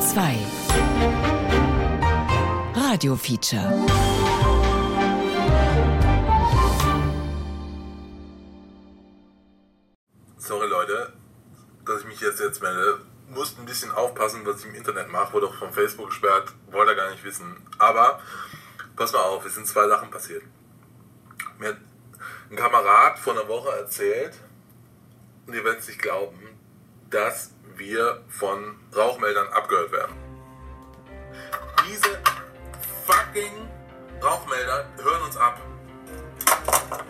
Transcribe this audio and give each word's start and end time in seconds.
Bayern 0.00 0.38
2 2.74 2.74
Radio 2.74 3.16
Feature 3.16 3.86
Sorry 10.38 10.68
Leute, 10.68 11.12
dass 11.84 12.00
ich 12.00 12.06
mich 12.06 12.20
jetzt 12.20 12.40
jetzt 12.40 12.62
melde. 12.62 13.02
Musst 13.28 13.58
ein 13.58 13.66
bisschen 13.66 13.92
aufpassen, 13.92 14.40
was 14.44 14.60
ich 14.60 14.66
im 14.66 14.74
Internet 14.74 15.08
mache. 15.12 15.34
Wurde 15.34 15.48
auch 15.48 15.54
von 15.54 15.70
Facebook 15.72 16.08
gesperrt. 16.08 16.54
Wollte 16.70 16.96
gar 16.96 17.10
nicht 17.10 17.22
wissen. 17.22 17.56
Aber 17.78 18.20
pass 18.96 19.12
mal 19.12 19.20
auf, 19.20 19.44
es 19.44 19.54
sind 19.54 19.66
zwei 19.66 19.86
Sachen 19.86 20.10
passiert. 20.10 20.44
Mir 21.58 21.68
hat 21.68 21.76
ein 22.50 22.56
Kamerad 22.56 23.18
vor 23.18 23.34
einer 23.34 23.46
Woche 23.48 23.76
erzählt, 23.76 24.32
und 25.46 25.54
ihr 25.54 25.62
werdet 25.62 25.80
es 25.80 25.88
nicht 25.88 26.00
glauben, 26.00 26.40
dass 27.10 27.50
wir 27.80 28.20
von 28.28 28.76
Rauchmeldern 28.94 29.48
abgehört 29.52 29.90
werden. 29.90 30.14
Diese 31.88 32.10
fucking 33.06 33.68
Rauchmelder 34.22 34.84
hören 35.02 35.22
uns 35.24 35.36
ab. 35.38 35.58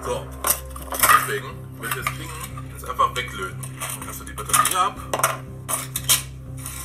So, 0.02 0.26
deswegen, 1.26 1.48
wenn 1.80 1.90
wir 1.90 2.02
das 2.02 2.06
kriegen, 2.06 2.70
jetzt 2.72 2.88
einfach 2.88 3.14
weglöten. 3.16 3.58
Kannst 4.04 4.20
du 4.20 4.24
die 4.24 4.32
Batterie 4.32 4.76
ab. 4.76 4.96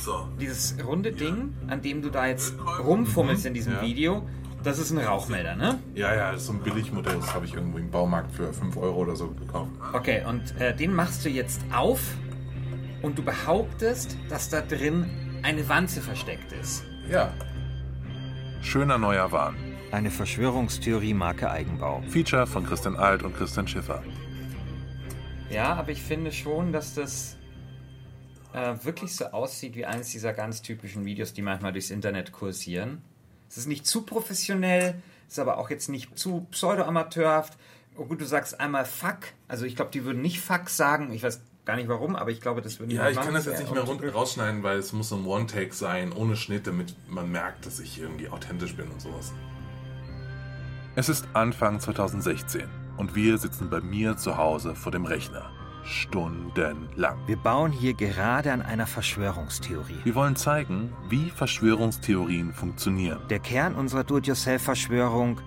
So. 0.02 0.28
Dieses 0.40 0.76
runde 0.84 1.12
Ding, 1.12 1.54
an 1.68 1.80
dem 1.80 2.02
du 2.02 2.10
da 2.10 2.26
jetzt 2.26 2.54
rumfummelst 2.84 3.46
in 3.46 3.54
diesem 3.54 3.74
Ja. 3.74 3.82
Video, 3.82 4.28
das 4.64 4.80
ist 4.80 4.90
ein 4.90 4.98
Rauchmelder, 4.98 5.54
ne? 5.54 5.78
Ja, 5.94 6.12
ja, 6.12 6.32
das 6.32 6.40
ist 6.42 6.46
so 6.48 6.52
ein 6.54 6.60
Billigmodell, 6.60 7.16
das 7.20 7.32
habe 7.34 7.46
ich 7.46 7.54
irgendwo 7.54 7.78
im 7.78 7.88
Baumarkt 7.90 8.34
für 8.34 8.52
5 8.52 8.76
Euro 8.78 8.96
oder 9.02 9.14
so 9.14 9.28
gekauft. 9.28 9.70
Okay, 9.92 10.24
und 10.28 10.60
äh, 10.60 10.74
den 10.74 10.92
machst 10.92 11.24
du 11.24 11.28
jetzt 11.28 11.60
auf 11.72 12.00
und 13.06 13.16
du 13.16 13.22
behauptest, 13.22 14.16
dass 14.28 14.48
da 14.48 14.60
drin 14.60 15.08
eine 15.44 15.68
Wanze 15.68 16.00
versteckt 16.00 16.50
ist. 16.50 16.82
Ja. 17.08 17.32
Schöner 18.62 18.98
neuer 18.98 19.30
Wahn. 19.30 19.54
Eine 19.92 20.10
Verschwörungstheorie 20.10 21.14
Marke 21.14 21.48
Eigenbau. 21.48 22.02
Feature 22.08 22.48
von 22.48 22.66
Christian 22.66 22.96
Alt 22.96 23.22
und 23.22 23.36
Christian 23.36 23.68
Schiffer. 23.68 24.02
Ja, 25.50 25.74
aber 25.74 25.92
ich 25.92 26.02
finde 26.02 26.32
schon, 26.32 26.72
dass 26.72 26.94
das 26.94 27.36
äh, 28.52 28.74
wirklich 28.82 29.14
so 29.14 29.26
aussieht 29.26 29.76
wie 29.76 29.86
eines 29.86 30.10
dieser 30.10 30.32
ganz 30.32 30.62
typischen 30.62 31.04
Videos, 31.04 31.32
die 31.32 31.42
manchmal 31.42 31.70
durchs 31.70 31.90
Internet 31.90 32.32
kursieren. 32.32 33.02
Es 33.48 33.56
ist 33.56 33.68
nicht 33.68 33.86
zu 33.86 34.02
professionell, 34.02 35.00
ist 35.28 35.38
aber 35.38 35.58
auch 35.58 35.70
jetzt 35.70 35.88
nicht 35.88 36.18
zu 36.18 36.48
pseudo-amateurhaft. 36.50 37.56
Oh 37.96 38.06
gut, 38.06 38.20
du 38.20 38.24
sagst 38.24 38.58
einmal 38.58 38.84
Fuck. 38.84 39.28
Also 39.46 39.64
ich 39.64 39.76
glaube, 39.76 39.92
die 39.92 40.04
würden 40.04 40.22
nicht 40.22 40.40
Fuck 40.40 40.68
sagen. 40.70 41.12
Ich 41.12 41.22
weiß 41.22 41.40
gar 41.66 41.76
nicht 41.76 41.88
warum, 41.88 42.16
aber 42.16 42.30
ich 42.30 42.40
glaube, 42.40 42.62
das 42.62 42.78
würden 42.78 42.90
die 42.90 42.96
Ja, 42.96 43.10
ich 43.10 43.16
kann 43.20 43.34
das 43.34 43.44
jetzt 43.44 43.58
nicht 43.60 43.72
mehr 43.72 43.82
Und- 43.86 44.00
rund 44.02 44.14
rausschneiden, 44.14 44.62
weil 44.62 44.78
es 44.78 44.92
muss 44.92 45.12
ein 45.12 45.26
One-Take 45.26 45.74
sein, 45.74 46.12
ohne 46.12 46.36
Schnitt, 46.36 46.66
damit 46.66 46.94
man 47.08 47.30
merkt, 47.30 47.66
dass 47.66 47.80
ich 47.80 48.00
irgendwie 48.00 48.28
authentisch 48.30 48.74
bin 48.74 48.88
und 48.88 49.00
sowas. 49.02 49.34
Es 50.94 51.08
ist 51.10 51.26
Anfang 51.34 51.78
2016 51.80 52.62
und 52.96 53.14
wir 53.14 53.36
sitzen 53.36 53.68
bei 53.68 53.80
mir 53.80 54.16
zu 54.16 54.36
Hause 54.38 54.74
vor 54.74 54.92
dem 54.92 55.04
Rechner. 55.04 55.50
Stundenlang. 55.84 57.16
Wir 57.26 57.36
bauen 57.36 57.70
hier 57.70 57.94
gerade 57.94 58.52
an 58.52 58.60
einer 58.62 58.86
Verschwörungstheorie. 58.86 59.98
Wir 60.04 60.14
wollen 60.16 60.34
zeigen, 60.34 60.92
wie 61.08 61.30
Verschwörungstheorien 61.30 62.52
funktionieren. 62.52 63.20
Der 63.30 63.38
Kern 63.38 63.74
unserer 63.76 64.02
Do-it-yourself-Verschwörung: 64.02 65.40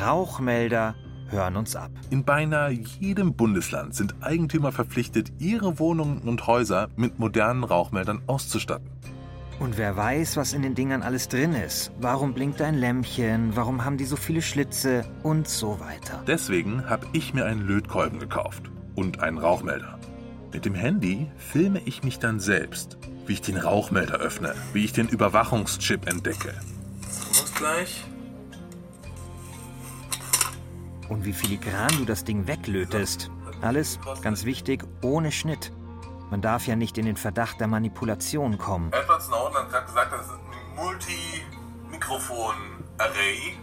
Rauchmelder 0.00 0.94
hören 1.32 1.56
uns 1.56 1.74
ab. 1.74 1.90
In 2.10 2.24
beinahe 2.24 2.70
jedem 2.70 3.34
Bundesland 3.34 3.94
sind 3.94 4.14
Eigentümer 4.20 4.70
verpflichtet, 4.70 5.32
ihre 5.38 5.78
Wohnungen 5.78 6.18
und 6.18 6.46
Häuser 6.46 6.88
mit 6.96 7.18
modernen 7.18 7.64
Rauchmeldern 7.64 8.22
auszustatten. 8.26 8.88
Und 9.58 9.78
wer 9.78 9.96
weiß, 9.96 10.36
was 10.36 10.54
in 10.54 10.62
den 10.62 10.74
Dingern 10.74 11.02
alles 11.02 11.28
drin 11.28 11.54
ist. 11.54 11.92
Warum 12.00 12.34
blinkt 12.34 12.60
ein 12.60 12.74
Lämpchen? 12.74 13.54
Warum 13.54 13.84
haben 13.84 13.96
die 13.96 14.04
so 14.04 14.16
viele 14.16 14.42
Schlitze? 14.42 15.04
Und 15.22 15.46
so 15.46 15.78
weiter. 15.78 16.22
Deswegen 16.26 16.88
habe 16.88 17.06
ich 17.12 17.32
mir 17.32 17.44
einen 17.44 17.66
Lötkolben 17.66 18.18
gekauft 18.18 18.70
und 18.94 19.20
einen 19.20 19.38
Rauchmelder. 19.38 19.98
Mit 20.52 20.64
dem 20.64 20.74
Handy 20.74 21.30
filme 21.36 21.80
ich 21.84 22.02
mich 22.02 22.18
dann 22.18 22.40
selbst, 22.40 22.98
wie 23.26 23.34
ich 23.34 23.40
den 23.40 23.56
Rauchmelder 23.56 24.16
öffne, 24.16 24.54
wie 24.72 24.84
ich 24.84 24.92
den 24.92 25.08
Überwachungschip 25.08 26.08
entdecke. 26.08 26.54
Und 27.40 27.54
gleich. 27.54 28.04
Und 31.12 31.24
wie 31.26 31.34
filigran 31.34 31.90
du 31.98 32.04
das 32.06 32.24
Ding 32.24 32.46
weglötest. 32.46 33.30
Alles, 33.60 33.98
ganz 34.22 34.46
wichtig, 34.46 34.82
ohne 35.02 35.30
Schnitt. 35.30 35.70
Man 36.30 36.40
darf 36.40 36.66
ja 36.66 36.74
nicht 36.74 36.96
in 36.96 37.04
den 37.04 37.16
Verdacht 37.16 37.60
der 37.60 37.66
Manipulation 37.66 38.56
kommen. 38.56 38.90
Edward 38.92 39.20
Snowden 39.20 39.54
hat 39.56 39.68
gerade 39.70 39.84
gesagt, 39.86 40.10
das 40.12 40.24
ist 40.24 40.32
ein 40.32 40.74
Multi-Mikrofon-Array. 40.74 43.58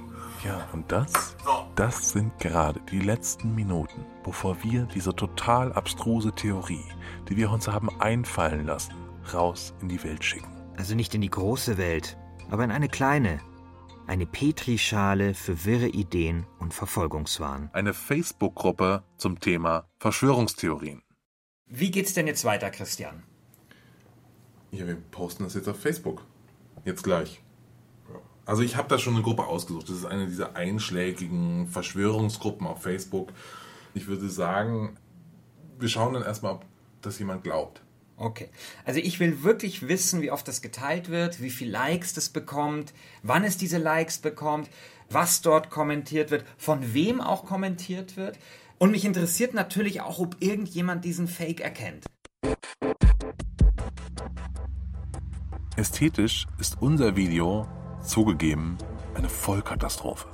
Ja, 0.46 0.68
und 0.74 0.92
das, 0.92 1.36
So. 1.44 1.66
das 1.76 2.12
sind 2.12 2.38
gerade 2.38 2.80
die 2.92 3.00
letzten 3.00 3.56
Minuten, 3.56 4.06
bevor 4.24 4.62
wir 4.64 4.84
diese 4.84 5.16
total 5.16 5.74
abstruse 5.74 6.32
Theorie, 6.32 6.86
die 7.28 7.36
wir 7.36 7.50
uns 7.50 7.68
haben 7.68 7.90
einfallen 8.00 8.68
lassen, 8.68 8.94
raus 9.34 9.74
in 9.82 9.90
die 9.90 10.04
Welt 10.04 10.24
schicken. 10.24 10.56
Also 10.78 10.94
nicht 10.94 11.16
in 11.16 11.22
die 11.22 11.32
große 11.32 11.80
Welt, 11.80 12.16
aber 12.52 12.64
in 12.64 12.70
eine 12.72 12.90
kleine. 12.90 13.40
Eine 14.10 14.26
Petrischale 14.26 15.36
für 15.36 15.66
wirre 15.66 15.86
Ideen 15.86 16.48
und 16.58 16.74
Verfolgungswahn. 16.74 17.70
Eine 17.74 17.94
Facebook-Gruppe 17.94 19.04
zum 19.18 19.40
Thema 19.40 19.88
Verschwörungstheorien. 20.00 21.04
Wie 21.68 21.92
geht's 21.92 22.16
denn 22.16 22.26
jetzt 22.26 22.44
weiter, 22.44 22.72
Christian? 22.72 23.22
Ja, 24.72 24.88
wir 24.88 24.96
posten 24.96 25.44
das 25.44 25.54
jetzt 25.54 25.68
auf 25.68 25.80
Facebook. 25.80 26.26
Jetzt 26.86 27.04
gleich. 27.04 27.44
Also 28.48 28.64
ich 28.64 28.78
habe 28.78 28.88
da 28.88 28.98
schon 28.98 29.14
eine 29.14 29.22
Gruppe 29.22 29.46
ausgesucht. 29.46 29.88
Das 29.90 29.98
ist 29.98 30.06
eine 30.06 30.26
dieser 30.26 30.56
einschlägigen 30.56 31.68
Verschwörungsgruppen 31.68 32.66
auf 32.66 32.82
Facebook. 32.82 33.32
Ich 33.94 34.08
würde 34.08 34.28
sagen, 34.28 34.98
wir 35.78 35.88
schauen 35.88 36.16
dann 36.16 36.24
erstmal, 36.24 36.54
ob 36.54 36.66
das 37.02 37.20
jemand 37.20 37.44
glaubt. 37.44 37.84
Okay. 38.20 38.50
Also 38.84 39.00
ich 39.00 39.22
will 39.22 39.44
wirklich 39.44 39.88
wissen, 39.88 40.22
wie 40.22 40.30
oft 40.30 40.46
das 40.48 40.62
geteilt 40.62 41.10
wird, 41.10 41.42
wie 41.42 41.50
viel 41.50 41.70
Likes 41.70 42.14
das 42.14 42.28
bekommt, 42.28 42.94
wann 43.24 43.46
es 43.46 43.56
diese 43.56 43.78
Likes 43.78 44.18
bekommt, 44.18 44.70
was 45.10 45.42
dort 45.42 45.70
kommentiert 45.70 46.30
wird, 46.30 46.44
von 46.58 46.94
wem 46.94 47.22
auch 47.22 47.46
kommentiert 47.46 48.18
wird. 48.18 48.38
Und 48.78 48.92
mich 48.92 49.06
interessiert 49.06 49.54
natürlich 49.54 50.02
auch, 50.02 50.20
ob 50.20 50.36
irgendjemand 50.42 51.06
diesen 51.06 51.30
Fake 51.30 51.62
erkennt. 51.62 52.06
Ästhetisch 55.78 56.46
ist 56.60 56.82
unser 56.82 57.16
Video, 57.16 57.68
zugegeben, 58.04 58.78
eine 59.16 59.30
Vollkatastrophe. 59.30 60.28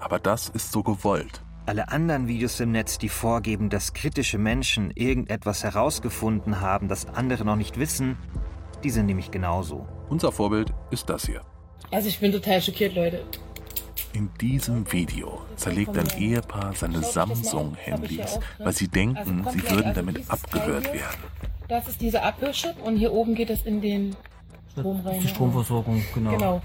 Aber 0.00 0.18
das 0.18 0.48
ist 0.48 0.72
so 0.72 0.82
gewollt. 0.82 1.42
Alle 1.66 1.88
anderen 1.88 2.28
Videos 2.28 2.60
im 2.60 2.70
Netz, 2.70 2.96
die 2.96 3.08
vorgeben, 3.08 3.70
dass 3.70 3.92
kritische 3.92 4.38
Menschen 4.38 4.92
irgendetwas 4.92 5.64
herausgefunden 5.64 6.60
haben, 6.60 6.86
das 6.86 7.06
andere 7.06 7.44
noch 7.44 7.56
nicht 7.56 7.76
wissen, 7.76 8.16
die 8.84 8.90
sind 8.90 9.06
nämlich 9.06 9.32
genauso. 9.32 9.84
Unser 10.08 10.30
Vorbild 10.30 10.72
ist 10.92 11.10
das 11.10 11.26
hier. 11.26 11.40
Also 11.90 12.08
ich 12.08 12.20
bin 12.20 12.30
total 12.30 12.62
schockiert, 12.62 12.94
Leute. 12.94 13.24
In 14.12 14.30
diesem 14.40 14.90
Video 14.92 15.42
zerlegt 15.56 15.98
ein 15.98 16.08
Ehepaar 16.16 16.72
seine 16.72 17.02
Samsung-Handys, 17.02 18.38
weil 18.58 18.72
sie 18.72 18.86
denken, 18.86 19.42
Also 19.44 19.58
sie 19.58 19.68
würden 19.68 19.92
damit 19.92 20.30
abgehört 20.30 20.84
werden. 20.94 21.20
Das 21.66 21.88
ist 21.88 22.00
dieser 22.00 22.22
Abhörchip 22.22 22.80
und 22.84 22.96
hier 22.96 23.12
oben 23.12 23.34
geht 23.34 23.50
es 23.50 23.62
in 23.66 23.80
den 23.80 24.14
Strom 24.70 25.00
rein. 25.00 25.20
Die 25.20 25.26
Stromversorgung, 25.26 26.00
genau. 26.14 26.30
Genau. 26.30 26.62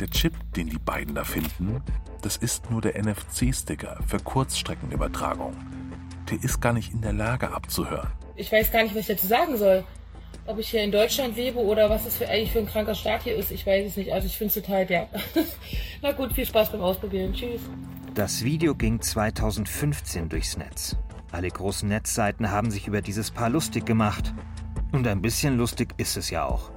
Der 0.00 0.08
Chip, 0.10 0.34
den 0.56 0.68
die 0.68 0.78
beiden 0.78 1.14
da 1.14 1.24
finden, 1.24 1.82
das 2.22 2.36
ist 2.36 2.70
nur 2.70 2.80
der 2.80 3.00
NFC-Sticker 3.00 3.98
für 4.06 4.18
Kurzstreckenübertragung. 4.18 5.56
Der 6.30 6.42
ist 6.42 6.60
gar 6.60 6.72
nicht 6.72 6.92
in 6.92 7.02
der 7.02 7.12
Lage 7.12 7.52
abzuhören. 7.52 8.10
Ich 8.36 8.50
weiß 8.50 8.72
gar 8.72 8.82
nicht, 8.82 8.94
was 8.94 9.02
ich 9.02 9.16
dazu 9.16 9.26
sagen 9.26 9.56
soll. 9.56 9.84
Ob 10.46 10.58
ich 10.58 10.70
hier 10.70 10.82
in 10.82 10.90
Deutschland 10.90 11.36
lebe 11.36 11.58
oder 11.58 11.88
was 11.88 12.04
es 12.06 12.16
für, 12.16 12.28
eigentlich 12.28 12.50
für 12.50 12.58
ein 12.58 12.66
kranker 12.66 12.94
Staat 12.94 13.22
hier 13.22 13.36
ist, 13.36 13.52
ich 13.52 13.64
weiß 13.64 13.86
es 13.86 13.96
nicht. 13.96 14.12
Also 14.12 14.26
ich 14.26 14.36
finde 14.36 14.48
es 14.48 14.54
total 14.54 14.86
derb. 14.86 15.08
Na 16.02 16.12
gut, 16.12 16.32
viel 16.32 16.46
Spaß 16.46 16.72
beim 16.72 16.80
Ausprobieren. 16.80 17.32
Tschüss. 17.32 17.60
Das 18.14 18.42
Video 18.42 18.74
ging 18.74 19.00
2015 19.00 20.28
durchs 20.28 20.56
Netz. 20.56 20.96
Alle 21.30 21.48
großen 21.48 21.88
Netzseiten 21.88 22.50
haben 22.50 22.70
sich 22.70 22.88
über 22.88 23.02
dieses 23.02 23.30
Paar 23.30 23.50
lustig 23.50 23.86
gemacht. 23.86 24.34
Und 24.90 25.06
ein 25.06 25.22
bisschen 25.22 25.56
lustig 25.56 25.94
ist 25.96 26.16
es 26.16 26.28
ja 26.28 26.44
auch. 26.44 26.70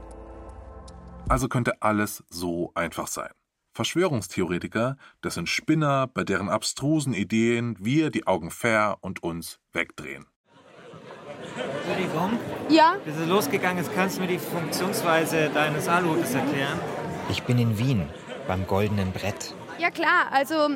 Also 1.27 1.47
könnte 1.47 1.81
alles 1.81 2.23
so 2.29 2.71
einfach 2.75 3.07
sein. 3.07 3.29
Verschwörungstheoretiker, 3.73 4.95
das 5.21 5.33
sind 5.33 5.49
Spinner, 5.49 6.07
bei 6.07 6.23
deren 6.23 6.49
abstrusen 6.49 7.13
Ideen 7.13 7.75
wir 7.79 8.09
die 8.09 8.25
Augen 8.25 8.51
fair 8.51 8.97
und 9.01 9.21
uns 9.23 9.59
wegdrehen. 9.73 10.25
Entschuldigung, 11.57 12.39
Ja, 12.69 12.95
bis 13.03 13.15
es 13.17 13.27
losgegangen 13.27 13.83
ist, 13.83 13.93
kannst 13.93 14.17
du 14.17 14.21
mir 14.21 14.27
die 14.27 14.39
Funktionsweise 14.39 15.49
deines 15.49 15.87
Aluhutes 15.87 16.33
erklären? 16.33 16.79
Ich 17.29 17.43
bin 17.43 17.57
in 17.57 17.77
Wien, 17.77 18.07
beim 18.47 18.65
Goldenen 18.67 19.11
Brett. 19.11 19.53
ja 19.79 19.89
klar. 19.89 20.27
Also 20.31 20.69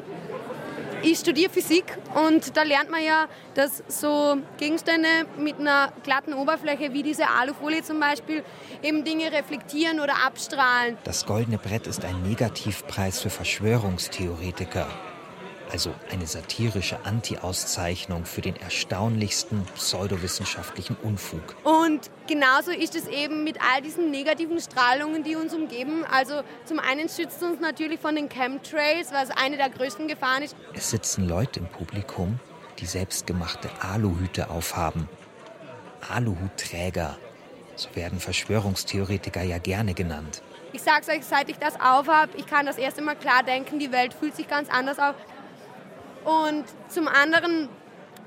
ich 1.02 1.20
studiere 1.20 1.50
Physik 1.50 1.98
und 2.16 2.56
da 2.56 2.64
lernt 2.64 2.90
man 2.90 3.04
ja, 3.04 3.28
dass 3.54 3.84
so 3.88 4.38
Gegenstände 4.58 5.08
mit 5.38 5.60
einer 5.60 5.92
glatten 6.04 6.34
Oberfläche 6.34 6.94
wie 6.94 7.04
diese 7.04 7.28
Alufolie 7.28 7.84
zum 7.84 8.00
Beispiel 8.00 8.44
eben 8.82 9.04
Dinge 9.04 9.32
reflektieren 9.32 10.00
oder 10.00 10.26
abstrahlen. 10.26 10.98
Das 11.04 11.26
goldene 11.26 11.58
Brett 11.58 11.88
ist 11.88 12.04
ein 12.06 12.22
Negativpreis 12.24 13.22
für 13.22 13.30
Verschwörungstheoretiker 13.30 14.88
also 15.72 15.94
eine 16.12 16.26
satirische 16.26 17.06
Anti-Auszeichnung 17.06 18.26
für 18.26 18.42
den 18.42 18.56
erstaunlichsten 18.56 19.66
pseudowissenschaftlichen 19.76 20.96
Unfug. 21.04 21.56
Und 21.64 22.10
genauso 22.28 22.72
ist 22.72 22.96
es 22.96 23.08
eben 23.08 23.44
mit 23.44 23.58
all 23.62 23.82
diesen 23.82 24.12
negativen 24.12 24.60
Strahlungen, 24.60 25.24
die 25.24 25.36
uns 25.36 25.54
umgeben. 25.54 26.06
Also 26.12 26.42
zum 26.66 26.80
einen 26.80 27.10
schützt 27.10 27.42
uns 27.44 27.60
natürlich 27.60 28.00
von 28.00 28.16
den 28.16 28.30
Chemtrails, 28.30 29.12
was 29.12 29.30
eine 29.32 29.58
der 29.58 29.70
größten 29.70 30.08
Gefahren 30.08 30.44
ist. 30.44 30.56
Es 30.74 30.90
sitzen 30.90 31.28
Leute 31.28 31.60
im 31.60 31.68
Publikum, 31.68 32.40
die 32.80 32.86
selbstgemachte 32.86 33.70
Aluhüte 33.82 34.50
aufhaben. 34.50 35.08
Aluhutträger, 36.10 37.18
so 37.76 37.90
werden 37.96 38.20
Verschwörungstheoretiker 38.20 39.44
ja 39.44 39.58
gerne 39.58 39.94
genannt. 39.94 40.42
Ich 40.72 40.82
sag's 40.84 41.10
euch, 41.10 41.26
seit 41.26 41.50
ich 41.50 41.58
das 41.58 41.76
aufhab, 41.76 42.30
ich 42.38 42.46
kann 42.46 42.66
das 42.66 42.78
erste 42.78 43.02
Mal 43.02 43.16
klar 43.16 43.44
denken, 43.44 43.80
die 43.80 43.92
Welt 43.92 44.14
fühlt 44.14 44.36
sich 44.36 44.48
ganz 44.48 44.70
anders 44.70 45.00
auf 45.00 45.16
und 46.26 46.66
zum 46.88 47.08
anderen 47.08 47.70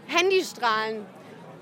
Handystrahlen. 0.07 1.07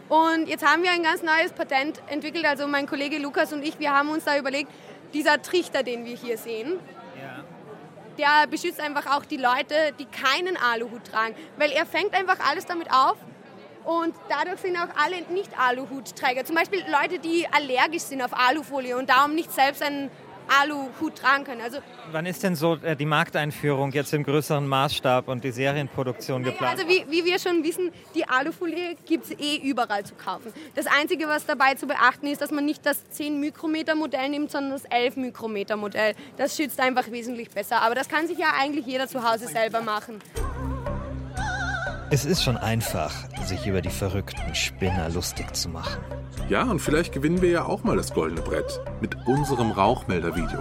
Und 0.09 0.49
jetzt 0.49 0.67
haben 0.67 0.83
wir 0.83 0.91
ein 0.91 1.03
ganz 1.03 1.23
neues 1.23 1.53
Patent 1.53 2.01
entwickelt. 2.09 2.45
Also 2.45 2.67
mein 2.67 2.87
Kollege 2.87 3.19
Lukas 3.19 3.53
und 3.53 3.63
ich, 3.63 3.79
wir 3.79 3.93
haben 3.93 4.11
uns 4.11 4.25
da 4.25 4.37
überlegt, 4.37 4.71
dieser 5.15 5.41
Trichter, 5.41 5.83
den 5.83 6.05
wir 6.05 6.17
hier 6.17 6.37
sehen, 6.37 6.79
ja. 7.17 7.45
der 8.19 8.47
beschützt 8.49 8.81
einfach 8.81 9.17
auch 9.17 9.25
die 9.25 9.37
Leute, 9.37 9.75
die 9.99 10.07
keinen 10.07 10.57
Aluhut 10.57 11.05
tragen. 11.05 11.35
Weil 11.57 11.71
er 11.71 11.87
fängt 11.87 12.15
einfach 12.15 12.39
alles 12.49 12.67
damit 12.67 12.93
auf 12.93 13.17
und 13.85 14.15
dadurch 14.29 14.61
sind 14.61 14.77
auch 14.77 14.89
alle 15.03 15.23
Nicht-Aluhutträger. 15.33 16.45
Zum 16.45 16.57
Beispiel 16.57 16.83
Leute, 16.91 17.19
die 17.19 17.47
allergisch 17.51 18.03
sind 18.03 18.23
auf 18.23 18.33
Alufolie 18.33 18.97
und 18.97 19.09
darum 19.09 19.35
nicht 19.35 19.53
selbst 19.53 19.83
einen 19.83 20.11
Aluhut 20.51 21.17
tragen 21.17 21.45
können. 21.45 21.61
Also 21.61 21.79
Wann 22.11 22.27
ist 22.27 22.43
denn 22.43 22.57
so 22.57 22.77
äh, 22.77 22.97
die 22.97 23.07
Markteinführung 23.07 23.93
jetzt 23.93 24.13
im 24.13 24.25
größeren 24.25 24.67
Maßstab 24.67 25.29
und 25.29 25.45
die 25.45 25.53
Serienproduktion 25.53 26.43
naja, 26.43 26.53
geplant? 26.53 26.79
Also 26.79 26.89
wie, 26.89 27.05
wie, 27.09 27.25
wir 27.25 27.39
schon 27.39 27.63
wissen, 27.63 27.91
die 28.15 28.29
Alufolie 28.29 28.97
gibt 29.07 29.25
es 29.27 29.31
eh 29.39 29.57
überall 29.57 30.05
zu 30.05 30.15
kaufen. 30.15 30.53
Das 30.75 30.87
Einzige, 30.87 31.29
was 31.29 31.47
dabei 31.47 31.75
zu 31.75 31.87
beachten 31.87 32.27
ist, 32.27 32.41
dass 32.41 32.51
man 32.51 32.65
nicht 32.65 32.85
das 32.85 33.09
10 33.11 33.39
Mikrometer 33.39 33.95
Modell 33.95 34.29
nimmt, 34.29 34.51
sondern 34.51 34.73
das 34.73 34.85
11 34.85 35.17
Mikrometer 35.17 35.77
Modell. 35.77 36.15
Das 36.37 36.57
schützt 36.57 36.81
einfach 36.81 37.11
wesentlich 37.11 37.51
besser. 37.51 37.83
Aber 37.83 37.95
das 37.95 38.09
kann 38.09 38.27
sich 38.27 38.39
ja 38.39 38.53
eigentlich 38.59 38.87
jeder 38.87 39.09
zu 39.09 39.29
Hause 39.29 39.47
selber 39.47 39.83
machen. 39.83 40.21
Es 42.13 42.25
ist 42.25 42.43
schon 42.43 42.57
einfach, 42.57 43.13
sich 43.45 43.69
über 43.69 43.81
die 43.81 43.89
verrückten 43.89 44.53
Spinner 44.53 45.09
lustig 45.11 45.55
zu 45.55 45.69
machen. 45.69 46.03
Ja, 46.49 46.65
und 46.65 46.81
vielleicht 46.81 47.13
gewinnen 47.13 47.41
wir 47.41 47.51
ja 47.51 47.65
auch 47.67 47.85
mal 47.85 47.97
das 47.97 48.13
goldene 48.13 48.43
Brett 48.43 48.81
mit 49.01 49.15
unserem 49.29 49.71
Rauchmelder-Video. 49.71 50.59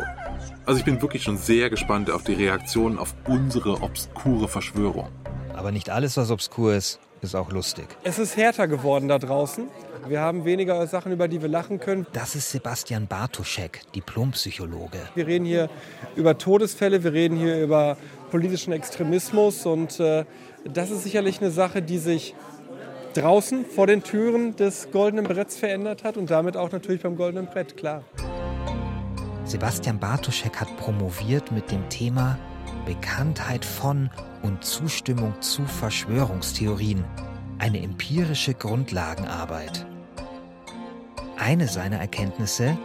Also 0.68 0.78
ich 0.78 0.86
bin 0.86 1.02
wirklich 1.02 1.24
schon 1.24 1.38
sehr 1.38 1.72
gespannt 1.72 2.12
auf 2.12 2.24
die 2.24 2.34
Reaktionen 2.34 3.00
auf 3.00 3.16
unsere 3.28 3.82
obskure 3.82 4.48
Verschwörung. 4.48 5.10
Aber 5.56 5.72
nicht 5.72 5.90
alles, 5.90 6.18
was 6.18 6.30
obskur 6.30 6.76
ist, 6.76 7.00
ist 7.22 7.34
auch 7.34 7.52
lustig. 7.52 7.88
Es 8.04 8.20
ist 8.20 8.38
härter 8.38 8.68
geworden 8.68 9.08
da 9.08 9.18
draußen. 9.18 9.70
Wir 10.08 10.22
haben 10.22 10.46
weniger 10.46 10.86
Sachen, 10.86 11.12
über 11.12 11.28
die 11.28 11.42
wir 11.42 11.50
lachen 11.50 11.80
können. 11.80 12.06
Das 12.14 12.36
ist 12.36 12.52
Sebastian 12.52 13.08
Bartoschek, 13.08 13.92
Diplompsychologe. 13.96 15.00
Wir 15.16 15.26
reden 15.26 15.46
hier 15.46 15.68
über 16.16 16.38
Todesfälle, 16.38 17.04
wir 17.04 17.12
reden 17.12 17.38
hier 17.38 17.62
über 17.62 17.98
politischen 18.30 18.72
Extremismus 18.72 19.66
und 19.66 20.00
äh, 20.00 20.26
das 20.66 20.92
ist 20.92 21.04
sicherlich 21.04 21.42
eine 21.42 21.52
Sache, 21.52 21.82
die 21.82 21.98
sich 21.98 22.36
draußen 23.14 23.66
vor 23.66 23.88
den 23.88 24.04
Türen 24.04 24.56
des 24.56 24.92
Goldenen 24.92 25.26
Bretts 25.26 25.58
verändert 25.58 26.04
hat 26.04 26.18
und 26.18 26.30
damit 26.30 26.58
auch 26.58 26.72
natürlich 26.72 27.02
beim 27.02 27.16
Goldenen 27.16 27.48
Brett, 27.48 27.78
klar. 27.78 28.04
Sebastian 29.46 30.00
Bartoschek 30.00 30.58
hat 30.58 30.76
promoviert 30.78 31.52
mit 31.52 31.72
dem 31.72 31.90
Thema 31.90 32.38
Bekanntheit 32.86 33.66
von 33.66 34.10
und 34.44 34.64
Zustimmung 34.64 35.34
zu 35.42 35.64
Verschwörungstheorien, 35.66 37.04
eine 37.58 37.82
empirische 37.82 38.54
Grundlagenarbeit. 38.54 39.86
Eine 41.38 41.68
seiner 41.68 41.98
Erkenntnisse, 41.98 42.78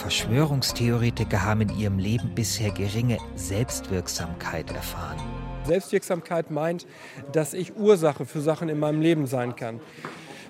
Verschwörungstheoretiker 0.00 1.44
haben 1.44 1.60
in 1.60 1.78
ihrem 1.78 1.98
Leben 1.98 2.30
bisher 2.34 2.70
geringe 2.70 3.18
Selbstwirksamkeit 3.34 4.70
erfahren. 4.70 5.18
Selbstwirksamkeit 5.66 6.50
meint, 6.50 6.86
dass 7.32 7.52
ich 7.52 7.76
Ursache 7.76 8.24
für 8.24 8.40
Sachen 8.40 8.70
in 8.70 8.78
meinem 8.78 9.02
Leben 9.02 9.26
sein 9.26 9.56
kann. 9.56 9.78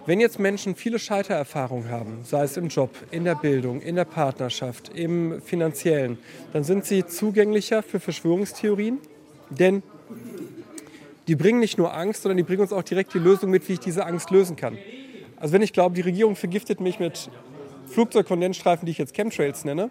Wenn 0.06 0.20
jetzt 0.20 0.38
Menschen 0.38 0.76
viele 0.76 1.00
Scheitererfahrungen 1.00 1.91
haben, 1.91 2.20
sei 2.23 2.44
es 2.44 2.56
im 2.56 2.69
Job, 2.69 2.91
in 3.11 3.25
der 3.25 3.35
Bildung, 3.35 3.81
in 3.81 3.97
der 3.97 4.05
Partnerschaft, 4.05 4.88
im 4.94 5.43
finanziellen, 5.43 6.19
dann 6.52 6.62
sind 6.62 6.85
sie 6.85 7.05
zugänglicher 7.05 7.82
für 7.82 7.99
Verschwörungstheorien, 7.99 8.99
denn 9.50 9.82
die 11.26 11.35
bringen 11.35 11.58
nicht 11.58 11.76
nur 11.76 11.93
Angst, 11.93 12.23
sondern 12.23 12.37
die 12.37 12.44
bringen 12.44 12.62
uns 12.62 12.73
auch 12.73 12.85
direkt 12.85 13.14
die 13.14 13.19
Lösung 13.19 13.50
mit, 13.50 13.69
wie 13.69 13.73
ich 13.73 13.81
diese 13.81 14.06
Angst 14.06 14.31
lösen 14.31 14.55
kann. 14.55 14.79
Also 15.38 15.55
wenn 15.55 15.62
ich 15.62 15.73
glaube, 15.73 15.97
die 15.97 16.02
Regierung 16.02 16.37
vergiftet 16.37 16.81
mich 16.81 17.00
mit 17.00 17.31
Flugzeugkondensstreifen, 17.90 18.87
die 18.87 18.92
ich 18.92 18.98
jetzt 18.98 19.14
Chemtrails 19.14 19.64
nenne, 19.64 19.90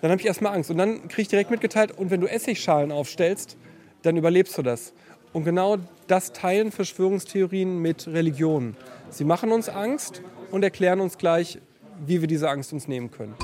dann 0.00 0.10
habe 0.10 0.20
ich 0.20 0.26
erstmal 0.26 0.54
Angst. 0.54 0.70
Und 0.70 0.78
dann 0.78 1.08
kriege 1.08 1.22
ich 1.22 1.28
direkt 1.28 1.50
mitgeteilt, 1.50 1.92
und 1.96 2.10
wenn 2.10 2.20
du 2.20 2.26
Essigschalen 2.26 2.92
aufstellst, 2.92 3.56
dann 4.02 4.16
überlebst 4.16 4.56
du 4.58 4.62
das. 4.62 4.92
Und 5.32 5.44
genau 5.44 5.76
das 6.06 6.32
teilen 6.32 6.72
Verschwörungstheorien 6.72 7.80
mit 7.80 8.08
Religionen. 8.08 8.76
Sie 9.10 9.24
machen 9.24 9.52
uns 9.52 9.68
Angst 9.68 10.22
und 10.50 10.62
erklären 10.64 11.00
uns 11.00 11.18
gleich, 11.18 11.58
wie 12.04 12.20
wir 12.20 12.28
diese 12.28 12.48
Angst 12.48 12.72
uns 12.72 12.88
nehmen 12.88 13.10
können. 13.10 13.34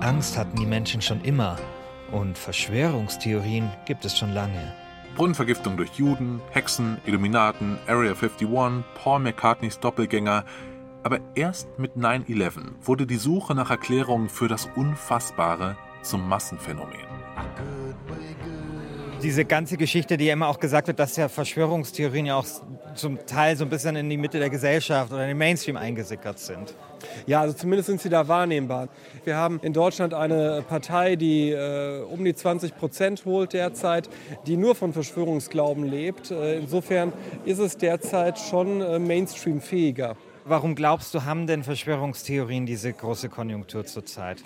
Angst 0.00 0.38
hatten 0.38 0.56
die 0.56 0.66
Menschen 0.66 1.02
schon 1.02 1.20
immer 1.22 1.56
und 2.10 2.38
Verschwörungstheorien 2.38 3.70
gibt 3.84 4.04
es 4.04 4.16
schon 4.16 4.32
lange. 4.32 4.85
Brunnenvergiftung 5.16 5.78
durch 5.78 5.94
Juden, 5.94 6.42
Hexen, 6.50 6.98
Illuminaten, 7.06 7.78
Area 7.86 8.12
51, 8.12 8.46
Paul 9.02 9.20
McCartneys 9.20 9.80
Doppelgänger, 9.80 10.44
aber 11.02 11.20
erst 11.34 11.78
mit 11.78 11.96
9-11 11.96 12.74
wurde 12.82 13.06
die 13.06 13.16
Suche 13.16 13.54
nach 13.54 13.70
Erklärungen 13.70 14.28
für 14.28 14.46
das 14.46 14.68
Unfassbare 14.76 15.78
zum 16.02 16.28
Massenphänomen. 16.28 17.00
Diese 19.22 19.46
ganze 19.46 19.78
Geschichte, 19.78 20.18
die 20.18 20.28
immer 20.28 20.48
auch 20.48 20.60
gesagt 20.60 20.88
wird, 20.88 20.98
dass 20.98 21.16
ja 21.16 21.30
Verschwörungstheorien 21.30 22.26
ja 22.26 22.36
auch 22.36 22.46
zum 22.96 23.24
Teil 23.26 23.56
so 23.56 23.64
ein 23.64 23.70
bisschen 23.70 23.96
in 23.96 24.08
die 24.10 24.16
Mitte 24.16 24.38
der 24.38 24.50
Gesellschaft 24.50 25.12
oder 25.12 25.22
in 25.22 25.28
den 25.28 25.38
Mainstream 25.38 25.76
eingesickert 25.76 26.38
sind. 26.38 26.74
Ja, 27.26 27.42
also 27.42 27.54
zumindest 27.54 27.86
sind 27.88 28.00
sie 28.00 28.08
da 28.08 28.26
wahrnehmbar. 28.26 28.88
Wir 29.24 29.36
haben 29.36 29.60
in 29.62 29.72
Deutschland 29.72 30.14
eine 30.14 30.64
Partei, 30.66 31.16
die 31.16 31.50
äh, 31.50 32.02
um 32.02 32.24
die 32.24 32.34
20 32.34 32.76
Prozent 32.76 33.24
holt 33.24 33.52
derzeit, 33.52 34.08
die 34.46 34.56
nur 34.56 34.74
von 34.74 34.92
Verschwörungsglauben 34.92 35.84
lebt. 35.84 36.30
Äh, 36.30 36.58
insofern 36.58 37.12
ist 37.44 37.58
es 37.58 37.76
derzeit 37.76 38.38
schon 38.38 38.80
äh, 38.80 38.98
Mainstream-fähiger. 38.98 40.16
Warum 40.44 40.74
glaubst 40.74 41.12
du, 41.12 41.24
haben 41.24 41.46
denn 41.46 41.64
Verschwörungstheorien 41.64 42.66
diese 42.66 42.92
große 42.92 43.28
Konjunktur 43.28 43.84
zurzeit? 43.84 44.42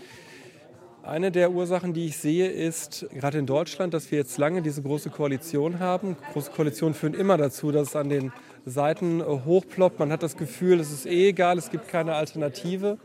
Eine 1.03 1.33
der 1.33 1.51
Ursachen, 1.51 1.95
die 1.95 2.07
ich 2.07 2.19
sehe, 2.19 2.49
ist 2.49 3.07
gerade 3.15 3.39
in 3.39 3.47
Deutschland, 3.47 3.95
dass 3.95 4.11
wir 4.11 4.19
jetzt 4.19 4.37
lange 4.37 4.61
diese 4.61 4.83
große 4.83 5.09
Koalition 5.09 5.79
haben. 5.79 6.17
Große 6.35 6.51
Koalitionen 6.51 6.95
führen 6.95 7.15
immer 7.15 7.39
dazu, 7.39 7.73
dass 7.73 7.89
es 7.89 7.97
an 7.97 8.11
den 8.11 8.33
Seiten 8.67 9.21
äh, 9.21 9.25
hochploppt. 9.25 9.99
Man 9.99 10.13
hat 10.13 10.23
das 10.23 10.37
Gefühl, 10.37 10.79
es 10.79 10.93
ist 10.93 11.07
eh 11.07 11.29
egal, 11.29 11.57
es 11.57 11.71
gibt 11.71 11.89
keine 11.89 12.17
Alternative. 12.17 12.99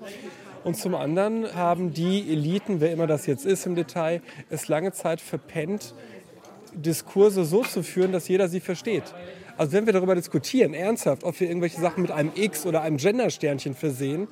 Und 0.66 0.76
zum 0.76 0.94
anderen 0.94 1.56
haben 1.56 1.94
die 1.94 2.30
Eliten, 2.32 2.82
wer 2.82 2.92
immer 2.92 3.08
das 3.08 3.28
jetzt 3.28 3.46
ist 3.46 3.66
im 3.66 3.76
Detail, 3.76 4.22
es 4.50 4.68
lange 4.68 4.92
Zeit 4.92 5.22
verpennt, 5.22 5.94
Diskurse 6.74 7.46
so 7.46 7.62
zu 7.62 7.82
führen, 7.82 8.12
dass 8.12 8.28
jeder 8.28 8.50
sie 8.50 8.60
versteht. 8.60 9.04
Also 9.58 9.72
wenn 9.72 9.86
wir 9.86 9.94
darüber 9.94 10.16
diskutieren, 10.16 10.74
ernsthaft, 10.74 11.24
ob 11.24 11.40
wir 11.40 11.48
irgendwelche 11.48 11.80
Sachen 11.80 12.02
mit 12.02 12.12
einem 12.12 12.32
X 12.36 12.66
oder 12.66 12.82
einem 12.82 12.98
Gendersternchen 12.98 13.74
versehen, 13.74 14.28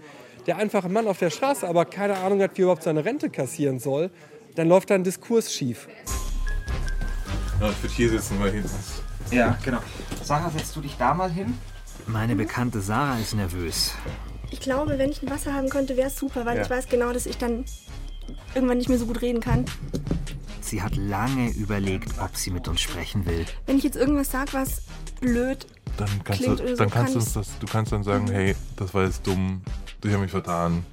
der 0.48 0.58
einfache 0.58 0.90
Mann 0.90 1.08
auf 1.08 1.20
der 1.20 1.30
Straße 1.30 1.68
aber 1.68 1.86
keine 1.86 2.18
Ahnung 2.18 2.42
hat, 2.42 2.58
wie 2.58 2.62
er 2.62 2.64
überhaupt 2.64 2.84
seine 2.84 3.06
Rente 3.06 3.30
kassieren 3.30 3.80
soll, 3.80 4.12
dann 4.56 4.68
läuft 4.68 4.90
da 4.90 4.96
ein 4.96 5.04
Diskurs 5.04 5.54
schief. 5.54 5.88
Ja, 7.60 7.70
ich 7.70 7.84
würde 7.84 7.96
hier 7.96 8.10
sitzen, 8.10 8.40
weil 8.40 8.52
hinten 8.52 8.70
Ja, 9.32 9.58
genau. 9.64 9.80
Sarah, 10.22 10.50
setzt 10.50 10.76
du 10.76 10.82
dich 10.82 10.96
da 10.98 11.14
mal 11.14 11.32
hin? 11.32 11.58
Meine 12.08 12.36
Bekannte 12.36 12.82
Sarah 12.82 13.18
ist 13.20 13.34
nervös. 13.34 13.94
Ich 14.52 14.60
glaube, 14.60 14.98
wenn 14.98 15.10
ich 15.10 15.24
ein 15.24 15.30
Wasser 15.30 15.54
haben 15.54 15.70
könnte, 15.70 15.98
wäre 15.98 16.10
es 16.10 16.18
super, 16.18 16.46
weil 16.46 16.58
ja. 16.58 16.64
ich 16.64 16.70
weiß 16.70 16.88
genau, 16.90 17.14
dass 17.14 17.26
ich 17.26 17.38
dann 17.38 17.66
irgendwann 18.54 18.78
nicht 18.78 18.90
mehr 18.90 18.98
so 18.98 19.06
gut 19.06 19.22
reden 19.22 19.40
kann. 19.40 19.66
Sie 20.63 20.82
hat 20.82 20.96
lange 20.96 21.51
überlegt, 21.51 22.20
ob 22.20 22.38
sie 22.38 22.50
mit 22.50 22.67
uns 22.70 22.79
sprechen 22.79 23.25
will. 23.25 23.46
Wenn 23.65 23.77
ich 23.77 23.84
jetzt 23.84 23.98
irgendwas 23.98 24.32
sage, 24.32 24.53
was 24.53 24.84
blöd 25.20 25.67
dann 25.98 26.10
kannst 26.24 26.41
klingt 26.41 26.60
du, 26.60 26.63
dann 26.65 26.75
so, 26.75 26.84
kannst 26.84 26.93
kann 26.93 27.05
du 27.08 27.20
uns 27.20 27.34
das, 27.34 27.60
du 27.60 27.67
kannst 27.67 27.91
dann 27.91 28.03
sagen, 28.03 28.25
mhm. 28.25 28.32
hey, 28.32 28.55
das 28.77 28.93
war 28.93 29.03
jetzt 29.03 29.27
dumm, 29.27 29.62
ich 30.03 30.12
habe 30.12 30.24
mich 30.24 30.32
vertan. 30.32 30.86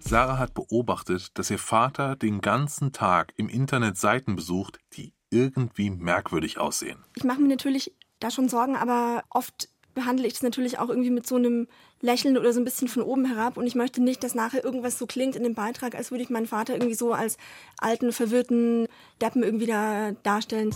Sarah 0.00 0.38
hat 0.38 0.54
beobachtet, 0.54 1.38
dass 1.38 1.50
ihr 1.50 1.58
Vater 1.58 2.16
den 2.16 2.40
ganzen 2.40 2.92
Tag 2.92 3.32
im 3.36 3.48
Internet 3.48 3.96
Seiten 3.96 4.36
besucht, 4.36 4.78
die 4.94 5.14
irgendwie 5.30 5.90
merkwürdig 5.90 6.58
aussehen. 6.58 6.98
Ich 7.14 7.24
mache 7.24 7.40
mir 7.40 7.48
natürlich 7.48 7.92
da 8.20 8.30
schon 8.30 8.48
Sorgen, 8.48 8.76
aber 8.76 9.24
oft 9.30 9.68
behandle 9.96 10.28
ich 10.28 10.34
es 10.34 10.42
natürlich 10.42 10.78
auch 10.78 10.88
irgendwie 10.88 11.10
mit 11.10 11.26
so 11.26 11.34
einem 11.34 11.66
Lächeln 12.00 12.38
oder 12.38 12.52
so 12.52 12.60
ein 12.60 12.64
bisschen 12.64 12.86
von 12.86 13.02
oben 13.02 13.24
herab. 13.24 13.56
Und 13.56 13.66
ich 13.66 13.74
möchte 13.74 14.00
nicht, 14.00 14.22
dass 14.22 14.36
nachher 14.36 14.62
irgendwas 14.62 14.98
so 14.98 15.06
klingt 15.06 15.34
in 15.34 15.42
dem 15.42 15.54
Beitrag, 15.54 15.96
als 15.96 16.12
würde 16.12 16.22
ich 16.22 16.30
meinen 16.30 16.46
Vater 16.46 16.74
irgendwie 16.74 16.94
so 16.94 17.12
als 17.12 17.38
alten, 17.78 18.12
verwirrten 18.12 18.86
Deppen 19.20 19.42
irgendwie 19.42 19.66
da 19.66 20.12
darstellen. 20.22 20.72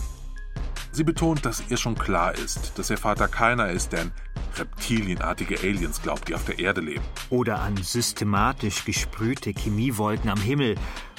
Sie 0.91 1.05
betont, 1.05 1.45
dass 1.45 1.63
ihr 1.69 1.77
schon 1.77 1.95
klar 1.95 2.35
ist, 2.35 2.77
dass 2.77 2.89
ihr 2.89 2.97
Vater 2.97 3.29
keiner 3.29 3.69
ist, 3.69 3.93
der 3.93 4.01
an 4.01 4.11
reptilienartige 4.57 5.57
Aliens 5.59 6.01
glaubt, 6.01 6.27
die 6.27 6.35
auf 6.35 6.43
der 6.43 6.59
Erde 6.59 6.81
leben. 6.81 7.03
Oder 7.29 7.61
an 7.61 7.77
systematisch 7.77 8.83
gesprühte 8.83 9.51
Chemiewolken 9.51 10.29
am 10.29 10.41
Himmel, 10.41 10.75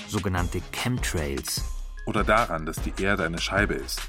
sogenannte 0.09 0.61
Chemtrails. 0.73 1.63
Oder 2.05 2.25
daran, 2.25 2.67
dass 2.67 2.83
die 2.83 2.93
Erde 3.03 3.25
eine 3.25 3.39
Scheibe 3.39 3.75
ist. 3.75 4.01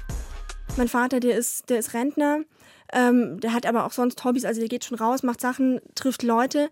Mein 0.76 0.88
Vater, 0.88 1.20
der 1.20 1.38
ist, 1.38 1.70
der 1.70 1.78
ist 1.78 1.94
Rentner, 1.94 2.40
ähm, 2.92 3.40
der 3.40 3.52
hat 3.52 3.66
aber 3.66 3.84
auch 3.84 3.92
sonst 3.92 4.24
Hobbys, 4.24 4.44
also 4.44 4.60
der 4.60 4.68
geht 4.68 4.84
schon 4.84 4.98
raus, 4.98 5.22
macht 5.22 5.40
Sachen, 5.40 5.80
trifft 5.94 6.22
Leute, 6.22 6.70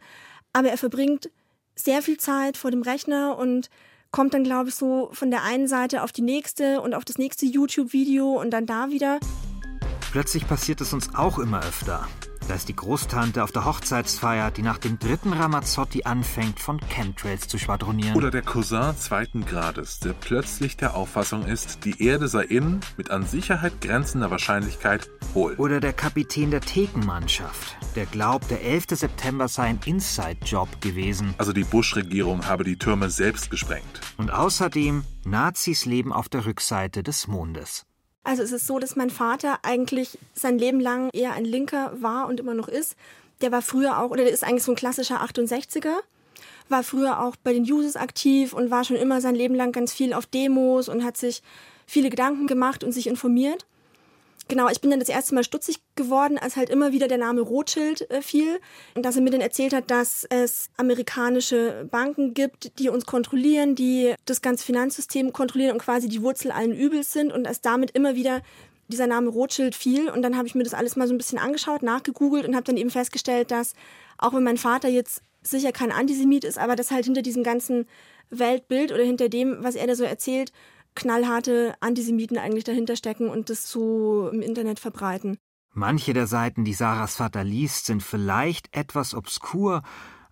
aber 0.52 0.68
er 0.68 0.78
verbringt 0.78 1.30
sehr 1.74 2.02
viel 2.02 2.18
Zeit 2.18 2.56
vor 2.56 2.70
dem 2.70 2.82
Rechner 2.82 3.38
und 3.38 3.70
kommt 4.10 4.34
dann, 4.34 4.44
glaube 4.44 4.68
ich, 4.68 4.74
so 4.74 5.08
von 5.12 5.30
der 5.30 5.42
einen 5.42 5.66
Seite 5.66 6.02
auf 6.02 6.12
die 6.12 6.22
nächste 6.22 6.80
und 6.80 6.94
auf 6.94 7.04
das 7.04 7.18
nächste 7.18 7.46
YouTube-Video 7.46 8.40
und 8.40 8.50
dann 8.50 8.66
da 8.66 8.90
wieder. 8.90 9.18
Plötzlich 10.12 10.46
passiert 10.46 10.80
es 10.82 10.92
uns 10.92 11.14
auch 11.14 11.38
immer 11.38 11.60
öfter. 11.60 12.06
Da 12.48 12.54
ist 12.54 12.68
die 12.68 12.76
Großtante 12.76 13.42
auf 13.42 13.52
der 13.52 13.64
Hochzeitsfeier, 13.64 14.50
die 14.50 14.62
nach 14.62 14.78
dem 14.78 14.98
dritten 14.98 15.32
Ramazzotti 15.32 16.04
anfängt, 16.04 16.58
von 16.58 16.80
Chemtrails 16.88 17.48
zu 17.48 17.58
schwadronieren. 17.58 18.16
Oder 18.16 18.30
der 18.30 18.42
Cousin 18.42 18.96
zweiten 18.96 19.44
Grades, 19.44 20.00
der 20.00 20.12
plötzlich 20.12 20.76
der 20.76 20.94
Auffassung 20.94 21.46
ist, 21.46 21.84
die 21.84 22.04
Erde 22.04 22.28
sei 22.28 22.44
in, 22.44 22.80
mit 22.96 23.10
an 23.10 23.24
Sicherheit 23.24 23.80
grenzender 23.80 24.30
Wahrscheinlichkeit, 24.30 25.08
hohl. 25.34 25.54
Oder 25.56 25.80
der 25.80 25.92
Kapitän 25.92 26.50
der 26.50 26.60
Thekenmannschaft, 26.60 27.76
der 27.94 28.06
glaubt, 28.06 28.50
der 28.50 28.62
11. 28.62 28.86
September 28.90 29.48
sei 29.48 29.64
ein 29.64 29.80
Inside-Job 29.84 30.80
gewesen. 30.80 31.34
Also 31.38 31.52
die 31.52 31.64
Bush-Regierung 31.64 32.46
habe 32.46 32.64
die 32.64 32.76
Türme 32.76 33.08
selbst 33.08 33.50
gesprengt. 33.50 34.00
Und 34.16 34.32
außerdem, 34.32 35.04
Nazis 35.24 35.84
leben 35.84 36.12
auf 36.12 36.28
der 36.28 36.44
Rückseite 36.44 37.02
des 37.02 37.28
Mondes. 37.28 37.86
Also 38.24 38.42
es 38.42 38.52
ist 38.52 38.66
so, 38.66 38.78
dass 38.78 38.96
mein 38.96 39.10
Vater 39.10 39.58
eigentlich 39.62 40.18
sein 40.34 40.58
Leben 40.58 40.80
lang 40.80 41.10
eher 41.12 41.32
ein 41.32 41.44
Linker 41.44 41.92
war 42.00 42.28
und 42.28 42.40
immer 42.40 42.54
noch 42.54 42.68
ist. 42.68 42.96
Der 43.40 43.50
war 43.50 43.62
früher 43.62 43.98
auch, 43.98 44.10
oder 44.10 44.22
der 44.22 44.32
ist 44.32 44.44
eigentlich 44.44 44.62
so 44.62 44.72
ein 44.72 44.76
klassischer 44.76 45.22
68er, 45.22 45.96
war 46.68 46.82
früher 46.84 47.20
auch 47.20 47.34
bei 47.36 47.52
den 47.52 47.64
Jusos 47.64 47.96
aktiv 47.96 48.52
und 48.52 48.70
war 48.70 48.84
schon 48.84 48.96
immer 48.96 49.20
sein 49.20 49.34
Leben 49.34 49.54
lang 49.54 49.72
ganz 49.72 49.92
viel 49.92 50.12
auf 50.12 50.26
Demos 50.26 50.88
und 50.88 51.04
hat 51.04 51.16
sich 51.16 51.42
viele 51.86 52.10
Gedanken 52.10 52.46
gemacht 52.46 52.84
und 52.84 52.92
sich 52.92 53.08
informiert. 53.08 53.66
Genau, 54.48 54.68
ich 54.68 54.80
bin 54.80 54.90
dann 54.90 55.00
das 55.00 55.08
erste 55.08 55.34
Mal 55.34 55.44
stutzig 55.44 55.78
geworden, 55.94 56.36
als 56.36 56.56
halt 56.56 56.68
immer 56.68 56.92
wieder 56.92 57.08
der 57.08 57.18
Name 57.18 57.40
Rothschild 57.40 58.10
äh, 58.10 58.22
fiel. 58.22 58.60
Und 58.94 59.04
dass 59.04 59.16
er 59.16 59.22
mir 59.22 59.30
dann 59.30 59.40
erzählt 59.40 59.72
hat, 59.72 59.90
dass 59.90 60.26
es 60.28 60.68
amerikanische 60.76 61.86
Banken 61.90 62.34
gibt, 62.34 62.78
die 62.78 62.88
uns 62.88 63.06
kontrollieren, 63.06 63.74
die 63.74 64.14
das 64.24 64.42
ganze 64.42 64.64
Finanzsystem 64.64 65.32
kontrollieren 65.32 65.72
und 65.72 65.78
quasi 65.78 66.08
die 66.08 66.22
Wurzel 66.22 66.50
allen 66.50 66.72
Übels 66.72 67.12
sind. 67.12 67.32
Und 67.32 67.44
dass 67.44 67.60
damit 67.60 67.92
immer 67.92 68.14
wieder 68.14 68.42
dieser 68.88 69.06
Name 69.06 69.30
Rothschild 69.30 69.74
fiel. 69.74 70.08
Und 70.10 70.22
dann 70.22 70.36
habe 70.36 70.46
ich 70.46 70.54
mir 70.54 70.64
das 70.64 70.74
alles 70.74 70.96
mal 70.96 71.08
so 71.08 71.14
ein 71.14 71.18
bisschen 71.18 71.38
angeschaut, 71.38 71.82
nachgegoogelt 71.82 72.46
und 72.46 72.54
habe 72.54 72.64
dann 72.64 72.76
eben 72.76 72.90
festgestellt, 72.90 73.50
dass 73.50 73.74
auch 74.18 74.34
wenn 74.34 74.44
mein 74.44 74.58
Vater 74.58 74.88
jetzt 74.88 75.22
sicher 75.42 75.72
kein 75.72 75.90
Antisemit 75.90 76.44
ist, 76.44 76.58
aber 76.58 76.76
dass 76.76 76.90
halt 76.90 77.04
hinter 77.04 77.22
diesem 77.22 77.42
ganzen 77.42 77.86
Weltbild 78.30 78.92
oder 78.92 79.02
hinter 79.02 79.28
dem, 79.28 79.58
was 79.60 79.74
er 79.74 79.86
da 79.86 79.94
so 79.94 80.04
erzählt, 80.04 80.52
knallharte 80.94 81.74
Antisemiten 81.80 82.38
eigentlich 82.38 82.64
dahinter 82.64 82.96
stecken 82.96 83.28
und 83.28 83.50
das 83.50 83.70
so 83.70 84.28
im 84.28 84.42
Internet 84.42 84.78
verbreiten. 84.78 85.38
Manche 85.74 86.12
der 86.12 86.26
Seiten, 86.26 86.64
die 86.64 86.74
Sarahs 86.74 87.16
Vater 87.16 87.44
liest, 87.44 87.86
sind 87.86 88.02
vielleicht 88.02 88.74
etwas 88.76 89.14
obskur, 89.14 89.82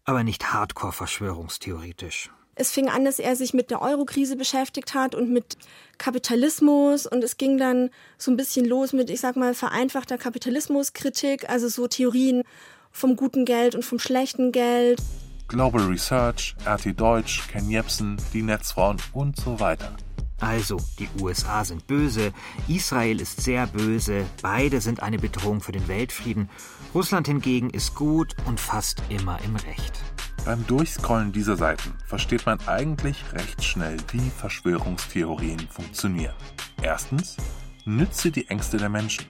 aber 0.04 0.22
nicht 0.22 0.52
hardcore 0.52 0.92
verschwörungstheoretisch. 0.92 2.30
Es 2.56 2.72
fing 2.72 2.90
an, 2.90 3.06
dass 3.06 3.18
er 3.18 3.36
sich 3.36 3.54
mit 3.54 3.70
der 3.70 3.80
Eurokrise 3.80 4.36
beschäftigt 4.36 4.92
hat 4.92 5.14
und 5.14 5.30
mit 5.30 5.56
Kapitalismus 5.96 7.06
und 7.06 7.24
es 7.24 7.38
ging 7.38 7.56
dann 7.56 7.88
so 8.18 8.30
ein 8.30 8.36
bisschen 8.36 8.66
los 8.66 8.92
mit, 8.92 9.08
ich 9.08 9.20
sag 9.20 9.36
mal, 9.36 9.54
vereinfachter 9.54 10.18
Kapitalismuskritik, 10.18 11.48
also 11.48 11.68
so 11.68 11.86
Theorien 11.86 12.42
vom 12.90 13.16
guten 13.16 13.46
Geld 13.46 13.74
und 13.74 13.84
vom 13.84 13.98
schlechten 13.98 14.52
Geld. 14.52 15.00
Global 15.48 15.82
Research, 15.86 16.54
RT 16.66 17.00
Deutsch, 17.00 17.48
Ken 17.48 17.70
Jebsen, 17.70 18.18
die 18.34 18.42
Netzfrauen 18.42 18.98
und 19.14 19.36
so 19.36 19.58
weiter. 19.58 19.96
Also, 20.40 20.78
die 20.98 21.08
USA 21.20 21.64
sind 21.64 21.86
böse, 21.86 22.32
Israel 22.66 23.20
ist 23.20 23.42
sehr 23.42 23.66
böse, 23.66 24.24
beide 24.42 24.80
sind 24.80 25.02
eine 25.02 25.18
Bedrohung 25.18 25.60
für 25.60 25.72
den 25.72 25.86
Weltfrieden, 25.86 26.48
Russland 26.94 27.26
hingegen 27.26 27.70
ist 27.70 27.94
gut 27.94 28.34
und 28.46 28.58
fast 28.58 29.02
immer 29.10 29.38
im 29.44 29.56
Recht. 29.56 30.00
Beim 30.44 30.66
Durchscrollen 30.66 31.32
dieser 31.32 31.56
Seiten 31.56 31.92
versteht 32.06 32.46
man 32.46 32.58
eigentlich 32.66 33.22
recht 33.32 33.62
schnell, 33.62 33.98
wie 34.10 34.30
Verschwörungstheorien 34.30 35.68
funktionieren. 35.68 36.34
Erstens, 36.80 37.36
nütze 37.84 38.30
die 38.30 38.48
Ängste 38.48 38.78
der 38.78 38.88
Menschen. 38.88 39.26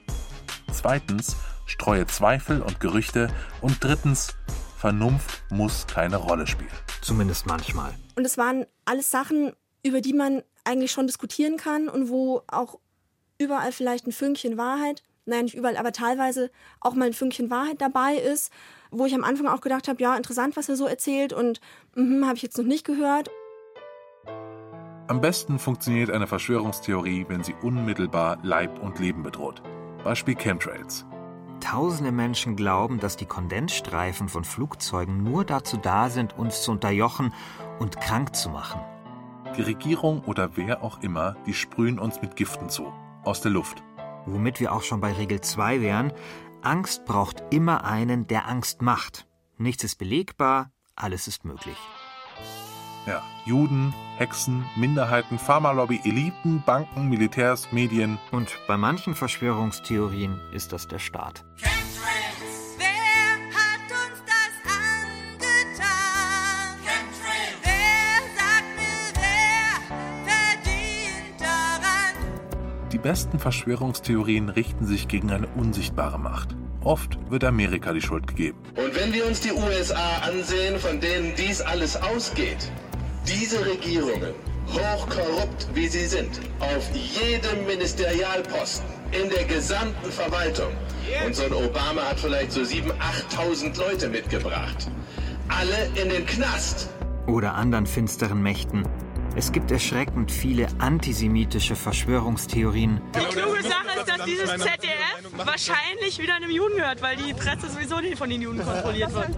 Zweitens, 0.72 1.36
streue 1.66 2.06
Zweifel 2.06 2.62
und 2.62 2.78
Gerüchte. 2.78 3.28
Und 3.60 3.82
drittens, 3.82 4.36
Vernunft 4.76 5.42
muss 5.50 5.86
keine 5.86 6.16
Rolle 6.16 6.46
spielen. 6.46 6.70
Zumindest 7.02 7.46
manchmal. 7.46 7.92
Und 8.16 8.24
es 8.24 8.38
waren 8.38 8.64
alles 8.84 9.10
Sachen, 9.10 9.52
über 9.82 10.00
die 10.00 10.12
man 10.12 10.42
eigentlich 10.64 10.92
schon 10.92 11.06
diskutieren 11.06 11.56
kann 11.56 11.88
und 11.88 12.08
wo 12.08 12.42
auch 12.49 12.78
überall 13.38 13.72
vielleicht 13.72 14.06
ein 14.06 14.12
Fünkchen 14.12 14.58
Wahrheit, 14.58 15.02
nein, 15.25 15.44
nicht 15.44 15.54
überall, 15.54 15.76
aber 15.76 15.92
teilweise 15.92 16.50
auch 16.80 16.94
mal 16.94 17.06
ein 17.06 17.12
Fünkchen 17.14 17.50
Wahrheit 17.50 17.80
dabei 17.80 18.16
ist, 18.16 18.52
wo 18.90 19.06
ich 19.06 19.14
am 19.14 19.25
Anfang 19.25 19.46
auch 19.46 19.60
gedacht 19.60 19.88
habe, 19.88 20.02
ja, 20.02 20.16
interessant, 20.16 20.56
was 20.56 20.68
er 20.68 20.76
so 20.76 20.87
erzählt 20.87 21.32
und 21.32 21.60
mhm, 21.94 22.26
habe 22.26 22.37
ich 22.37 22.42
jetzt 22.42 22.58
noch 22.58 22.64
nicht 22.64 22.84
gehört. 22.84 23.30
Am 25.08 25.20
besten 25.20 25.58
funktioniert 25.58 26.10
eine 26.10 26.26
Verschwörungstheorie, 26.26 27.26
wenn 27.28 27.42
sie 27.42 27.54
unmittelbar 27.62 28.38
Leib 28.42 28.80
und 28.80 29.00
Leben 29.00 29.22
bedroht. 29.22 29.62
Beispiel 30.04 30.37
Chemtrails. 30.37 31.04
Tausende 31.60 32.12
Menschen 32.12 32.56
glauben, 32.56 33.00
dass 33.00 33.16
die 33.16 33.26
Kondensstreifen 33.26 34.28
von 34.28 34.44
Flugzeugen 34.44 35.22
nur 35.22 35.44
dazu 35.44 35.76
da 35.76 36.10
sind, 36.10 36.38
uns 36.38 36.62
zu 36.62 36.70
unterjochen 36.70 37.34
und 37.78 38.00
krank 38.00 38.34
zu 38.34 38.50
machen. 38.50 38.80
Die 39.57 39.62
Regierung 39.62 40.23
oder 40.25 40.57
wer 40.57 40.83
auch 40.83 41.02
immer, 41.02 41.37
die 41.47 41.54
sprühen 41.54 41.99
uns 41.99 42.23
mit 42.23 42.37
Giften 42.37 42.69
zu. 42.69 42.92
Aus 43.25 43.40
der 43.40 43.50
Luft. 43.50 43.83
Womit 44.26 44.61
wir 44.61 44.73
auch 44.73 44.83
schon 44.83 45.00
bei 45.00 45.12
Regel 45.12 45.40
2 45.40 45.80
wären. 45.80 46.12
Angst 46.62 47.04
braucht 47.04 47.42
immer 47.50 47.85
einen, 47.85 48.26
der 48.26 48.49
Angst 48.49 48.80
macht. 48.83 49.26
Nichts 49.59 49.85
ist 49.85 49.97
belegbar, 49.97 50.71
alles 50.95 51.26
ist 51.26 51.45
möglich. 51.45 51.76
Ja, 53.07 53.23
Juden, 53.45 53.95
Hexen, 54.19 54.64
Minderheiten, 54.76 55.38
Pharmalobby, 55.38 56.00
Eliten, 56.04 56.62
Banken, 56.64 57.09
Militärs, 57.09 57.73
Medien. 57.73 58.19
Und 58.30 58.59
bei 58.69 58.76
manchen 58.76 59.14
Verschwörungstheorien 59.14 60.38
ist 60.52 60.73
das 60.73 60.87
der 60.87 60.99
Staat. 60.99 61.45
Besten 73.02 73.38
Verschwörungstheorien 73.38 74.49
richten 74.49 74.87
sich 74.87 75.09
gegen 75.09 75.30
eine 75.30 75.49
unsichtbare 75.49 76.19
Macht. 76.19 76.57
Oft 76.83 77.19
wird 77.30 77.45
Amerika 77.45 77.92
die 77.92 78.00
Schuld 78.00 78.26
gegeben. 78.26 78.59
Und 78.76 78.95
wenn 78.95 79.12
wir 79.12 79.26
uns 79.26 79.40
die 79.40 79.52
USA 79.52 80.19
ansehen, 80.23 80.78
von 80.78 81.00
denen 81.00 81.35
dies 81.37 81.61
alles 81.61 81.97
ausgeht, 81.97 82.71
diese 83.26 83.64
Regierungen, 83.66 84.35
hochkorrupt 84.69 85.69
wie 85.75 85.88
sie 85.88 86.07
sind, 86.07 86.40
auf 86.61 86.90
jedem 86.95 87.66
Ministerialposten, 87.66 88.87
in 89.12 89.28
der 89.28 89.45
gesamten 89.45 90.11
Verwaltung, 90.11 90.73
und 91.26 91.35
so 91.35 91.45
ein 91.45 91.52
Obama 91.52 92.02
hat 92.02 92.21
vielleicht 92.21 92.52
so 92.52 92.61
7.000, 92.61 92.92
8.000 93.30 93.78
Leute 93.78 94.09
mitgebracht, 94.09 94.90
alle 95.49 96.02
in 96.02 96.09
den 96.09 96.25
Knast. 96.25 96.88
Oder 97.26 97.54
anderen 97.54 97.87
finsteren 97.87 98.42
Mächten. 98.42 98.85
Es 99.37 99.52
gibt 99.52 99.70
erschreckend 99.70 100.30
viele 100.32 100.66
antisemitische 100.78 101.76
Verschwörungstheorien. 101.76 103.00
Die 103.14 103.34
kluge 103.37 103.62
Sache 103.62 104.00
ist, 104.00 104.08
dass 104.08 104.25
dieses 104.25 104.50
ZDF 104.50 105.46
wahrscheinlich 105.46 106.18
wieder 106.18 106.34
einem 106.34 106.50
Juden 106.50 106.76
gehört, 106.76 107.00
weil 107.00 107.16
die 107.16 107.32
Presse 107.32 107.70
sowieso 107.70 108.00
nicht 108.00 108.18
von 108.18 108.28
den 108.28 108.42
Juden 108.42 108.62
kontrolliert 108.62 109.14
wird. 109.14 109.30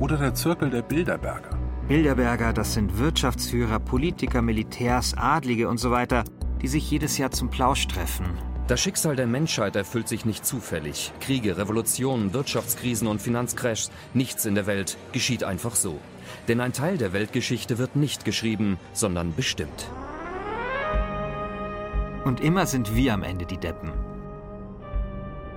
Oder 0.00 0.16
der 0.16 0.34
Zirkel 0.34 0.70
der 0.70 0.82
Bilderberger. 0.82 1.58
Bilderberger, 1.86 2.54
das 2.54 2.72
sind 2.72 2.98
Wirtschaftsführer, 2.98 3.78
Politiker, 3.78 4.40
Militärs, 4.40 5.14
Adlige 5.16 5.68
und 5.68 5.76
so 5.76 5.90
weiter, 5.90 6.24
die 6.62 6.68
sich 6.68 6.90
jedes 6.90 7.18
Jahr 7.18 7.30
zum 7.30 7.50
Plausch 7.50 7.86
treffen. 7.86 8.24
Das 8.66 8.80
Schicksal 8.80 9.14
der 9.14 9.26
Menschheit 9.26 9.76
erfüllt 9.76 10.08
sich 10.08 10.24
nicht 10.24 10.46
zufällig. 10.46 11.12
Kriege, 11.20 11.58
Revolutionen, 11.58 12.32
Wirtschaftskrisen 12.32 13.06
und 13.06 13.20
Finanzcrashs, 13.20 13.90
nichts 14.14 14.46
in 14.46 14.54
der 14.54 14.66
Welt 14.66 14.96
geschieht 15.12 15.44
einfach 15.44 15.74
so. 15.74 16.00
Denn 16.48 16.60
ein 16.60 16.72
Teil 16.72 16.98
der 16.98 17.12
Weltgeschichte 17.12 17.78
wird 17.78 17.96
nicht 17.96 18.24
geschrieben, 18.24 18.78
sondern 18.92 19.34
bestimmt. 19.34 19.88
Und 22.24 22.40
immer 22.40 22.66
sind 22.66 22.94
wir 22.94 23.14
am 23.14 23.22
Ende 23.22 23.44
die 23.44 23.58
Deppen. 23.58 23.92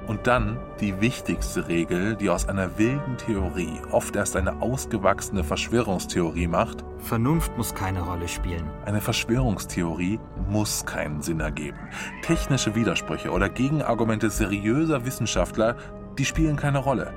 Und 0.07 0.25
dann 0.25 0.57
die 0.79 1.01
wichtigste 1.01 1.67
Regel, 1.67 2.15
die 2.15 2.29
aus 2.29 2.47
einer 2.47 2.77
wilden 2.77 3.17
Theorie 3.17 3.81
oft 3.91 4.15
erst 4.15 4.37
eine 4.37 4.61
ausgewachsene 4.61 5.43
Verschwörungstheorie 5.43 6.47
macht. 6.47 6.85
Vernunft 6.99 7.57
muss 7.57 7.75
keine 7.75 8.01
Rolle 8.01 8.29
spielen. 8.29 8.69
Eine 8.85 9.01
Verschwörungstheorie 9.01 10.17
muss 10.49 10.85
keinen 10.85 11.21
Sinn 11.21 11.41
ergeben. 11.41 11.77
Technische 12.21 12.73
Widersprüche 12.73 13.31
oder 13.31 13.49
Gegenargumente 13.49 14.29
seriöser 14.29 15.05
Wissenschaftler, 15.05 15.75
die 16.17 16.25
spielen 16.25 16.55
keine 16.55 16.79
Rolle. 16.79 17.13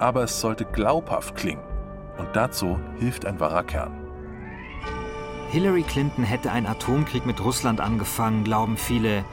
Aber 0.00 0.24
es 0.24 0.40
sollte 0.40 0.64
glaubhaft 0.64 1.36
klingen. 1.36 1.71
Und 2.18 2.28
dazu 2.34 2.78
hilft 2.98 3.26
ein 3.26 3.40
wahrer 3.40 3.64
Kern. 3.64 4.02
Hillary 5.50 5.82
Clinton 5.82 6.24
hätte 6.24 6.50
einen 6.50 6.66
Atomkrieg 6.66 7.26
mit 7.26 7.42
Russland 7.44 7.80
angefangen, 7.80 8.42
glauben 8.42 8.76
viele. 8.76 9.24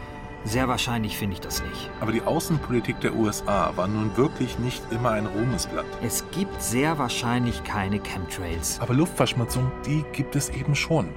Sehr 0.46 0.68
wahrscheinlich 0.68 1.18
finde 1.18 1.34
ich 1.34 1.42
das 1.42 1.64
nicht. 1.64 1.90
Aber 2.00 2.12
die 2.12 2.22
Außenpolitik 2.22 3.00
der 3.02 3.16
USA 3.16 3.72
war 3.76 3.88
nun 3.88 4.16
wirklich 4.16 4.58
nicht 4.60 4.84
immer 4.92 5.12
ein 5.12 5.26
Ruhmesblatt. 5.26 5.86
Es 6.02 6.26
gibt 6.32 6.62
sehr 6.62 6.98
wahrscheinlich 6.98 7.64
keine 7.64 8.00
Chemtrails. 8.00 8.80
Aber 8.82 8.94
Luftverschmutzung, 8.94 9.72
die 9.86 10.04
gibt 10.14 10.36
es 10.36 10.50
eben 10.50 10.76
schon. 10.76 11.10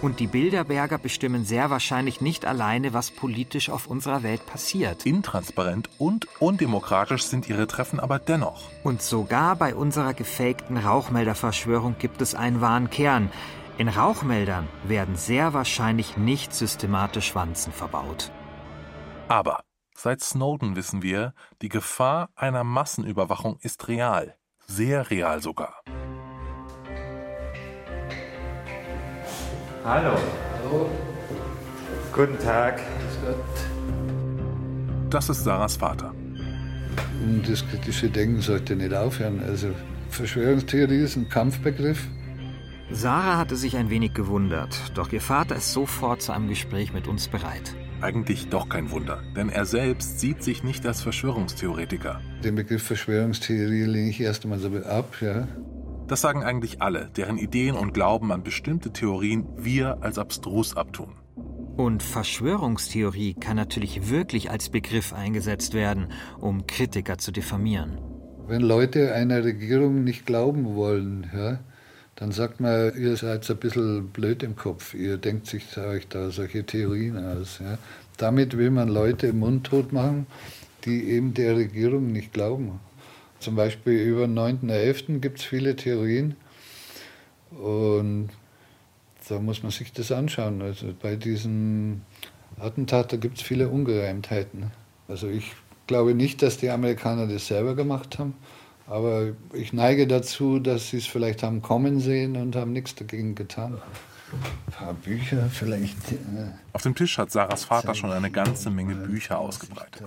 Und 0.00 0.20
die 0.20 0.28
Bilderberger 0.28 0.96
bestimmen 0.96 1.44
sehr 1.44 1.70
wahrscheinlich 1.70 2.20
nicht 2.20 2.46
alleine, 2.46 2.92
was 2.92 3.10
politisch 3.10 3.68
auf 3.68 3.88
unserer 3.88 4.22
Welt 4.22 4.46
passiert. 4.46 5.04
Intransparent 5.04 5.90
und 5.98 6.28
undemokratisch 6.38 7.24
sind 7.24 7.48
ihre 7.48 7.66
Treffen 7.66 7.98
aber 7.98 8.20
dennoch. 8.20 8.70
Und 8.84 9.02
sogar 9.02 9.56
bei 9.56 9.74
unserer 9.74 10.14
gefakten 10.14 10.76
Rauchmelderverschwörung 10.76 11.96
gibt 11.98 12.22
es 12.22 12.36
einen 12.36 12.60
wahren 12.60 12.90
Kern. 12.90 13.32
In 13.76 13.88
Rauchmeldern 13.88 14.68
werden 14.84 15.16
sehr 15.16 15.52
wahrscheinlich 15.52 16.16
nicht 16.16 16.54
systematisch 16.54 17.34
Wanzen 17.34 17.72
verbaut. 17.72 18.30
Aber 19.26 19.62
seit 19.94 20.20
Snowden 20.20 20.76
wissen 20.76 21.02
wir, 21.02 21.34
die 21.60 21.68
Gefahr 21.68 22.30
einer 22.36 22.62
Massenüberwachung 22.62 23.58
ist 23.62 23.88
real. 23.88 24.36
Sehr 24.66 25.10
real 25.10 25.42
sogar. 25.42 25.82
Hallo. 29.88 30.18
Hallo. 30.62 30.90
Guten 32.12 32.38
Tag. 32.44 32.78
Das 35.08 35.30
ist 35.30 35.44
Sarahs 35.44 35.76
Vater. 35.76 36.12
Und 37.24 37.48
das 37.48 37.66
kritische 37.66 38.10
Denken 38.10 38.42
sollte 38.42 38.76
nicht 38.76 38.92
aufhören. 38.92 39.42
Also 39.48 39.68
Verschwörungstheorie 40.10 40.98
ist 40.98 41.16
ein 41.16 41.30
Kampfbegriff. 41.30 42.06
Sarah 42.90 43.38
hatte 43.38 43.56
sich 43.56 43.78
ein 43.78 43.88
wenig 43.88 44.12
gewundert, 44.12 44.78
doch 44.94 45.10
ihr 45.10 45.22
Vater 45.22 45.56
ist 45.56 45.72
sofort 45.72 46.20
zu 46.20 46.32
einem 46.32 46.50
Gespräch 46.50 46.92
mit 46.92 47.08
uns 47.08 47.28
bereit. 47.28 47.74
Eigentlich 48.02 48.50
doch 48.50 48.68
kein 48.68 48.90
Wunder, 48.90 49.22
denn 49.36 49.48
er 49.48 49.64
selbst 49.64 50.20
sieht 50.20 50.42
sich 50.42 50.62
nicht 50.62 50.86
als 50.86 51.00
Verschwörungstheoretiker. 51.00 52.20
Den 52.44 52.56
Begriff 52.56 52.82
Verschwörungstheorie 52.82 53.84
lehne 53.84 54.10
ich 54.10 54.20
erst 54.20 54.44
einmal 54.44 54.58
so 54.58 54.68
ab, 54.68 55.16
ja. 55.22 55.48
Das 56.08 56.22
sagen 56.22 56.42
eigentlich 56.42 56.80
alle, 56.80 57.10
deren 57.16 57.36
Ideen 57.36 57.76
und 57.76 57.92
Glauben 57.92 58.32
an 58.32 58.42
bestimmte 58.42 58.90
Theorien 58.92 59.46
wir 59.58 59.98
als 60.02 60.18
abstrus 60.18 60.74
abtun. 60.74 61.12
Und 61.76 62.02
Verschwörungstheorie 62.02 63.34
kann 63.34 63.56
natürlich 63.56 64.08
wirklich 64.08 64.50
als 64.50 64.70
Begriff 64.70 65.12
eingesetzt 65.12 65.74
werden, 65.74 66.08
um 66.40 66.66
Kritiker 66.66 67.18
zu 67.18 67.30
diffamieren. 67.30 67.98
Wenn 68.46 68.62
Leute 68.62 69.12
einer 69.12 69.44
Regierung 69.44 70.02
nicht 70.02 70.24
glauben 70.24 70.74
wollen, 70.74 71.30
ja, 71.36 71.58
dann 72.16 72.32
sagt 72.32 72.58
man, 72.60 72.98
ihr 72.98 73.16
seid 73.16 73.48
ein 73.48 73.56
bisschen 73.58 74.08
blöd 74.08 74.42
im 74.42 74.56
Kopf, 74.56 74.94
ihr 74.94 75.18
denkt 75.18 75.46
sich 75.46 75.76
euch 75.76 76.08
da 76.08 76.30
solche 76.30 76.64
Theorien 76.64 77.18
aus. 77.18 77.60
Ja. 77.60 77.76
Damit 78.16 78.56
will 78.56 78.70
man 78.70 78.88
Leute 78.88 79.32
mundtot 79.34 79.92
machen, 79.92 80.26
die 80.84 81.10
eben 81.10 81.34
der 81.34 81.54
Regierung 81.54 82.10
nicht 82.10 82.32
glauben. 82.32 82.80
Zum 83.40 83.54
Beispiel 83.54 84.00
über 84.00 84.26
den 84.26 84.38
9.11. 84.38 85.20
gibt 85.20 85.38
es 85.38 85.44
viele 85.44 85.76
Theorien 85.76 86.36
und 87.50 88.30
da 89.28 89.38
muss 89.38 89.62
man 89.62 89.70
sich 89.70 89.92
das 89.92 90.10
anschauen. 90.10 90.62
Also 90.62 90.94
bei 91.00 91.16
diesen 91.16 92.02
Attentaten 92.58 93.20
gibt 93.20 93.38
es 93.38 93.42
viele 93.42 93.68
Ungereimtheiten. 93.68 94.70
Also 95.06 95.28
ich 95.28 95.52
glaube 95.86 96.14
nicht, 96.14 96.42
dass 96.42 96.58
die 96.58 96.70
Amerikaner 96.70 97.26
das 97.26 97.46
selber 97.46 97.74
gemacht 97.74 98.18
haben, 98.18 98.34
aber 98.86 99.32
ich 99.52 99.72
neige 99.72 100.06
dazu, 100.06 100.58
dass 100.58 100.90
sie 100.90 100.98
es 100.98 101.06
vielleicht 101.06 101.42
haben 101.42 101.62
kommen 101.62 102.00
sehen 102.00 102.36
und 102.36 102.56
haben 102.56 102.72
nichts 102.72 102.94
dagegen 102.94 103.34
getan. 103.34 103.78
Ein 104.32 104.72
paar 104.72 104.94
Bücher 104.94 105.48
vielleicht. 105.50 106.12
Äh, 106.12 106.50
Auf 106.72 106.82
dem 106.82 106.94
Tisch 106.94 107.16
hat 107.16 107.30
Sarahs 107.30 107.64
Vater 107.64 107.94
schon 107.94 108.12
eine 108.12 108.30
ganze 108.30 108.70
Menge 108.70 108.94
Bücher 108.94 109.38
ausgebreitet. 109.38 110.04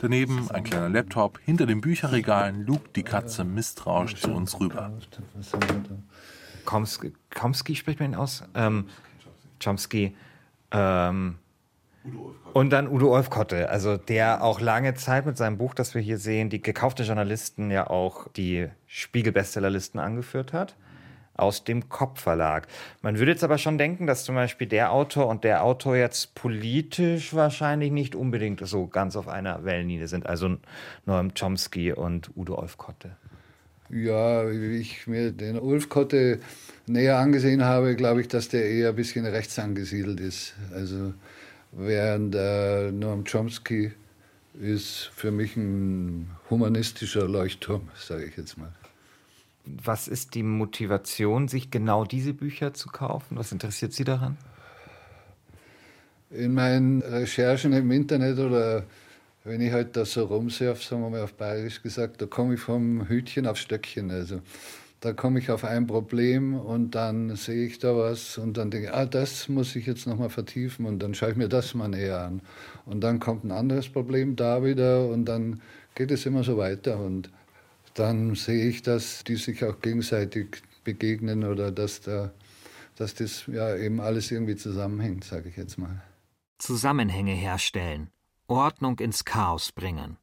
Daneben 0.00 0.50
ein 0.50 0.64
kleiner 0.64 0.88
Laptop, 0.88 1.38
hinter 1.44 1.66
den 1.66 1.80
Bücherregalen 1.80 2.64
lugt 2.64 2.96
die 2.96 3.02
Katze 3.02 3.44
misstrauisch 3.44 4.16
zu 4.16 4.32
uns 4.32 4.58
rüber. 4.58 4.90
Komsky, 6.64 7.12
Komsky 7.34 7.74
spricht 7.74 8.00
man 8.00 8.12
ihn 8.12 8.14
aus? 8.14 8.42
Ähm, 8.54 8.86
Chomsky. 9.62 10.16
Ähm, 10.70 11.36
und 12.54 12.70
dann 12.70 12.88
Udo 12.88 13.14
Olfkotte, 13.14 13.68
also 13.68 13.98
der 13.98 14.42
auch 14.42 14.60
lange 14.60 14.94
Zeit 14.94 15.26
mit 15.26 15.36
seinem 15.36 15.58
Buch, 15.58 15.74
das 15.74 15.94
wir 15.94 16.00
hier 16.00 16.16
sehen, 16.16 16.48
die 16.48 16.62
gekaufte 16.62 17.02
Journalisten 17.02 17.70
ja 17.70 17.88
auch 17.88 18.28
die 18.28 18.68
Spiegel-Bestsellerlisten 18.86 20.00
angeführt 20.00 20.54
hat 20.54 20.76
aus 21.40 21.64
dem 21.64 21.88
Kopf 21.88 22.20
Verlag. 22.20 22.66
Man 23.02 23.18
würde 23.18 23.32
jetzt 23.32 23.44
aber 23.44 23.58
schon 23.58 23.78
denken, 23.78 24.06
dass 24.06 24.24
zum 24.24 24.34
Beispiel 24.34 24.66
der 24.66 24.92
Autor 24.92 25.28
und 25.28 25.44
der 25.44 25.64
Autor 25.64 25.96
jetzt 25.96 26.34
politisch 26.34 27.34
wahrscheinlich 27.34 27.90
nicht 27.90 28.14
unbedingt 28.14 28.66
so 28.66 28.86
ganz 28.86 29.16
auf 29.16 29.28
einer 29.28 29.64
Wellenlinie 29.64 30.08
sind. 30.08 30.26
Also 30.26 30.56
Noam 31.06 31.32
Chomsky 31.34 31.92
und 31.92 32.30
Udo 32.36 32.58
Olfkotte. 32.58 33.16
Ja, 33.90 34.48
wie 34.48 34.76
ich 34.76 35.06
mir 35.08 35.32
den 35.32 35.58
Ulfkotte 35.58 36.38
näher 36.86 37.18
angesehen 37.18 37.64
habe, 37.64 37.96
glaube 37.96 38.20
ich, 38.20 38.28
dass 38.28 38.48
der 38.48 38.68
eher 38.68 38.90
ein 38.90 38.96
bisschen 38.96 39.26
rechts 39.26 39.58
angesiedelt 39.58 40.20
ist. 40.20 40.54
Also 40.72 41.12
während 41.72 42.34
äh, 42.36 42.92
Noam 42.92 43.24
Chomsky 43.24 43.92
ist 44.60 45.10
für 45.14 45.30
mich 45.30 45.56
ein 45.56 46.30
humanistischer 46.50 47.26
Leuchtturm, 47.26 47.88
sage 47.96 48.24
ich 48.26 48.36
jetzt 48.36 48.58
mal. 48.58 48.72
Was 49.64 50.08
ist 50.08 50.34
die 50.34 50.42
Motivation, 50.42 51.48
sich 51.48 51.70
genau 51.70 52.04
diese 52.04 52.32
Bücher 52.32 52.74
zu 52.74 52.88
kaufen? 52.88 53.36
Was 53.36 53.52
interessiert 53.52 53.92
Sie 53.92 54.04
daran? 54.04 54.36
In 56.30 56.54
meinen 56.54 57.02
Recherchen 57.02 57.72
im 57.72 57.90
Internet 57.90 58.38
oder 58.38 58.84
wenn 59.44 59.60
ich 59.60 59.72
halt 59.72 59.96
da 59.96 60.04
so 60.04 60.24
rumsurfe, 60.24 60.82
sagen 60.82 61.02
wir 61.02 61.10
mal 61.10 61.22
auf 61.22 61.34
Bayerisch 61.34 61.82
gesagt, 61.82 62.20
da 62.20 62.26
komme 62.26 62.54
ich 62.54 62.60
vom 62.60 63.08
Hütchen 63.08 63.46
auf 63.46 63.56
Stöckchen. 63.56 64.10
Also 64.10 64.40
da 65.00 65.14
komme 65.14 65.38
ich 65.38 65.50
auf 65.50 65.64
ein 65.64 65.86
Problem 65.86 66.54
und 66.54 66.94
dann 66.94 67.34
sehe 67.34 67.66
ich 67.66 67.78
da 67.78 67.96
was 67.96 68.36
und 68.36 68.58
dann 68.58 68.70
denke 68.70 68.88
ich, 68.88 68.92
ah, 68.92 69.06
das 69.06 69.48
muss 69.48 69.74
ich 69.74 69.86
jetzt 69.86 70.06
nochmal 70.06 70.28
vertiefen 70.28 70.84
und 70.84 70.98
dann 71.02 71.14
schaue 71.14 71.30
ich 71.30 71.36
mir 71.36 71.48
das 71.48 71.74
mal 71.74 71.88
näher 71.88 72.20
an. 72.20 72.42
Und 72.84 73.00
dann 73.00 73.18
kommt 73.18 73.44
ein 73.44 73.50
anderes 73.50 73.88
Problem 73.88 74.36
da 74.36 74.62
wieder 74.62 75.08
und 75.08 75.24
dann 75.24 75.62
geht 75.94 76.10
es 76.10 76.26
immer 76.26 76.44
so 76.44 76.58
weiter 76.58 76.98
und 76.98 77.30
dann 77.94 78.34
sehe 78.34 78.68
ich, 78.68 78.82
dass 78.82 79.24
die 79.24 79.36
sich 79.36 79.64
auch 79.64 79.80
gegenseitig 79.80 80.62
begegnen 80.84 81.44
oder 81.44 81.70
dass, 81.70 82.00
da, 82.00 82.32
dass 82.96 83.14
das 83.14 83.46
ja 83.46 83.76
eben 83.76 84.00
alles 84.00 84.30
irgendwie 84.30 84.56
zusammenhängt, 84.56 85.24
sage 85.24 85.48
ich 85.48 85.56
jetzt 85.56 85.78
mal. 85.78 86.02
Zusammenhänge 86.58 87.32
herstellen, 87.32 88.10
Ordnung 88.46 88.98
ins 88.98 89.24
Chaos 89.24 89.72
bringen. 89.72 90.16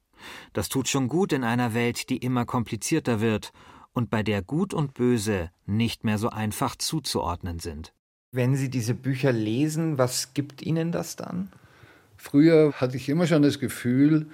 Das 0.53 0.69
tut 0.69 0.87
schon 0.87 1.07
gut 1.07 1.33
in 1.33 1.43
einer 1.43 1.73
Welt, 1.73 2.09
die 2.09 2.17
immer 2.17 2.45
komplizierter 2.45 3.21
wird 3.21 3.51
und 3.93 4.09
bei 4.09 4.23
der 4.23 4.41
Gut 4.41 4.73
und 4.73 4.93
Böse 4.93 5.51
nicht 5.65 6.03
mehr 6.03 6.17
so 6.17 6.29
einfach 6.29 6.75
zuzuordnen 6.75 7.59
sind. 7.59 7.93
Wenn 8.31 8.55
Sie 8.55 8.69
diese 8.69 8.93
Bücher 8.93 9.31
lesen, 9.31 9.97
was 9.97 10.33
gibt 10.33 10.61
Ihnen 10.61 10.91
das 10.91 11.15
dann? 11.15 11.51
Früher 12.17 12.73
hatte 12.73 12.97
ich 12.97 13.09
immer 13.09 13.25
schon 13.25 13.41
das 13.41 13.59
Gefühl, 13.59 14.27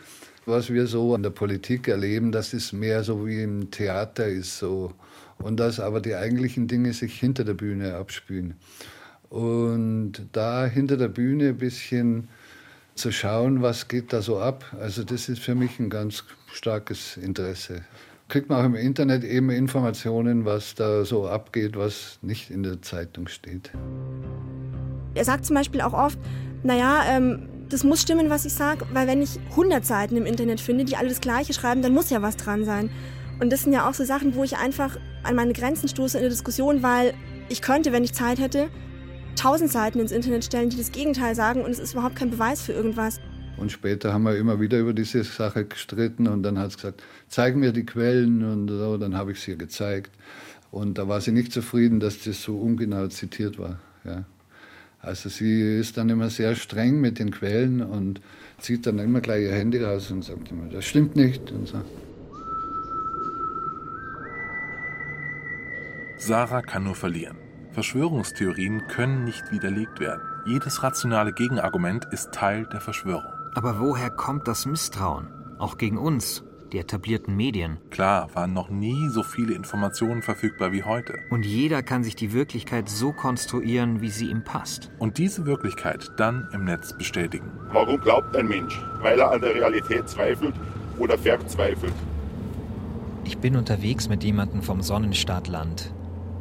was 0.45 0.71
wir 0.71 0.87
so 0.87 1.15
an 1.15 1.23
der 1.23 1.29
Politik 1.29 1.87
erleben, 1.87 2.31
dass 2.31 2.53
es 2.53 2.73
mehr 2.73 3.03
so 3.03 3.25
wie 3.25 3.41
im 3.41 3.71
Theater 3.71 4.27
ist 4.27 4.57
so 4.57 4.93
und 5.37 5.59
dass 5.59 5.79
aber 5.79 6.01
die 6.01 6.15
eigentlichen 6.15 6.67
Dinge 6.67 6.93
sich 6.93 7.19
hinter 7.19 7.43
der 7.43 7.53
Bühne 7.53 7.95
abspielen. 7.95 8.55
Und 9.29 10.13
da 10.31 10.65
hinter 10.65 10.97
der 10.97 11.07
Bühne 11.07 11.49
ein 11.49 11.57
bisschen 11.57 12.27
zu 12.95 13.11
schauen, 13.11 13.61
was 13.61 13.87
geht 13.87 14.13
da 14.13 14.21
so 14.21 14.39
ab, 14.39 14.65
also 14.79 15.03
das 15.03 15.29
ist 15.29 15.39
für 15.39 15.55
mich 15.55 15.79
ein 15.79 15.89
ganz 15.89 16.23
starkes 16.51 17.17
Interesse. 17.17 17.81
Kriegt 18.27 18.49
man 18.49 18.61
auch 18.61 18.65
im 18.65 18.75
Internet 18.75 19.23
eben 19.23 19.49
Informationen, 19.49 20.45
was 20.45 20.75
da 20.75 21.03
so 21.03 21.27
abgeht, 21.27 21.75
was 21.75 22.19
nicht 22.21 22.51
in 22.51 22.63
der 22.63 22.81
Zeitung 22.81 23.27
steht. 23.27 23.71
Er 25.15 25.25
sagt 25.25 25.45
zum 25.45 25.55
Beispiel 25.55 25.81
auch 25.81 25.93
oft, 25.93 26.19
naja, 26.63 27.03
ähm, 27.09 27.49
das 27.73 27.83
muss 27.83 28.01
stimmen, 28.01 28.29
was 28.29 28.45
ich 28.45 28.53
sage, 28.53 28.85
weil 28.93 29.07
wenn 29.07 29.21
ich 29.21 29.39
100 29.49 29.83
Seiten 29.83 30.15
im 30.15 30.25
Internet 30.25 30.61
finde, 30.61 30.85
die 30.85 30.95
alle 30.95 31.09
das 31.09 31.21
Gleiche 31.21 31.53
schreiben, 31.53 31.81
dann 31.81 31.93
muss 31.93 32.11
ja 32.11 32.21
was 32.21 32.37
dran 32.37 32.65
sein. 32.65 32.91
Und 33.39 33.51
das 33.51 33.63
sind 33.63 33.73
ja 33.73 33.89
auch 33.89 33.95
so 33.95 34.05
Sachen, 34.05 34.35
wo 34.35 34.43
ich 34.43 34.57
einfach 34.57 34.97
an 35.23 35.35
meine 35.35 35.53
Grenzen 35.53 35.89
stoße 35.89 36.17
in 36.17 36.21
der 36.21 36.29
Diskussion, 36.29 36.83
weil 36.83 37.15
ich 37.49 37.61
könnte, 37.61 37.91
wenn 37.91 38.03
ich 38.03 38.13
Zeit 38.13 38.39
hätte, 38.39 38.69
tausend 39.35 39.71
Seiten 39.71 39.99
ins 39.99 40.11
Internet 40.11 40.45
stellen, 40.45 40.69
die 40.69 40.77
das 40.77 40.91
Gegenteil 40.91 41.33
sagen 41.33 41.63
und 41.63 41.71
es 41.71 41.79
ist 41.79 41.93
überhaupt 41.93 42.15
kein 42.15 42.29
Beweis 42.29 42.61
für 42.61 42.73
irgendwas. 42.73 43.19
Und 43.57 43.71
später 43.71 44.13
haben 44.13 44.23
wir 44.23 44.37
immer 44.37 44.59
wieder 44.59 44.77
über 44.77 44.93
diese 44.93 45.23
Sache 45.23 45.65
gestritten 45.65 46.27
und 46.27 46.43
dann 46.43 46.59
hat 46.59 46.71
sie 46.71 46.77
gesagt, 46.77 47.03
zeig 47.27 47.55
mir 47.55 47.71
die 47.71 47.85
Quellen 47.85 48.43
und 48.43 48.67
so, 48.69 48.97
dann 48.97 49.17
habe 49.17 49.31
ich 49.31 49.41
sie 49.41 49.51
ihr 49.51 49.57
gezeigt. 49.57 50.11
Und 50.69 50.97
da 50.97 51.07
war 51.07 51.21
sie 51.21 51.31
nicht 51.31 51.51
zufrieden, 51.51 51.99
dass 51.99 52.23
das 52.23 52.41
so 52.41 52.57
ungenau 52.57 53.07
zitiert 53.07 53.57
war. 53.57 53.79
Ja. 54.03 54.25
Also 55.03 55.27
sie 55.27 55.79
ist 55.79 55.97
dann 55.97 56.09
immer 56.09 56.29
sehr 56.29 56.55
streng 56.55 57.01
mit 57.01 57.19
den 57.19 57.29
Quellen 57.29 57.81
und 57.81 58.21
zieht 58.57 58.87
dann 58.87 58.99
immer 58.99 59.19
gleich 59.19 59.43
ihr 59.43 59.51
Handy 59.51 59.83
raus 59.83 60.09
und 60.11 60.23
sagt 60.23 60.49
immer, 60.49 60.69
das 60.71 60.85
stimmt 60.85 61.17
nicht 61.17 61.51
und 61.51 61.67
so. 61.67 61.81
Sarah 66.17 66.61
kann 66.61 66.85
nur 66.85 66.95
verlieren. 66.95 67.35
Verschwörungstheorien 67.73 68.87
können 68.87 69.25
nicht 69.25 69.51
widerlegt 69.51 69.99
werden. 69.99 70.21
Jedes 70.45 70.83
rationale 70.83 71.33
Gegenargument 71.33 72.07
ist 72.11 72.31
Teil 72.31 72.65
der 72.71 72.79
Verschwörung. 72.79 73.33
Aber 73.55 73.81
woher 73.81 74.09
kommt 74.09 74.47
das 74.47 74.65
Misstrauen? 74.65 75.27
Auch 75.57 75.77
gegen 75.77 75.97
uns, 75.97 76.43
die 76.73 76.79
etablierten 76.79 77.35
Medien. 77.35 77.77
Klar, 77.91 78.33
waren 78.33 78.53
noch 78.53 78.69
nie 78.69 79.07
so 79.09 79.21
viele 79.23 79.53
Informationen 79.53 80.23
verfügbar 80.23 80.71
wie 80.71 80.83
heute. 80.83 81.19
Und 81.29 81.45
jeder 81.45 81.83
kann 81.83 82.03
sich 82.03 82.15
die 82.15 82.33
Wirklichkeit 82.33 82.89
so 82.89 83.13
konstruieren, 83.13 84.01
wie 84.01 84.09
sie 84.09 84.29
ihm 84.29 84.43
passt. 84.43 84.91
Und 84.97 85.19
diese 85.19 85.45
Wirklichkeit 85.45 86.11
dann 86.17 86.49
im 86.51 86.65
Netz 86.65 86.97
bestätigen. 86.97 87.51
Warum 87.71 87.99
glaubt 87.99 88.35
ein 88.35 88.47
Mensch? 88.47 88.81
Weil 89.01 89.19
er 89.19 89.31
an 89.31 89.41
der 89.41 89.53
Realität 89.53 90.09
zweifelt 90.09 90.55
oder 90.97 91.17
verzweifelt. 91.17 91.93
Ich 93.23 93.37
bin 93.37 93.55
unterwegs 93.55 94.09
mit 94.09 94.23
jemandem 94.23 94.63
vom 94.63 94.81
Sonnenstaatland. 94.81 95.93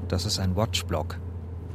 Das 0.09 0.25
ist 0.25 0.41
ein 0.41 0.57
Watchblog. 0.57 1.19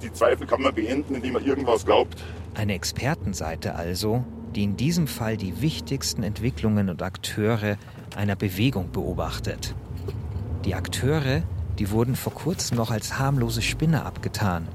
Die 0.02 0.12
Zweifel 0.12 0.46
kann 0.48 0.62
man 0.62 0.74
beenden, 0.74 1.16
indem 1.16 1.34
man 1.34 1.46
irgendwas 1.46 1.86
glaubt. 1.86 2.24
Eine 2.56 2.74
Expertenseite 2.74 3.76
also, 3.76 4.26
die 4.56 4.64
in 4.64 4.76
diesem 4.76 5.08
Fall 5.08 5.38
die 5.38 5.62
wichtigsten 5.62 6.24
Entwicklungen 6.24 6.90
und 6.90 7.02
Akteure 7.04 7.78
einer 8.18 8.36
Bewegung 8.36 8.92
beobachtet. 8.92 9.76
Die 10.66 10.76
Akteure, 10.76 11.44
die 11.80 11.92
wurden 11.92 12.16
vor 12.16 12.34
kurzem 12.34 12.78
noch 12.78 12.92
als 12.92 13.18
harmlose 13.20 13.62
Spinner 13.62 14.06
abgetan. 14.06 14.68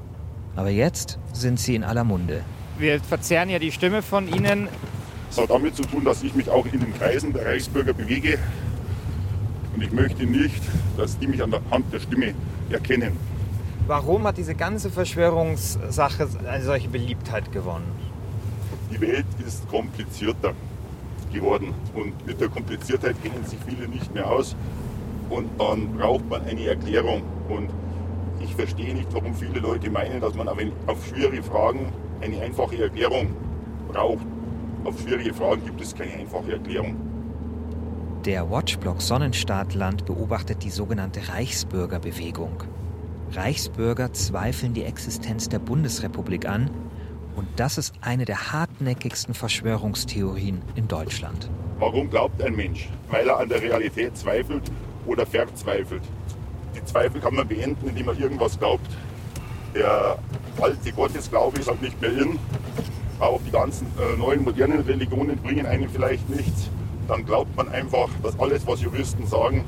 Aber 0.55 0.69
jetzt 0.69 1.19
sind 1.33 1.59
sie 1.59 1.75
in 1.75 1.83
aller 1.83 2.03
Munde. 2.03 2.41
Wir 2.77 2.99
verzerren 2.99 3.49
ja 3.49 3.59
die 3.59 3.71
Stimme 3.71 4.01
von 4.01 4.27
Ihnen. 4.27 4.67
Es 5.29 5.37
hat 5.37 5.49
damit 5.49 5.75
zu 5.75 5.83
tun, 5.83 6.03
dass 6.03 6.23
ich 6.23 6.33
mich 6.33 6.49
auch 6.49 6.65
in 6.65 6.79
den 6.79 6.93
Kreisen 6.93 7.33
der 7.33 7.45
Reichsbürger 7.45 7.93
bewege. 7.93 8.39
Und 9.75 9.81
ich 9.81 9.91
möchte 9.91 10.25
nicht, 10.25 10.61
dass 10.97 11.17
die 11.19 11.27
mich 11.27 11.43
an 11.43 11.51
der 11.51 11.61
Hand 11.69 11.91
der 11.91 11.99
Stimme 11.99 12.33
erkennen. 12.69 13.17
Warum 13.87 14.25
hat 14.25 14.37
diese 14.37 14.55
ganze 14.55 14.89
Verschwörungssache 14.89 16.29
eine 16.47 16.63
solche 16.63 16.87
Beliebtheit 16.87 17.51
gewonnen? 17.51 17.91
Die 18.91 19.01
Welt 19.01 19.25
ist 19.45 19.67
komplizierter 19.67 20.53
geworden 21.33 21.73
und 21.93 22.25
mit 22.25 22.39
der 22.39 22.49
Kompliziertheit 22.49 23.21
kennen 23.21 23.43
sich 23.45 23.59
viele 23.67 23.87
nicht 23.87 24.13
mehr 24.13 24.29
aus 24.29 24.55
und 25.29 25.49
dann 25.59 25.93
braucht 25.97 26.29
man 26.29 26.43
eine 26.45 26.65
Erklärung 26.67 27.23
und 27.49 27.69
ich 28.41 28.55
verstehe 28.55 28.93
nicht, 28.93 29.07
warum 29.13 29.33
viele 29.33 29.59
Leute 29.59 29.89
meinen, 29.89 30.19
dass 30.21 30.35
man 30.35 30.47
auf 30.47 31.07
schwierige 31.07 31.43
Fragen 31.43 31.91
eine 32.21 32.41
einfache 32.41 32.81
Erklärung 32.81 33.35
braucht. 33.91 34.25
Auf 34.83 34.99
schwierige 34.99 35.33
Fragen 35.33 35.63
gibt 35.65 35.81
es 35.81 35.95
keine 35.95 36.13
einfache 36.13 36.53
Erklärung. 36.53 36.95
Der 38.25 38.49
Watchblog 38.49 39.01
Sonnenstaatland 39.01 40.05
beobachtet 40.05 40.63
die 40.63 40.69
sogenannte 40.69 41.27
Reichsbürgerbewegung. 41.29 42.63
Reichsbürger 43.31 44.13
zweifeln 44.13 44.73
die 44.73 44.83
Existenz 44.83 45.49
der 45.49 45.59
Bundesrepublik 45.59 46.47
an 46.47 46.69
und 47.35 47.47
das 47.55 47.77
ist 47.77 47.93
eine 48.01 48.25
der 48.25 48.51
hartnäckigsten 48.51 49.33
Verschwörungstheorien 49.33 50.61
in 50.75 50.87
Deutschland. 50.87 51.49
Warum 51.79 52.09
glaubt 52.09 52.41
ein 52.41 52.55
Mensch? 52.55 52.89
Weil 53.09 53.27
er 53.27 53.39
an 53.39 53.49
der 53.49 53.61
Realität 53.61 54.17
zweifelt 54.17 54.63
oder 55.05 55.25
verzweifelt. 55.25 56.03
Die 56.75 56.83
Zweifel 56.85 57.21
kann 57.21 57.35
man 57.35 57.47
beenden, 57.47 57.87
indem 57.87 58.05
man 58.05 58.17
irgendwas 58.17 58.57
glaubt. 58.57 58.87
Der 59.75 60.17
alte 60.61 60.91
Gottesglaube 60.91 61.59
ist 61.59 61.67
halt 61.67 61.81
nicht 61.81 61.99
mehr 62.01 62.11
in. 62.11 62.39
Auch 63.19 63.41
die 63.45 63.51
ganzen 63.51 63.87
äh, 63.97 64.17
neuen 64.17 64.43
modernen 64.43 64.81
Religionen 64.81 65.37
bringen 65.37 65.65
einem 65.65 65.89
vielleicht 65.89 66.29
nichts. 66.29 66.69
Dann 67.07 67.25
glaubt 67.25 67.55
man 67.55 67.69
einfach, 67.69 68.09
dass 68.21 68.39
alles, 68.39 68.65
was 68.65 68.81
Juristen 68.81 69.27
sagen, 69.27 69.63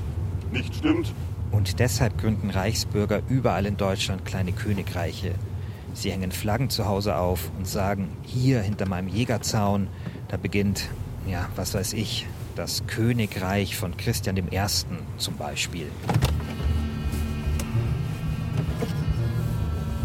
nicht 0.51 0.73
stimmt 0.75 1.13
und 1.55 1.79
deshalb 1.79 2.17
gründen 2.17 2.49
Reichsbürger 2.49 3.21
überall 3.29 3.65
in 3.65 3.77
Deutschland 3.77 4.25
kleine 4.25 4.51
Königreiche. 4.51 5.31
Sie 5.95 6.11
hängen 6.11 6.33
Flaggen 6.33 6.69
zu 6.69 6.85
Hause 6.85 7.15
auf 7.15 7.49
und 7.57 7.65
sagen, 7.65 8.09
hier 8.21 8.61
hinter 8.61 8.85
meinem 8.85 9.07
Jägerzaun, 9.07 9.87
da 10.27 10.35
beginnt, 10.35 10.89
ja, 11.25 11.47
was 11.55 11.73
weiß 11.73 11.93
ich, 11.93 12.27
das 12.57 12.85
Königreich 12.85 13.77
von 13.77 13.95
Christian 13.95 14.35
I. 14.37 14.61
zum 15.17 15.37
Beispiel. 15.37 15.87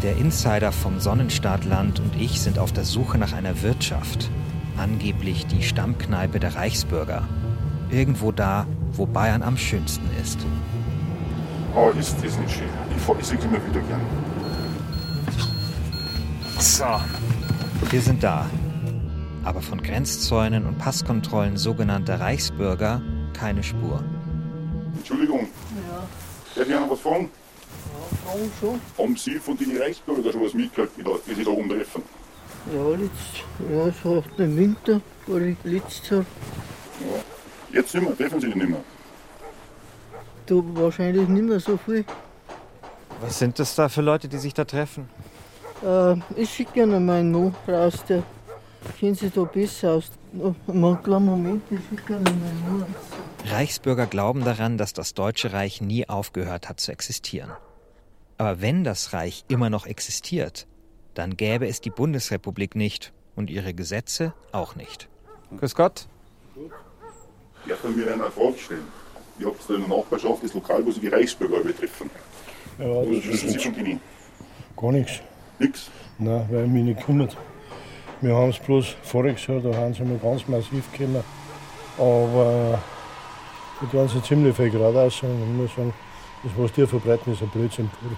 Der 0.01 0.15
Insider 0.15 0.71
vom 0.71 1.01
Sonnenstaatland 1.01 1.99
und 1.99 2.15
ich 2.19 2.39
sind 2.39 2.57
auf 2.57 2.71
der 2.71 2.85
Suche 2.85 3.17
nach 3.17 3.33
einer 3.33 3.61
Wirtschaft, 3.61 4.31
angeblich 4.77 5.45
die 5.45 5.61
Stammkneipe 5.61 6.39
der 6.39 6.55
Reichsbürger. 6.55 7.27
Irgendwo 7.89 8.31
da, 8.31 8.65
wo 8.93 9.05
Bayern 9.05 9.43
am 9.43 9.57
schönsten 9.57 10.09
ist. 10.21 10.39
Oh, 11.75 11.89
ist 11.99 12.15
das 12.23 12.39
nicht 12.39 12.51
schön. 12.51 12.69
Ich, 12.95 13.19
ich 13.19 13.25
sehe 13.25 13.37
immer 13.39 13.65
wieder 13.67 13.81
gern. 13.81 14.30
So. 16.61 16.85
Wir 17.89 18.01
sind 18.01 18.21
da. 18.21 18.47
Aber 19.43 19.63
von 19.63 19.81
Grenzzäunen 19.81 20.67
und 20.67 20.77
Passkontrollen 20.77 21.57
sogenannter 21.57 22.19
Reichsbürger 22.19 23.01
keine 23.33 23.63
Spur. 23.63 24.03
Entschuldigung. 24.95 25.47
Ja. 25.89 26.07
Darf 26.55 26.69
ich 26.69 26.75
noch 26.75 26.91
was 26.91 26.99
fragen? 26.99 27.31
Ja, 27.33 28.31
fragen 28.31 28.51
schon. 28.59 28.81
Haben 28.95 29.15
Sie 29.15 29.39
von 29.39 29.57
den 29.57 29.75
Reichsbürgern 29.75 30.31
schon 30.31 30.45
was 30.45 30.53
mitgekriegt, 30.53 30.93
wie 31.25 31.33
Sie 31.33 31.43
da 31.43 31.49
rumtreffen? 31.49 32.03
Ja, 32.71 32.89
letzt, 32.89 33.43
ja, 33.71 33.91
so 34.03 34.23
im 34.37 34.55
Winter 34.55 35.01
war 35.25 35.41
ich 35.41 35.57
letztes 35.63 36.09
Jahr. 36.11 36.25
Ja. 36.99 37.75
Jetzt 37.79 37.95
nicht 37.95 38.03
mehr, 38.03 38.15
treffen 38.15 38.39
Sie 38.39 38.51
die 38.51 38.59
nicht 38.59 38.69
mehr? 38.69 38.83
Du 40.45 40.63
wahrscheinlich 40.75 41.27
nicht 41.27 41.43
mehr 41.43 41.59
so 41.59 41.75
viel. 41.77 42.05
Was 43.19 43.39
sind 43.39 43.57
das 43.57 43.73
da 43.73 43.89
für 43.89 44.01
Leute, 44.01 44.27
die 44.27 44.37
sich 44.37 44.53
da 44.53 44.63
treffen? 44.63 45.09
Äh, 45.83 46.15
ich 46.35 46.49
schicke 46.53 46.73
gerne 46.73 46.99
meinen 46.99 47.31
Mann 47.31 47.55
raus, 47.67 48.03
der 48.07 48.23
kennt 48.99 49.17
sich 49.17 49.33
da 49.33 49.43
besser 49.43 49.93
aus. 49.93 50.11
Einen 50.67 51.03
kleinen 51.03 51.25
Moment, 51.25 51.63
ich 51.71 51.79
schicke 51.89 52.03
gerne 52.03 52.23
meinen 52.23 52.79
Mann. 52.79 52.95
Reichsbürger 53.45 54.05
glauben 54.05 54.43
daran, 54.43 54.77
dass 54.77 54.93
das 54.93 55.13
Deutsche 55.13 55.53
Reich 55.53 55.81
nie 55.81 56.07
aufgehört 56.07 56.69
hat 56.69 56.79
zu 56.79 56.91
existieren. 56.91 57.51
Aber 58.37 58.61
wenn 58.61 58.83
das 58.83 59.13
Reich 59.13 59.45
immer 59.47 59.69
noch 59.69 59.85
existiert, 59.85 60.67
dann 61.13 61.37
gäbe 61.37 61.67
es 61.67 61.81
die 61.81 61.89
Bundesrepublik 61.89 62.75
nicht 62.75 63.13
und 63.35 63.49
ihre 63.49 63.73
Gesetze 63.73 64.33
auch 64.51 64.75
nicht. 64.75 65.09
Grüß 65.57 65.75
Gott. 65.75 66.07
Ich 67.65 67.81
kann 67.81 67.95
mir 67.95 68.11
eine 68.11 68.31
Frage 68.31 68.57
stellen. 68.57 68.87
Ihr 69.39 69.47
habt 69.47 69.69
in 69.69 69.87
der 69.87 69.97
Nachbarschaft 69.97 70.43
das 70.43 70.53
Lokal, 70.53 70.85
wo 70.85 70.91
Sie 70.91 70.99
die 70.99 71.07
Reichsbürger 71.07 71.59
betreffen. 71.63 72.09
Ja, 72.79 72.85
Was 72.85 73.27
wissen 73.27 73.49
Sie 73.49 73.59
von 73.59 73.73
denen? 73.73 74.01
Gar 74.77 74.91
nichts. 74.91 75.21
Nichts? 75.61 75.91
Nein, 76.17 76.47
weil 76.49 76.67
mich 76.67 76.83
nicht 76.83 77.05
kümmert. 77.05 77.37
Wir 78.19 78.35
haben 78.35 78.49
es 78.49 78.57
bloß 78.57 78.95
voriges 79.03 79.45
Jahr, 79.45 79.59
da 79.59 79.75
haben 79.75 79.93
sie 79.93 80.01
mal 80.01 80.17
ganz 80.17 80.47
massiv 80.47 80.91
gekommen. 80.91 81.23
Aber 81.99 82.79
da 83.79 83.87
tun 83.87 84.07
sie 84.07 84.23
ziemlich 84.23 84.55
viel 84.55 84.71
geradeaus 84.71 85.21
und 85.21 85.39
ich 85.39 85.61
muss 85.61 85.75
sagen, 85.75 85.93
das, 86.43 86.51
was 86.57 86.71
die 86.73 86.87
verbreiten, 86.87 87.33
ist 87.33 87.43
ein 87.43 87.49
Blödsinn 87.49 87.89
pur. 87.89 88.17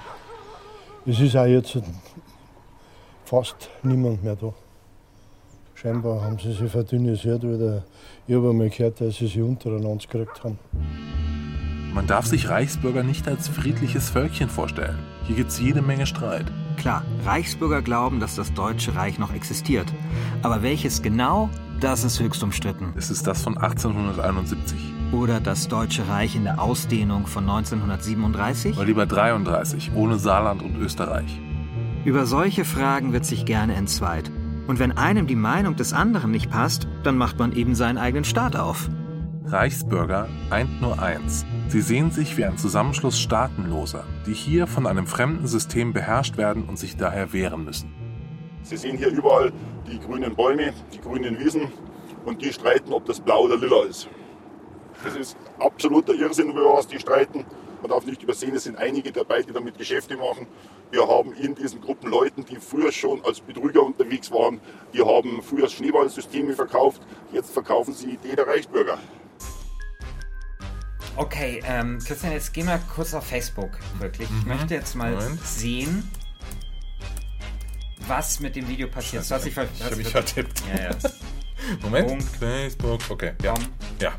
Es 1.05 1.19
ist 1.19 1.35
auch 1.35 1.45
jetzt 1.45 1.77
fast 3.25 3.69
niemand 3.81 4.23
mehr 4.23 4.37
da. 4.37 4.53
Scheinbar 5.75 6.21
haben 6.21 6.39
sie 6.39 6.53
sich 6.53 6.71
verdünnisiert, 6.71 7.43
weil 7.43 7.83
ich 8.25 8.35
habe 8.35 8.51
einmal 8.51 8.69
gehört, 8.69 9.01
dass 9.01 9.17
sie 9.17 9.27
sich 9.27 9.41
untereinander 9.41 9.97
gekriegt 9.97 10.41
haben. 10.45 10.57
Man 11.93 12.07
darf 12.07 12.25
sich 12.25 12.49
Reichsbürger 12.49 13.03
nicht 13.03 13.27
als 13.27 13.47
friedliches 13.47 14.09
Völkchen 14.09 14.49
vorstellen. 14.49 14.97
Hier 15.25 15.35
gibt 15.35 15.51
es 15.51 15.59
jede 15.59 15.83
Menge 15.83 16.07
Streit. 16.07 16.51
Klar, 16.75 17.03
Reichsbürger 17.23 17.83
glauben, 17.83 18.19
dass 18.19 18.35
das 18.35 18.51
Deutsche 18.53 18.95
Reich 18.95 19.19
noch 19.19 19.31
existiert. 19.31 19.93
Aber 20.41 20.63
welches 20.63 21.03
genau, 21.03 21.51
das 21.79 22.03
ist 22.03 22.19
höchst 22.19 22.41
umstritten. 22.41 22.93
Es 22.95 23.11
ist 23.11 23.27
das 23.27 23.43
von 23.43 23.59
1871. 23.59 24.75
Oder 25.11 25.39
das 25.39 25.67
Deutsche 25.67 26.07
Reich 26.07 26.35
in 26.35 26.45
der 26.45 26.59
Ausdehnung 26.59 27.27
von 27.27 27.43
1937? 27.47 28.75
Oder 28.75 28.85
lieber 28.85 29.05
33, 29.05 29.91
ohne 29.93 30.17
Saarland 30.17 30.63
und 30.63 30.75
Österreich. 30.77 31.39
Über 32.05 32.25
solche 32.25 32.65
Fragen 32.65 33.13
wird 33.13 33.25
sich 33.25 33.45
gerne 33.45 33.75
entzweit. 33.75 34.31
Und 34.65 34.79
wenn 34.79 34.93
einem 34.93 35.27
die 35.27 35.35
Meinung 35.35 35.75
des 35.75 35.93
anderen 35.93 36.31
nicht 36.31 36.49
passt, 36.49 36.87
dann 37.03 37.17
macht 37.17 37.37
man 37.37 37.51
eben 37.51 37.75
seinen 37.75 37.99
eigenen 37.99 38.23
Staat 38.23 38.55
auf. 38.55 38.89
Reichsbürger 39.45 40.29
eint 40.49 40.81
nur 40.81 41.01
eins. 41.01 41.45
Sie 41.67 41.81
sehen 41.81 42.11
sich 42.11 42.37
wie 42.37 42.45
ein 42.45 42.57
Zusammenschluss 42.57 43.19
Staatenloser, 43.19 44.05
die 44.25 44.33
hier 44.33 44.67
von 44.67 44.87
einem 44.87 45.05
fremden 45.05 45.47
System 45.47 45.93
beherrscht 45.93 46.37
werden 46.37 46.63
und 46.63 46.79
sich 46.79 46.95
daher 46.95 47.33
wehren 47.33 47.65
müssen. 47.65 47.93
Sie 48.63 48.77
sehen 48.77 48.97
hier 48.97 49.09
überall 49.09 49.51
die 49.91 49.99
grünen 49.99 50.35
Bäume, 50.35 50.73
die 50.93 51.01
grünen 51.01 51.37
Wiesen 51.39 51.71
und 52.25 52.41
die 52.41 52.53
streiten, 52.53 52.93
ob 52.93 53.05
das 53.05 53.19
blau 53.19 53.43
oder 53.43 53.57
lila 53.57 53.83
ist. 53.83 54.07
Das 55.03 55.15
ist 55.15 55.37
absoluter 55.59 56.13
Irrsinn, 56.13 56.49
über 56.49 56.73
was 56.73 56.87
die 56.87 56.99
streiten. 56.99 57.45
Man 57.81 57.91
darf 57.91 58.05
nicht 58.05 58.23
übersehen, 58.23 58.55
es 58.55 58.63
sind 58.63 58.77
einige 58.77 59.11
dabei, 59.11 59.41
die 59.41 59.51
damit 59.51 59.77
Geschäfte 59.77 60.15
machen. 60.15 60.47
Wir 60.91 61.05
haben 61.05 61.33
in 61.33 61.53
diesen 61.53 61.81
Gruppen 61.81 62.09
Leuten, 62.09 62.45
die 62.45 62.55
früher 62.55 62.93
schon 62.93 63.19
als 63.25 63.41
Betrüger 63.41 63.83
unterwegs 63.83 64.31
waren, 64.31 64.61
die 64.93 65.01
haben 65.01 65.41
früher 65.41 65.67
Schneeballsysteme 65.67 66.53
verkauft, 66.53 67.01
jetzt 67.33 67.51
verkaufen 67.51 67.93
sie 67.93 68.07
die 68.07 68.13
Idee 68.13 68.35
der 68.37 68.47
Reichsbürger. 68.47 68.97
Okay, 71.15 71.61
ähm, 71.65 71.99
Christian, 71.99 72.33
jetzt 72.33 72.53
geh 72.53 72.63
mal 72.63 72.79
kurz 72.95 73.13
auf 73.13 73.25
Facebook, 73.27 73.71
wirklich. 73.99 74.27
Ich 74.29 74.43
Mhm. 74.45 74.47
möchte 74.47 74.73
jetzt 74.73 74.95
mal 74.95 75.11
Moment. 75.13 75.45
sehen, 75.45 76.09
was 78.07 78.39
mit 78.39 78.55
dem 78.55 78.67
Video 78.67 78.87
passiert. 78.87 79.23
Ver- 79.25 79.37
Ich 79.45 79.55
hast 79.57 79.81
hab 79.83 79.95
mich 79.95 80.07
ver- 80.07 80.23
vertippt. 80.23 80.63
Ja, 80.75 80.83
ja. 80.85 80.89
Moment, 81.81 82.07
Punkt. 82.07 82.35
Facebook, 82.37 83.01
okay. 83.09 83.33
Ja. 83.43 83.53
ja. 84.01 84.11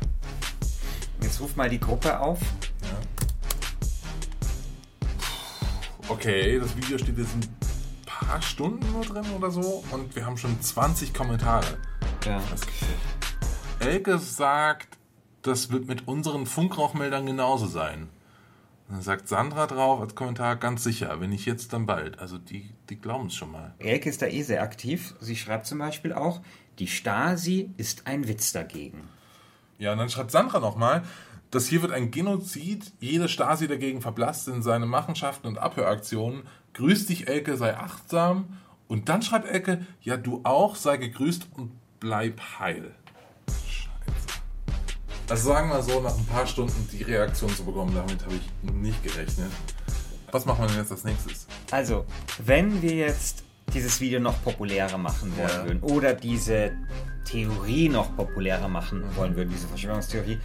Jetzt 1.21 1.39
ruf 1.41 1.55
mal 1.55 1.69
die 1.69 1.79
Gruppe 1.79 2.17
auf. 2.19 2.39
Okay, 6.07 6.59
das 6.59 6.75
Video 6.77 6.97
steht 6.97 7.17
jetzt 7.17 7.33
ein 7.35 7.57
paar 8.05 8.41
Stunden 8.41 8.89
nur 8.91 9.03
drin 9.03 9.25
oder 9.35 9.49
so 9.51 9.83
und 9.91 10.15
wir 10.15 10.25
haben 10.25 10.37
schon 10.37 10.59
20 10.61 11.13
Kommentare. 11.13 11.77
Ja. 12.25 12.41
Elke 13.79 14.17
sagt, 14.19 14.94
das 15.47 15.71
wird 15.71 15.87
mit 15.87 16.07
unseren 16.07 16.45
Funkrauchmeldern 16.45 17.25
genauso 17.25 17.67
sein. 17.67 18.09
Dann 18.89 19.01
sagt 19.01 19.27
Sandra 19.27 19.65
drauf 19.65 19.99
als 19.99 20.13
Kommentar 20.13 20.55
ganz 20.57 20.83
sicher, 20.83 21.19
wenn 21.19 21.31
nicht 21.31 21.45
jetzt, 21.45 21.73
dann 21.73 21.85
bald. 21.85 22.19
Also 22.19 22.37
die, 22.37 22.69
die 22.89 22.97
glauben 22.99 23.27
es 23.27 23.35
schon 23.35 23.51
mal. 23.51 23.73
Elke 23.79 24.09
ist 24.09 24.21
da 24.21 24.27
eh 24.27 24.43
sehr 24.43 24.61
aktiv. 24.61 25.15
Sie 25.19 25.35
schreibt 25.35 25.65
zum 25.65 25.79
Beispiel 25.79 26.13
auch, 26.13 26.41
die 26.77 26.87
Stasi 26.87 27.71
ist 27.77 28.05
ein 28.05 28.27
Witz 28.27 28.51
dagegen. 28.51 29.07
Ja, 29.79 29.91
und 29.91 29.97
dann 29.97 30.09
schreibt 30.09 30.31
Sandra 30.31 30.59
nochmal, 30.59 31.03
das 31.51 31.67
hier 31.67 31.81
wird 31.81 31.93
ein 31.93 32.11
Genozid, 32.11 32.91
jede 32.99 33.27
Stasi 33.27 33.67
dagegen 33.67 34.01
verblasst 34.01 34.47
in 34.47 34.61
seine 34.61 34.85
Machenschaften 34.85 35.47
und 35.47 35.57
Abhöraktionen. 35.57 36.43
Grüß 36.73 37.07
dich, 37.07 37.27
Elke, 37.27 37.57
sei 37.57 37.75
achtsam. 37.77 38.57
Und 38.87 39.09
dann 39.09 39.21
schreibt 39.21 39.47
Elke, 39.47 39.85
ja, 40.01 40.17
du 40.17 40.41
auch, 40.43 40.75
sei 40.75 40.97
gegrüßt 40.97 41.47
und 41.55 41.71
bleib 41.99 42.39
heil. 42.59 42.93
Also 45.29 45.49
sagen 45.53 45.69
wir 45.69 45.81
so, 45.81 45.99
nach 46.01 46.15
ein 46.15 46.25
paar 46.25 46.45
Stunden 46.45 46.87
die 46.91 47.03
Reaktion 47.03 47.49
zu 47.55 47.63
bekommen, 47.65 47.93
damit 47.95 48.23
habe 48.23 48.35
ich 48.35 48.71
nicht 48.71 49.01
gerechnet. 49.03 49.51
Was 50.31 50.45
machen 50.45 50.61
wir 50.63 50.67
denn 50.67 50.77
jetzt 50.77 50.91
als 50.91 51.03
nächstes? 51.03 51.47
Also, 51.71 52.05
wenn 52.39 52.81
wir 52.81 52.93
jetzt 52.93 53.43
dieses 53.73 53.99
Video 53.99 54.19
noch 54.19 54.43
populärer 54.43 54.97
machen 54.97 55.35
wollen 55.37 55.49
Ja. 55.49 55.65
würden 55.65 55.79
oder 55.81 56.13
diese 56.13 56.73
Theorie 57.25 57.89
noch 57.89 58.15
populärer 58.15 58.67
machen 58.67 59.03
wollen 59.15 59.35
würden, 59.35 59.49
diese 59.49 59.67
Verschwörungstheorie, 59.67 60.37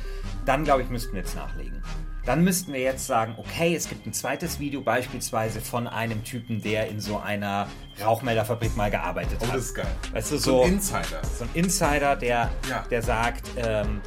dann 0.46 0.64
glaube 0.64 0.82
ich, 0.82 0.88
müssten 0.88 1.12
wir 1.12 1.20
jetzt 1.20 1.34
nachlegen. 1.36 1.82
Dann 2.24 2.42
müssten 2.44 2.72
wir 2.72 2.80
jetzt 2.80 3.06
sagen, 3.06 3.34
okay, 3.38 3.74
es 3.74 3.88
gibt 3.88 4.06
ein 4.06 4.12
zweites 4.14 4.58
Video 4.60 4.80
beispielsweise 4.80 5.60
von 5.60 5.86
einem 5.88 6.24
Typen, 6.24 6.62
der 6.62 6.88
in 6.88 7.00
so 7.00 7.18
einer 7.18 7.66
Rauchmelderfabrik 8.02 8.74
mal 8.76 8.90
gearbeitet 8.90 9.38
Oh, 9.42 9.46
hat. 9.48 9.54
das 9.56 9.64
ist 9.66 9.74
geil. 9.74 9.86
Weißt 10.12 10.32
du, 10.32 10.38
So 10.38 10.50
so, 10.52 10.62
ein 10.62 10.72
Insider. 10.74 11.20
So 11.38 11.44
ein 11.44 11.50
Insider, 11.54 12.16
der, 12.16 12.50
Ja. 12.68 12.84
der 12.90 13.02
sagt, 13.02 13.50
ähm, 13.56 14.00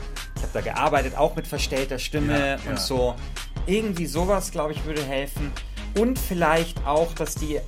da 0.54 0.62
gearbeitet, 0.62 1.18
auch 1.18 1.36
mit 1.36 1.48
verstellter 1.48 2.00
Stimme 2.00 2.58
Ja, 2.64 2.70
und 2.70 2.80
so. 2.80 3.16
Irgendwie 3.66 4.06
sowas, 4.06 4.52
glaube 4.52 4.74
ich, 4.74 4.86
würde 4.86 5.04
helfen. 5.04 5.52
Und 5.98 6.18
vielleicht 6.20 6.86
auch, 6.86 7.14
dass 7.14 7.36
die 7.36 7.60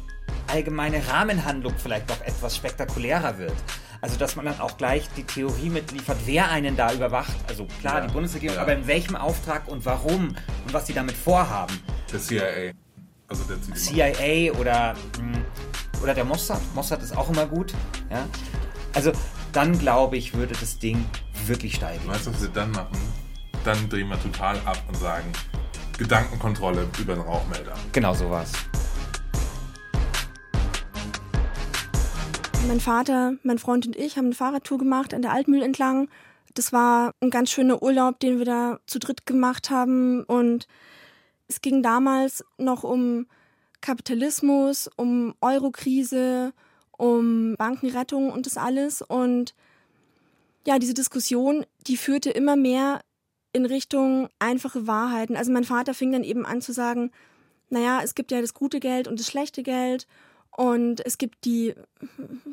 allgemeine 0.48 1.02
Rahmenhandlung 1.08 1.74
vielleicht 1.78 2.10
noch 2.10 2.22
etwas 2.22 2.56
spektakulärer 2.56 3.38
wird. 3.38 3.54
Also, 4.02 4.18
dass 4.18 4.36
man 4.36 4.46
dann 4.46 4.60
auch 4.60 4.78
gleich 4.78 5.10
die 5.18 5.24
Theorie 5.24 5.70
mitliefert, 5.70 6.18
wer 6.26 6.50
einen 6.52 6.76
da 6.78 6.94
überwacht. 6.94 7.34
Also 7.48 7.66
klar, 7.82 8.00
Ja, 8.02 8.08
die 8.08 8.14
Bundesregierung, 8.14 8.58
ja. 8.58 8.62
aber 8.62 8.74
in 8.74 8.86
welchem 8.86 9.16
Auftrag 9.16 9.68
und 9.68 9.84
warum 9.86 10.28
und 10.66 10.74
was 10.74 10.86
sie 10.88 10.94
damit 10.94 11.16
vorhaben. 11.16 11.80
Der 12.12 12.20
CIA. 12.20 12.72
Also 13.28 13.44
der 13.46 13.60
Ziel. 13.62 13.74
CIA 13.76 14.52
oder, 14.60 14.94
mh, 15.20 15.38
oder 16.04 16.14
der 16.14 16.26
Mossad. 16.26 16.62
Mossad 16.76 17.02
ist 17.02 17.18
auch 17.18 17.30
immer 17.30 17.48
gut. 17.48 17.74
Ja? 18.12 18.28
Also 18.94 19.12
dann 19.56 19.80
glaube 19.80 20.18
ich, 20.18 20.34
würde 20.34 20.54
das 20.54 20.80
Ding 20.80 21.06
wirklich 21.46 21.76
steigen. 21.76 22.06
Weißt 22.08 22.28
du, 22.28 22.34
was 22.34 22.42
wir 22.42 22.50
dann 22.50 22.72
machen? 22.72 22.98
Dann 23.64 23.88
drehen 23.88 24.10
wir 24.10 24.22
total 24.22 24.58
ab 24.66 24.84
und 24.86 24.98
sagen, 24.98 25.32
Gedankenkontrolle 25.98 26.86
über 27.00 27.14
den 27.14 27.22
Rauchmelder. 27.22 27.74
Genau 27.94 28.14
sowas. 28.14 28.52
Mein 32.68 32.82
Vater, 32.82 33.36
mein 33.44 33.58
Freund 33.58 33.88
und 33.88 33.96
ich 33.96 34.18
haben 34.18 34.26
eine 34.26 34.36
Fahrradtour 34.36 34.78
gemacht 34.78 35.14
an 35.14 35.22
der 35.22 35.32
Altmühl 35.32 35.62
entlang. 35.62 36.10
Das 36.54 36.74
war 36.74 37.14
ein 37.22 37.30
ganz 37.30 37.50
schöner 37.50 37.82
Urlaub, 37.82 38.20
den 38.20 38.40
wir 38.40 38.46
da 38.46 38.80
zu 38.88 39.00
dritt 39.00 39.26
gemacht 39.26 39.70
haben. 39.70 40.24
Und 40.26 40.68
es 41.48 41.62
ging 41.62 41.82
damals 41.82 42.44
noch 42.58 42.84
um 42.84 43.28
Kapitalismus, 43.80 44.90
um 44.98 45.34
Eurokrise, 45.40 46.52
um 46.98 47.56
Bankenrettung 47.58 48.32
und 48.32 48.46
das 48.46 48.58
alles. 48.58 49.02
Und 49.02 49.54
ja, 50.66 50.80
diese 50.80 50.94
Diskussion, 50.94 51.66
die 51.88 51.98
führte 51.98 52.32
immer 52.32 52.56
mehr 52.56 53.02
in 53.54 53.66
Richtung 53.66 54.30
einfache 54.40 54.88
Wahrheiten. 54.88 55.38
Also 55.38 55.52
mein 55.52 55.64
Vater 55.64 55.94
fing 55.94 56.12
dann 56.12 56.24
eben 56.24 56.46
an 56.46 56.62
zu 56.62 56.74
sagen, 56.74 57.12
naja, 57.70 58.02
es 58.04 58.16
gibt 58.16 58.32
ja 58.32 58.42
das 58.42 58.54
gute 58.54 58.80
Geld 58.80 59.08
und 59.08 59.20
das 59.20 59.28
schlechte 59.28 59.64
Geld. 59.64 60.08
Und 60.52 61.06
es 61.06 61.18
gibt 61.18 61.46
die, 61.46 61.74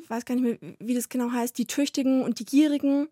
weiß 0.08 0.24
gar 0.24 0.34
nicht 0.34 0.62
mehr, 0.62 0.74
wie 0.80 0.94
das 0.94 1.08
genau 1.08 1.30
heißt, 1.30 1.56
die 1.58 1.66
Tüchtigen 1.66 2.22
und 2.22 2.38
die 2.38 2.44
Gierigen. 2.44 3.08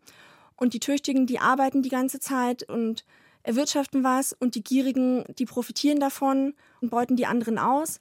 Und 0.56 0.74
die 0.74 0.80
Tüchtigen, 0.80 1.26
die 1.26 1.38
arbeiten 1.38 1.82
die 1.82 1.88
ganze 1.88 2.20
Zeit 2.20 2.68
und 2.68 3.04
erwirtschaften 3.42 4.04
was. 4.04 4.32
Und 4.32 4.54
die 4.54 4.64
Gierigen, 4.64 5.24
die 5.38 5.46
profitieren 5.46 6.00
davon 6.00 6.54
und 6.80 6.90
beuten 6.90 7.16
die 7.16 7.26
anderen 7.26 7.58
aus. 7.58 8.00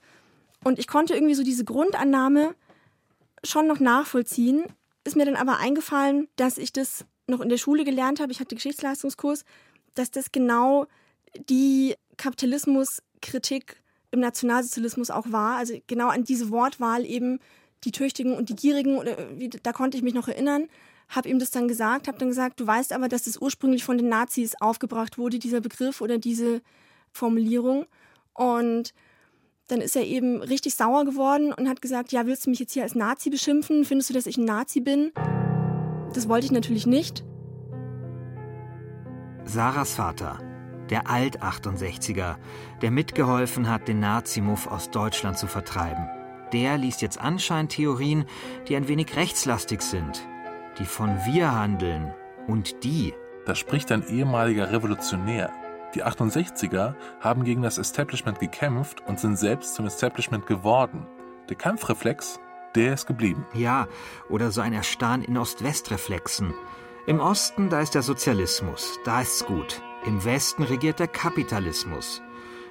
Und 0.64 0.80
ich 0.80 0.88
konnte 0.88 1.14
irgendwie 1.14 1.36
so 1.36 1.44
diese 1.44 1.64
Grundannahme 1.64 2.56
schon 3.44 3.68
noch 3.68 3.80
nachvollziehen. 3.80 4.66
Ist 5.04 5.16
mir 5.16 5.26
dann 5.26 5.36
aber 5.36 5.58
eingefallen, 5.58 6.28
dass 6.36 6.58
ich 6.58 6.74
das 6.74 7.06
noch 7.28 7.42
in 7.42 7.50
der 7.50 7.58
Schule 7.58 7.84
gelernt 7.84 8.20
habe. 8.20 8.32
Ich 8.32 8.40
hatte 8.40 8.56
Geschichtsleistungskurs, 8.56 9.46
dass 9.94 10.12
das 10.12 10.32
genau 10.32 10.88
die 11.50 11.96
Kapitalismuskritik 12.18 13.82
im 14.12 14.20
Nationalsozialismus 14.20 15.12
auch 15.12 15.32
war. 15.32 15.58
Also 15.58 15.80
genau 15.88 16.08
an 16.10 16.24
diese 16.24 16.50
Wortwahl 16.50 17.06
eben 17.06 17.40
die 17.84 17.92
Tüchtigen 17.92 18.36
und 18.36 18.50
die 18.50 18.56
Gierigen, 18.56 18.98
oder 18.98 19.16
wie, 19.38 19.50
da 19.50 19.72
konnte 19.72 19.98
ich 19.98 20.04
mich 20.04 20.14
noch 20.14 20.28
erinnern. 20.28 20.68
Habe 21.08 21.30
ihm 21.30 21.40
das 21.40 21.52
dann 21.52 21.68
gesagt, 21.68 22.08
habe 22.08 22.20
dann 22.20 22.28
gesagt, 22.28 22.60
du 22.60 22.68
weißt 22.68 22.94
aber, 22.94 23.08
dass 23.08 23.24
das 23.24 23.38
ursprünglich 23.38 23.84
von 23.84 23.98
den 23.98 24.10
Nazis 24.10 24.56
aufgebracht 24.60 25.18
wurde, 25.18 25.40
dieser 25.40 25.62
Begriff 25.62 26.02
oder 26.02 26.18
diese 26.18 26.62
Formulierung. 27.12 27.86
Und 28.34 28.94
dann 29.70 29.82
ist 29.82 29.96
er 29.96 30.04
eben 30.04 30.42
richtig 30.42 30.76
sauer 30.76 31.06
geworden 31.06 31.54
und 31.54 31.70
hat 31.70 31.82
gesagt, 31.82 32.12
ja, 32.12 32.26
willst 32.26 32.46
du 32.46 32.50
mich 32.50 32.60
jetzt 32.60 32.74
hier 32.74 32.84
als 32.84 32.96
Nazi 32.96 33.30
beschimpfen? 33.30 33.86
Findest 33.86 34.10
du, 34.10 34.14
dass 34.14 34.26
ich 34.26 34.38
ein 34.38 34.46
Nazi 34.46 34.82
bin? 34.82 35.12
Das 36.14 36.28
wollte 36.28 36.46
ich 36.46 36.52
natürlich 36.52 36.88
nicht. 36.88 37.24
Sarahs 39.46 39.94
Vater, 39.94 40.40
der 40.90 41.08
Alt-68er, 41.08 42.36
der 42.82 42.92
mitgeholfen 42.92 43.70
hat, 43.70 43.88
den 43.88 44.00
Nazimuff 44.00 44.68
aus 44.68 44.90
Deutschland 44.90 45.38
zu 45.38 45.48
vertreiben. 45.48 46.08
Der 46.52 46.78
liest 46.78 47.04
jetzt 47.04 47.20
Anscheintheorien, 47.20 48.26
die 48.68 48.76
ein 48.76 48.88
wenig 48.88 49.16
rechtslastig 49.16 49.82
sind, 49.82 50.28
die 50.80 50.86
von 50.86 51.10
wir 51.26 51.54
handeln 51.54 52.12
und 52.48 52.84
die. 52.84 53.14
Da 53.46 53.54
spricht 53.54 53.92
ein 53.92 54.08
ehemaliger 54.08 54.72
Revolutionär. 54.72 55.52
Die 55.96 56.04
68er 56.04 56.94
haben 57.20 57.44
gegen 57.44 57.64
das 57.64 57.80
Establishment 57.80 58.40
gekämpft 58.40 59.02
und 59.08 59.20
sind 59.20 59.38
selbst 59.38 59.74
zum 59.74 59.88
Establishment 59.88 60.46
geworden. 60.46 61.08
Der 61.50 61.56
Kampfreflex, 61.56 62.40
der 62.76 62.94
ist 62.94 63.08
geblieben. 63.08 63.48
Ja, 63.56 63.88
oder 64.30 64.52
so 64.52 64.62
ein 64.62 64.74
Erstarren 64.74 65.24
in 65.24 65.38
Ost-West-Reflexen. 65.38 66.54
Im 67.08 67.20
Osten, 67.20 67.70
da 67.70 67.82
ist 67.82 67.96
der 67.96 68.04
Sozialismus, 68.04 69.00
da 69.04 69.22
ist's 69.22 69.44
gut. 69.46 69.82
Im 70.06 70.24
Westen 70.24 70.62
regiert 70.62 71.00
der 71.00 71.08
Kapitalismus. 71.08 72.22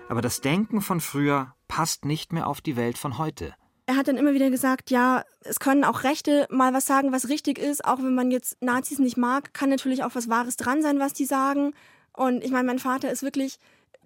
Aber 0.09 0.23
das 0.23 0.41
Denken 0.41 0.81
von 0.81 1.01
früher 1.01 1.55
passt 1.67 2.05
nicht 2.05 2.33
mehr 2.33 2.47
auf 2.47 2.61
die 2.61 2.77
Welt 2.77 2.99
von 2.99 3.19
heute. 3.19 3.55
Er 3.87 3.97
hat 3.97 4.07
dann 4.07 4.17
immer 4.17 4.33
wieder 4.33 4.51
gesagt, 4.51 4.91
ja, 4.91 5.25
es 5.41 5.59
können 5.59 5.83
auch 5.83 6.05
Rechte 6.05 6.47
mal 6.51 6.73
was 6.73 6.87
sagen, 6.87 7.11
was 7.11 7.29
richtig 7.29 7.59
ist. 7.59 7.85
Auch 7.85 7.99
wenn 7.99 8.15
man 8.15 8.31
jetzt 8.31 8.63
Nazis 8.63 8.99
nicht 8.99 9.17
mag, 9.17 9.55
kann 9.55 9.71
natürlich 9.71 10.05
auch 10.05 10.15
was 10.15 10.29
Wahres 10.29 10.57
dran 10.57 10.83
sein, 10.83 11.01
was 11.01 11.15
die 11.15 11.25
sagen. 11.25 11.73
Und 12.19 12.43
ich 12.43 12.51
meine, 12.51 12.67
mein 12.67 12.81
Vater 12.81 13.11
ist 13.11 13.23
wirklich 13.23 13.59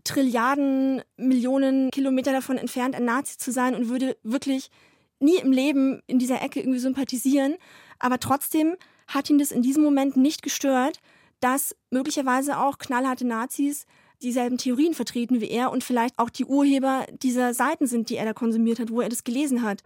Trilliarden, 0.05 1.03
Millionen 1.16 1.90
Kilometer 1.90 2.33
davon 2.33 2.59
entfernt, 2.59 2.94
ein 2.94 3.07
Nazi 3.07 3.38
zu 3.38 3.51
sein 3.53 3.75
und 3.75 3.88
würde 3.88 4.16
wirklich 4.22 4.70
nie 5.18 5.37
im 5.37 5.51
Leben 5.51 6.03
in 6.07 6.18
dieser 6.18 6.42
Ecke 6.42 6.61
irgendwie 6.61 6.79
sympathisieren. 6.79 7.57
Aber 7.98 8.18
trotzdem 8.18 8.77
hat 9.07 9.31
ihn 9.31 9.38
das 9.38 9.51
in 9.51 9.62
diesem 9.62 9.83
Moment 9.83 10.16
nicht 10.16 10.42
gestört, 10.42 10.98
dass 11.40 11.75
möglicherweise 11.90 12.59
auch 12.59 12.79
knallharte 12.79 13.27
Nazis 13.27 13.87
dieselben 14.20 14.59
Theorien 14.59 14.92
vertreten 14.92 15.40
wie 15.40 15.51
er 15.51 15.72
und 15.72 15.83
vielleicht 15.83 16.18
auch 16.18 16.31
die 16.31 16.44
Urheber 16.44 17.07
dieser 17.22 17.55
Seiten 17.55 17.87
sind, 17.87 18.11
die 18.11 18.16
er 18.16 18.27
da 18.27 18.35
konsumiert 18.35 18.79
hat, 18.79 18.90
wo 18.90 19.01
er 19.01 19.09
das 19.09 19.25
gelesen 19.25 19.62
hat. 19.62 19.83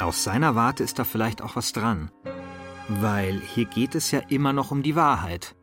Aus 0.00 0.22
seiner 0.22 0.54
Warte 0.54 0.84
ist 0.84 0.98
da 0.98 1.04
vielleicht 1.04 1.40
auch 1.40 1.56
was 1.56 1.72
dran. 1.72 2.10
Weil 2.88 3.40
hier 3.40 3.64
geht 3.64 3.94
es 3.94 4.10
ja 4.10 4.20
immer 4.28 4.52
noch 4.52 4.70
um 4.70 4.82
die 4.82 4.96
Wahrheit. 4.96 5.54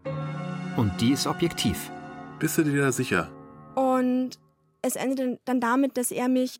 Und 0.77 1.01
die 1.01 1.11
ist 1.11 1.25
objektiv. 1.25 1.91
Bist 2.39 2.57
du 2.59 2.63
dir 2.63 2.83
da 2.83 2.91
sicher? 2.91 3.31
Und 3.73 4.37
es 4.83 4.95
endete 4.95 5.39
dann 5.43 5.59
damit, 5.59 5.97
dass 5.97 6.11
er 6.11 6.29
mich 6.29 6.59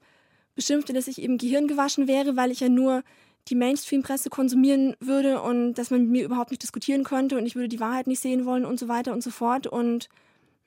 beschimpfte, 0.56 0.92
dass 0.92 1.08
ich 1.08 1.22
eben 1.22 1.38
gehirngewaschen 1.38 2.08
wäre, 2.08 2.36
weil 2.36 2.50
ich 2.50 2.60
ja 2.60 2.68
nur 2.68 3.04
die 3.48 3.56
Mainstream-Presse 3.56 4.32
konsumieren 4.32 4.96
würde 5.00 5.40
und 5.42 5.76
dass 5.76 5.92
man 5.92 6.02
mit 6.02 6.10
mir 6.10 6.26
überhaupt 6.26 6.50
nicht 6.50 6.64
diskutieren 6.64 7.04
konnte 7.04 7.38
und 7.38 7.46
ich 7.46 7.56
würde 7.56 7.70
die 7.70 7.80
Wahrheit 7.80 8.08
nicht 8.08 8.20
sehen 8.20 8.46
wollen 8.46 8.66
und 8.66 8.80
so 8.80 8.88
weiter 8.88 9.14
und 9.14 9.22
so 9.22 9.30
fort. 9.30 9.68
Und 9.68 10.10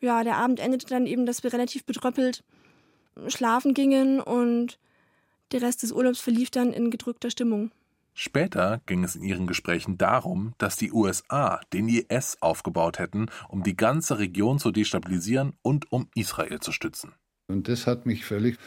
ja, 0.01 0.23
der 0.23 0.37
Abend 0.37 0.61
endete 0.61 0.87
dann 0.87 1.07
eben, 1.07 1.27
dass 1.27 1.43
wir 1.43 1.53
relativ 1.53 1.85
betröppelt 1.85 2.45
schlafen 3.27 3.75
gingen 3.75 4.21
und 4.21 4.79
der 5.51 5.63
Rest 5.63 5.83
des 5.83 5.91
Urlaubs 5.91 6.21
verlief 6.21 6.51
dann 6.51 6.73
in 6.73 6.91
gedrückter 6.93 7.31
Stimmung. 7.31 7.73
Später 8.23 8.83
ging 8.85 9.03
es 9.03 9.17
in 9.17 9.23
ihren 9.23 9.47
Gesprächen 9.47 9.97
darum, 9.97 10.53
dass 10.59 10.77
die 10.77 10.93
USA 10.93 11.59
den 11.73 11.89
IS 11.89 12.37
aufgebaut 12.43 12.99
hätten, 12.99 13.29
um 13.49 13.63
die 13.63 13.75
ganze 13.75 14.19
Region 14.19 14.59
zu 14.59 14.73
destabilisieren 14.73 15.55
und 15.63 15.91
um 15.91 16.07
Israel 16.15 16.61
zu 16.61 16.71
stützen. 16.71 17.15
Und 17.49 17.67
das 17.67 17.87
hat 17.87 18.05
mich 18.05 18.27
völlig 18.27 18.59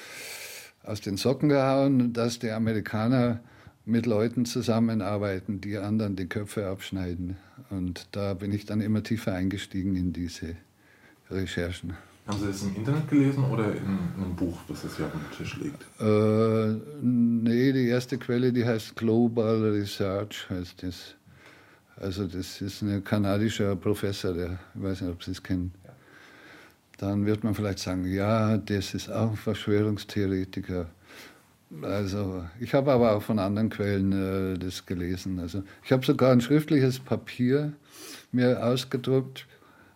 aus 0.82 1.02
den 1.02 1.18
Socken 1.18 1.50
gehauen, 1.50 2.14
dass 2.14 2.40
die 2.40 2.50
Amerikaner 2.50 3.44
mit 3.86 4.08
Leuten 4.08 4.46
zusammenarbeiten, 4.46 5.62
die 5.62 5.78
anderen 5.78 6.16
die 6.16 6.28
Köpfe 6.28 6.66
abschneiden. 6.68 7.38
Und 7.70 8.08
da 8.14 8.34
bin 8.34 8.52
ich 8.52 8.66
dann 8.66 8.82
immer 8.82 9.04
tiefer 9.04 9.34
eingestiegen 9.36 9.96
in 9.96 10.14
diese 10.14 10.56
Recherchen. 11.30 11.96
Haben 12.26 12.40
Sie 12.40 12.48
das 12.48 12.64
im 12.64 12.76
Internet 12.76 13.10
gelesen 13.10 13.44
oder 13.44 13.66
in 13.76 14.00
einem 14.16 14.36
Buch, 14.36 14.58
das 14.70 14.84
jetzt 14.84 14.96
hier 14.96 15.08
auf 15.08 15.12
dem 15.12 15.38
Tisch 15.38 15.58
liegt? 15.58 15.84
Äh, 16.00 16.80
nee, 17.02 17.74
die 17.74 17.88
erste 17.88 18.18
Quelle, 18.18 18.54
die 18.54 18.66
heißt 18.66 18.96
Global 18.96 19.62
Research, 19.62 20.50
heißt 20.50 20.84
das. 20.84 21.16
Also 21.98 22.26
das 22.26 22.62
ist 22.62 22.82
ein 22.82 23.04
kanadischer 23.04 23.76
Professor, 23.76 24.34
der, 24.34 24.58
ich 24.74 24.82
weiß 24.82 25.02
nicht, 25.02 25.12
ob 25.12 25.24
Sie 25.24 25.32
es 25.32 25.44
kennen. 25.44 25.74
Dann 26.98 27.26
wird 27.26 27.44
man 27.44 27.54
vielleicht 27.56 27.80
sagen, 27.80 28.06
ja, 28.06 28.58
das 28.58 28.94
ist 28.94 29.12
auch 29.12 29.32
ein 29.32 29.36
Verschwörungstheoretiker. 29.36 30.88
Also 31.82 32.46
ich 32.60 32.74
habe 32.74 32.92
aber 32.92 33.16
auch 33.16 33.22
von 33.22 33.40
anderen 33.40 33.70
Quellen 33.70 34.54
äh, 34.54 34.58
das 34.58 34.86
gelesen. 34.86 35.40
Also 35.40 35.64
ich 35.84 35.92
habe 35.92 36.06
sogar 36.06 36.32
ein 36.32 36.40
schriftliches 36.40 37.00
Papier 37.00 37.74
mir 38.32 38.64
ausgedruckt, 38.64 39.46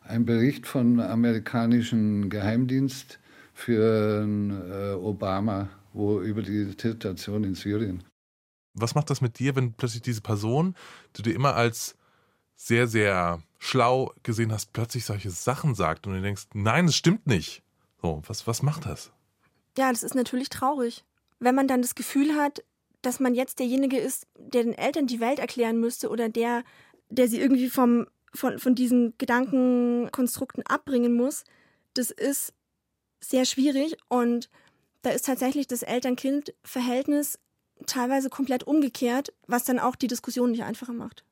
ein 0.07 0.25
Bericht 0.25 0.67
vom 0.67 0.99
amerikanischen 0.99 2.29
Geheimdienst 2.29 3.19
für 3.53 4.25
äh, 4.25 4.93
Obama, 4.93 5.69
wo 5.93 6.21
über 6.21 6.41
die 6.41 6.65
Situation 6.65 7.43
in 7.43 7.55
Syrien. 7.55 8.03
Was 8.73 8.93
macht 8.93 9.09
das 9.09 9.21
mit 9.21 9.39
dir, 9.39 9.55
wenn 9.55 9.73
plötzlich 9.73 10.03
diese 10.03 10.21
Person, 10.21 10.75
die 11.15 11.23
du 11.23 11.31
immer 11.31 11.55
als 11.55 11.95
sehr, 12.55 12.87
sehr 12.87 13.41
schlau 13.59 14.13
gesehen 14.23 14.51
hast, 14.51 14.73
plötzlich 14.73 15.05
solche 15.05 15.31
Sachen 15.31 15.73
sagt 15.73 16.05
und 16.05 16.13
du 16.13 16.21
denkst, 16.21 16.47
nein, 16.53 16.85
es 16.85 16.95
stimmt 16.95 17.25
nicht. 17.25 17.63
So, 18.01 18.21
was, 18.27 18.45
was 18.45 18.61
macht 18.61 18.85
das? 18.85 19.11
Ja, 19.77 19.91
das 19.91 20.03
ist 20.03 20.15
natürlich 20.15 20.49
traurig. 20.49 21.03
Wenn 21.39 21.55
man 21.55 21.67
dann 21.67 21.81
das 21.81 21.95
Gefühl 21.95 22.35
hat, 22.35 22.63
dass 23.01 23.19
man 23.19 23.35
jetzt 23.35 23.59
derjenige 23.59 23.97
ist, 23.97 24.27
der 24.37 24.63
den 24.63 24.73
Eltern 24.73 25.07
die 25.07 25.19
Welt 25.19 25.39
erklären 25.39 25.79
müsste 25.79 26.09
oder 26.09 26.29
der, 26.29 26.63
der 27.09 27.27
sie 27.27 27.39
irgendwie 27.39 27.69
vom 27.69 28.07
von, 28.33 28.59
von 28.59 28.75
diesen 28.75 29.13
Gedankenkonstrukten 29.17 30.65
abbringen 30.65 31.13
muss, 31.13 31.43
das 31.93 32.11
ist 32.11 32.53
sehr 33.19 33.45
schwierig 33.45 33.97
und 34.09 34.49
da 35.01 35.11
ist 35.11 35.25
tatsächlich 35.25 35.67
das 35.67 35.83
Eltern-Kind-Verhältnis 35.83 37.39
teilweise 37.85 38.29
komplett 38.29 38.63
umgekehrt, 38.63 39.33
was 39.47 39.63
dann 39.63 39.79
auch 39.79 39.95
die 39.95 40.07
Diskussion 40.07 40.51
nicht 40.51 40.63
einfacher 40.63 40.93
macht. 40.93 41.23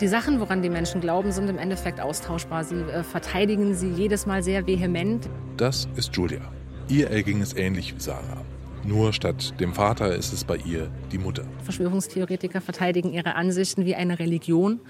Die 0.00 0.08
Sachen, 0.08 0.40
woran 0.40 0.62
die 0.62 0.70
Menschen 0.70 1.02
glauben, 1.02 1.30
sind 1.30 1.48
im 1.48 1.58
Endeffekt 1.58 2.00
austauschbar. 2.00 2.64
Sie 2.64 2.76
äh, 2.76 3.02
verteidigen 3.02 3.74
sie 3.74 3.90
jedes 3.90 4.24
Mal 4.24 4.42
sehr 4.42 4.66
vehement. 4.66 5.28
Das 5.58 5.88
ist 5.94 6.16
Julia. 6.16 6.40
Ihr 6.88 7.10
erging 7.10 7.42
es 7.42 7.52
ähnlich 7.54 7.94
wie 7.94 8.00
Sarah. 8.00 8.42
Nur 8.84 9.12
statt 9.12 9.60
dem 9.60 9.74
Vater 9.74 10.14
ist 10.16 10.32
es 10.32 10.44
bei 10.44 10.56
ihr 10.56 10.90
die 11.12 11.18
Mutter. 11.18 11.44
Verschwörungstheoretiker 11.64 12.62
verteidigen 12.62 13.12
ihre 13.12 13.34
Ansichten 13.34 13.84
wie 13.84 13.94
eine 13.94 14.18
Religion. 14.18 14.80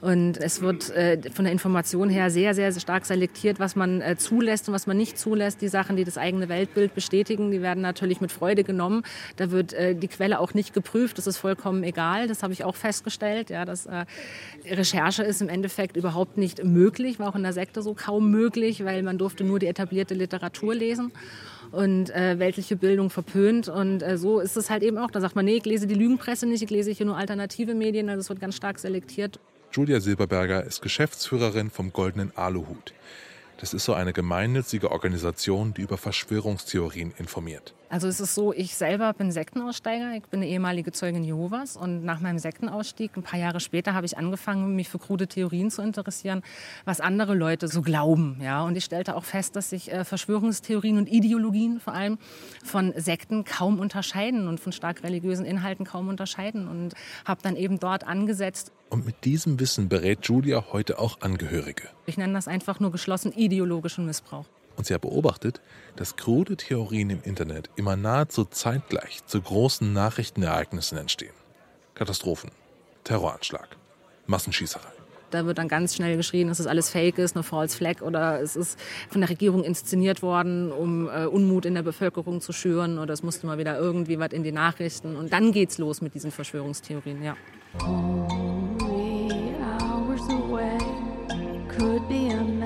Und 0.00 0.36
es 0.36 0.60
wird 0.60 0.90
äh, 0.90 1.20
von 1.32 1.44
der 1.44 1.52
Information 1.52 2.08
her 2.08 2.30
sehr, 2.30 2.54
sehr 2.54 2.72
stark 2.72 3.04
selektiert, 3.04 3.58
was 3.58 3.74
man 3.74 4.00
äh, 4.00 4.16
zulässt 4.16 4.68
und 4.68 4.74
was 4.74 4.86
man 4.86 4.96
nicht 4.96 5.18
zulässt. 5.18 5.60
Die 5.60 5.68
Sachen, 5.68 5.96
die 5.96 6.04
das 6.04 6.18
eigene 6.18 6.48
Weltbild 6.48 6.94
bestätigen, 6.94 7.50
die 7.50 7.62
werden 7.62 7.82
natürlich 7.82 8.20
mit 8.20 8.30
Freude 8.30 8.62
genommen. 8.62 9.02
Da 9.36 9.50
wird 9.50 9.72
äh, 9.72 9.94
die 9.94 10.08
Quelle 10.08 10.38
auch 10.38 10.54
nicht 10.54 10.72
geprüft. 10.72 11.18
Das 11.18 11.26
ist 11.26 11.38
vollkommen 11.38 11.82
egal. 11.82 12.28
Das 12.28 12.44
habe 12.44 12.52
ich 12.52 12.64
auch 12.64 12.76
festgestellt. 12.76 13.50
Ja, 13.50 13.64
dass 13.64 13.86
äh, 13.86 14.04
Recherche 14.70 15.24
ist 15.24 15.42
im 15.42 15.48
Endeffekt 15.48 15.96
überhaupt 15.96 16.36
nicht 16.36 16.64
möglich, 16.64 17.18
war 17.18 17.28
auch 17.28 17.36
in 17.36 17.42
der 17.42 17.52
Sekte 17.52 17.82
so 17.82 17.94
kaum 17.94 18.30
möglich, 18.30 18.84
weil 18.84 19.02
man 19.02 19.18
durfte 19.18 19.42
nur 19.42 19.58
die 19.58 19.66
etablierte 19.66 20.14
Literatur 20.14 20.74
lesen 20.74 21.12
und 21.72 22.10
äh, 22.10 22.38
weltliche 22.38 22.76
Bildung 22.76 23.10
verpönt. 23.10 23.68
Und 23.68 24.02
äh, 24.02 24.16
so 24.16 24.40
ist 24.40 24.56
es 24.56 24.70
halt 24.70 24.82
eben 24.82 24.98
auch. 24.98 25.10
Da 25.10 25.20
sagt 25.20 25.34
man, 25.34 25.44
nee, 25.44 25.56
ich 25.56 25.64
lese 25.64 25.86
die 25.86 25.94
Lügenpresse 25.94 26.46
nicht, 26.46 26.62
ich 26.62 26.70
lese 26.70 26.90
hier 26.92 27.06
nur 27.06 27.16
alternative 27.16 27.74
Medien. 27.74 28.08
Also 28.08 28.20
es 28.20 28.28
wird 28.28 28.40
ganz 28.40 28.54
stark 28.54 28.78
selektiert. 28.78 29.40
Julia 29.72 30.00
Silberberger 30.00 30.64
ist 30.64 30.82
Geschäftsführerin 30.82 31.70
vom 31.70 31.92
Goldenen 31.92 32.36
Aluhut. 32.36 32.92
Das 33.58 33.72
ist 33.74 33.84
so 33.84 33.94
eine 33.94 34.12
gemeinnützige 34.12 34.90
Organisation, 34.90 35.72
die 35.72 35.82
über 35.82 35.96
Verschwörungstheorien 35.96 37.14
informiert. 37.16 37.74
Also 37.92 38.08
es 38.08 38.20
ist 38.20 38.34
so, 38.34 38.54
ich 38.54 38.74
selber 38.74 39.12
bin 39.12 39.30
Sektenaussteiger, 39.30 40.14
ich 40.16 40.22
bin 40.22 40.40
eine 40.40 40.48
ehemalige 40.48 40.92
Zeugin 40.92 41.24
Jehovas 41.24 41.76
und 41.76 42.06
nach 42.06 42.20
meinem 42.20 42.38
Sektenausstieg, 42.38 43.14
ein 43.18 43.22
paar 43.22 43.38
Jahre 43.38 43.60
später, 43.60 43.92
habe 43.92 44.06
ich 44.06 44.16
angefangen, 44.16 44.74
mich 44.74 44.88
für 44.88 44.98
krude 44.98 45.26
Theorien 45.26 45.70
zu 45.70 45.82
interessieren, 45.82 46.42
was 46.86 47.02
andere 47.02 47.34
Leute 47.34 47.68
so 47.68 47.82
glauben. 47.82 48.40
Ja? 48.42 48.64
Und 48.64 48.78
ich 48.78 48.84
stellte 48.84 49.14
auch 49.14 49.24
fest, 49.24 49.56
dass 49.56 49.68
sich 49.68 49.92
äh, 49.92 50.06
Verschwörungstheorien 50.06 50.96
und 50.96 51.06
Ideologien 51.06 51.80
vor 51.80 51.92
allem 51.92 52.16
von 52.64 52.94
Sekten 52.96 53.44
kaum 53.44 53.78
unterscheiden 53.78 54.48
und 54.48 54.58
von 54.58 54.72
stark 54.72 55.02
religiösen 55.02 55.44
Inhalten 55.44 55.84
kaum 55.84 56.08
unterscheiden 56.08 56.68
und 56.68 56.94
habe 57.26 57.42
dann 57.42 57.56
eben 57.56 57.78
dort 57.78 58.06
angesetzt. 58.06 58.72
Und 58.88 59.04
mit 59.04 59.26
diesem 59.26 59.60
Wissen 59.60 59.90
berät 59.90 60.24
Julia 60.24 60.64
heute 60.72 60.98
auch 60.98 61.20
Angehörige. 61.20 61.90
Ich 62.06 62.16
nenne 62.16 62.32
das 62.32 62.48
einfach 62.48 62.80
nur 62.80 62.90
geschlossen 62.90 63.32
ideologischen 63.32 64.06
Missbrauch. 64.06 64.46
Und 64.76 64.86
sie 64.86 64.94
hat 64.94 65.02
beobachtet, 65.02 65.60
dass 65.96 66.16
krude 66.16 66.56
Theorien 66.56 67.10
im 67.10 67.22
Internet 67.22 67.70
immer 67.76 67.96
nahezu 67.96 68.44
zeitgleich 68.44 69.24
zu 69.26 69.40
großen 69.40 69.92
Nachrichtenereignissen 69.92 70.98
entstehen. 70.98 71.34
Katastrophen, 71.94 72.50
Terroranschlag, 73.04 73.76
Massenschießerei. 74.26 74.92
Da 75.32 75.46
wird 75.46 75.56
dann 75.56 75.68
ganz 75.68 75.94
schnell 75.94 76.18
geschrien, 76.18 76.48
dass 76.48 76.58
es 76.58 76.66
alles 76.66 76.90
Fake 76.90 77.16
ist, 77.16 77.34
eine 77.34 77.42
False 77.42 77.74
Flag 77.74 78.02
oder 78.02 78.40
es 78.42 78.54
ist 78.54 78.78
von 79.08 79.22
der 79.22 79.30
Regierung 79.30 79.64
inszeniert 79.64 80.20
worden, 80.20 80.70
um 80.70 81.08
äh, 81.08 81.24
Unmut 81.24 81.64
in 81.64 81.74
der 81.74 81.82
Bevölkerung 81.82 82.42
zu 82.42 82.52
schüren 82.52 82.98
oder 82.98 83.14
es 83.14 83.22
musste 83.22 83.46
mal 83.46 83.56
wieder 83.56 83.78
irgendwie 83.78 84.18
was 84.18 84.32
in 84.32 84.42
die 84.42 84.52
Nachrichten. 84.52 85.16
Und 85.16 85.32
dann 85.32 85.52
geht's 85.52 85.78
los 85.78 86.02
mit 86.02 86.14
diesen 86.14 86.30
Verschwörungstheorien, 86.30 87.22
ja. 87.22 87.36
Only 87.80 89.54
hours 89.80 90.20
away 90.28 90.78
could 91.68 92.06
be 92.10 92.28
a 92.28 92.61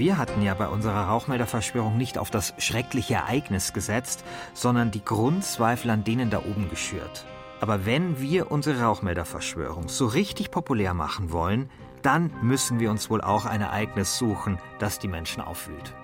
Wir 0.00 0.16
hatten 0.16 0.40
ja 0.40 0.54
bei 0.54 0.66
unserer 0.66 1.08
Rauchmelderverschwörung 1.08 1.98
nicht 1.98 2.16
auf 2.16 2.30
das 2.30 2.54
schreckliche 2.56 3.16
Ereignis 3.16 3.74
gesetzt, 3.74 4.24
sondern 4.54 4.90
die 4.90 5.04
Grundzweifel 5.04 5.90
an 5.90 6.04
denen 6.04 6.30
da 6.30 6.38
oben 6.38 6.70
geschürt. 6.70 7.26
Aber 7.60 7.84
wenn 7.84 8.18
wir 8.18 8.50
unsere 8.50 8.80
Rauchmelderverschwörung 8.80 9.90
so 9.90 10.06
richtig 10.06 10.50
populär 10.50 10.94
machen 10.94 11.32
wollen, 11.32 11.68
dann 12.00 12.30
müssen 12.40 12.80
wir 12.80 12.90
uns 12.90 13.10
wohl 13.10 13.20
auch 13.20 13.44
ein 13.44 13.60
Ereignis 13.60 14.16
suchen, 14.16 14.58
das 14.78 14.98
die 14.98 15.08
Menschen 15.08 15.42
aufwühlt. 15.42 15.94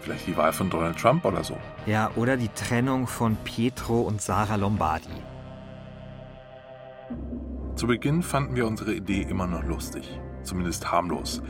Vielleicht 0.00 0.26
die 0.26 0.36
Wahl 0.36 0.52
von 0.52 0.68
Donald 0.68 0.98
Trump 0.98 1.24
oder 1.24 1.42
so. 1.42 1.56
Ja, 1.86 2.10
oder 2.16 2.36
die 2.36 2.50
Trennung 2.50 3.06
von 3.06 3.34
Pietro 3.44 4.02
und 4.02 4.20
Sarah 4.20 4.56
Lombardi. 4.56 5.08
Zu 7.76 7.86
Beginn 7.86 8.22
fanden 8.22 8.56
wir 8.56 8.66
unsere 8.66 8.92
Idee 8.92 9.22
immer 9.22 9.46
noch 9.46 9.64
lustig, 9.64 10.20
zumindest 10.42 10.92
harmlos. 10.92 11.40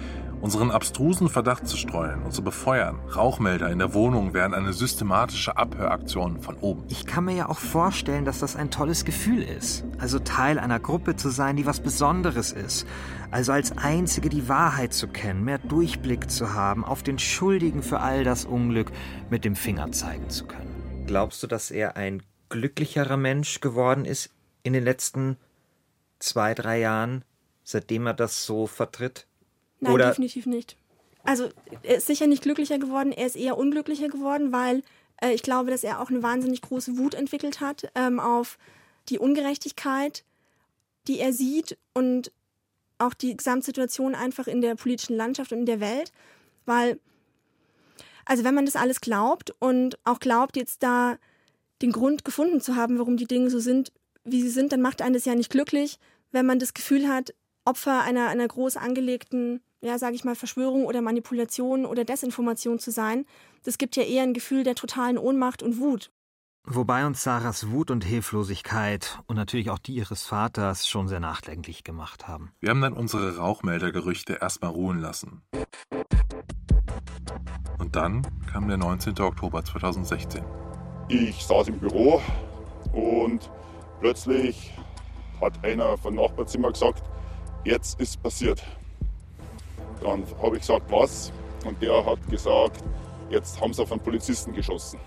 Unseren 0.41 0.71
abstrusen 0.71 1.29
Verdacht 1.29 1.67
zu 1.67 1.77
streuen 1.77 2.23
und 2.23 2.33
zu 2.33 2.43
befeuern. 2.43 2.99
Rauchmelder 3.15 3.71
in 3.71 3.79
der 3.79 3.95
Wohnung 3.95 4.33
wären 4.35 4.55
eine 4.55 4.73
systematische 4.73 5.57
Abhöraktion 5.57 6.41
von 6.41 6.57
oben. 6.57 6.85
Ich 6.89 7.07
kann 7.07 7.25
mir 7.25 7.35
ja 7.35 7.49
auch 7.49 7.59
vorstellen, 7.59 8.25
dass 8.25 8.39
das 8.39 8.57
ein 8.57 8.71
tolles 8.71 9.05
Gefühl 9.05 9.43
ist. 9.43 9.85
Also 9.99 10.19
Teil 10.19 10.59
einer 10.59 10.81
Gruppe 10.81 11.17
zu 11.17 11.29
sein, 11.29 11.57
die 11.57 11.67
was 11.67 11.81
Besonderes 11.81 12.53
ist. 12.53 12.87
Also 13.31 13.53
als 13.53 13.77
Einzige 13.79 14.29
die 14.29 14.49
Wahrheit 14.49 14.93
zu 14.93 15.09
kennen, 15.09 15.45
mehr 15.45 15.59
Durchblick 15.59 16.31
zu 16.31 16.55
haben, 16.55 16.85
auf 16.85 17.03
den 17.03 17.19
Schuldigen 17.19 17.83
für 17.83 18.01
all 18.01 18.25
das 18.25 18.45
Unglück 18.45 18.91
mit 19.29 19.45
dem 19.45 19.55
Finger 19.55 19.93
zeigen 19.93 20.31
zu 20.31 20.47
können. 20.47 21.05
Glaubst 21.07 21.43
du, 21.43 21.47
dass 21.47 21.71
er 21.71 21.97
ein 21.97 22.23
glücklicherer 22.49 23.17
Mensch 23.17 23.61
geworden 23.61 24.05
ist 24.05 24.31
in 24.63 24.73
den 24.73 24.85
letzten 24.85 25.37
zwei, 26.19 26.55
drei 26.55 26.81
Jahren, 26.81 27.25
seitdem 27.63 28.07
er 28.07 28.15
das 28.15 28.45
so 28.45 28.67
vertritt? 28.67 29.27
Nein, 29.81 29.93
Oder 29.93 30.09
definitiv 30.09 30.47
nicht. 30.47 30.77
Also 31.25 31.49
er 31.83 31.97
ist 31.97 32.07
sicher 32.07 32.27
nicht 32.27 32.43
glücklicher 32.43 32.79
geworden, 32.79 33.13
er 33.13 33.27
ist 33.27 33.37
eher 33.37 33.59
unglücklicher 33.59 34.09
geworden, 34.09 34.53
weil 34.53 34.83
äh, 35.23 35.33
ich 35.33 35.43
glaube, 35.43 35.71
dass 35.71 35.85
er 35.85 36.01
auch 36.01 36.11
eine 36.11 36.23
wahnsinnig 36.23 36.63
große 36.63 36.97
Wut 36.99 37.15
entwickelt 37.15 37.61
hat 37.61 37.91
ähm, 37.95 38.21
auf 38.21 38.59
die 39.09 39.19
Ungerechtigkeit, 39.19 40.25
die 41.09 41.19
er 41.19 41.33
sieht 41.33 41.77
und 41.95 42.33
auch 42.99 43.15
die 43.15 43.37
Gesamtsituation 43.37 44.15
einfach 44.15 44.47
in 44.47 44.61
der 44.61 44.75
politischen 44.77 45.17
Landschaft 45.17 45.53
und 45.53 45.61
in 45.61 45.67
der 45.67 45.81
Welt, 45.81 46.13
weil 46.67 46.99
also 48.25 48.45
wenn 48.45 48.55
man 48.55 48.67
das 48.67 48.77
alles 48.77 49.01
glaubt 49.01 49.53
und 49.59 49.99
auch 50.05 50.21
glaubt, 50.21 50.57
jetzt 50.57 50.83
da 50.83 51.19
den 51.83 51.91
Grund 51.91 52.25
gefunden 52.25 52.61
zu 52.61 52.77
haben, 52.77 52.99
warum 52.99 53.17
die 53.17 53.27
Dinge 53.27 53.51
so 53.51 53.59
sind, 53.59 53.93
wie 54.25 54.43
sie 54.43 54.51
sind, 54.51 54.73
dann 54.73 54.83
macht 54.83 55.03
einen 55.03 55.15
das 55.15 55.25
ja 55.25 55.35
nicht 55.35 55.51
glücklich, 55.51 55.99
wenn 56.31 56.47
man 56.47 56.59
das 56.59 56.75
Gefühl 56.75 57.09
hat, 57.09 57.35
Opfer 57.65 58.03
einer, 58.03 58.29
einer 58.29 58.47
groß 58.47 58.77
angelegten, 58.77 59.61
ja, 59.83 59.99
sage 59.99 60.15
ich 60.15 60.25
mal, 60.25 60.35
Verschwörung 60.35 60.85
oder 60.85 61.03
Manipulation 61.03 61.87
oder 61.87 62.05
Desinformation 62.05 62.79
zu 62.79 62.91
sein. 62.91 63.25
Das 63.65 63.79
gibt 63.79 63.97
ja 63.97 64.03
eher 64.03 64.23
ein 64.23 64.35
Gefühl 64.35 64.65
der 64.65 64.75
totalen 64.75 65.19
Ohnmacht 65.19 65.63
und 65.63 65.79
Wut. 65.79 66.11
Wobei 66.65 67.07
uns 67.07 67.23
Sarahs 67.23 67.71
Wut 67.71 67.91
und 67.91 68.05
Hilflosigkeit 68.05 69.19
und 69.27 69.37
natürlich 69.37 69.71
auch 69.71 69.79
die 69.79 69.95
ihres 69.95 70.27
Vaters 70.27 70.87
schon 70.87 71.09
sehr 71.09 71.21
nachdenklich 71.21 71.85
gemacht 71.85 72.29
haben. 72.29 72.53
Wir 72.61 72.71
haben 72.71 72.83
dann 72.83 72.93
unsere 72.93 73.39
Rauchmeldergerüchte 73.39 74.39
erstmal 74.41 74.71
ruhen 74.71 75.01
lassen. 75.01 75.43
Und 77.79 77.97
dann 77.97 78.27
kam 78.53 78.69
der 78.69 78.77
19. 78.77 79.19
Oktober 79.21 79.65
2016. 79.65 80.45
Ich 81.09 81.45
saß 81.45 81.69
im 81.69 81.79
Büro 81.79 82.21
und 82.93 83.51
plötzlich 84.01 84.73
hat 85.41 85.65
einer 85.65 85.97
vom 85.97 86.15
Nachbarzimmer 86.15 86.71
gesagt, 86.71 87.03
jetzt 87.65 87.99
ist 88.01 88.23
passiert. 88.23 88.63
Dann 90.03 90.25
habe 90.43 90.57
ich 90.57 90.63
gesagt, 90.63 90.91
was? 90.91 91.33
Und 91.65 91.81
der 91.83 92.05
hat 92.05 92.19
gesagt, 92.31 92.83
jetzt 93.31 93.61
haben 93.61 93.73
sie 93.73 93.83
auf 93.83 93.93
einen 93.93 94.01
Polizisten 94.01 94.53
geschossen. 94.53 94.99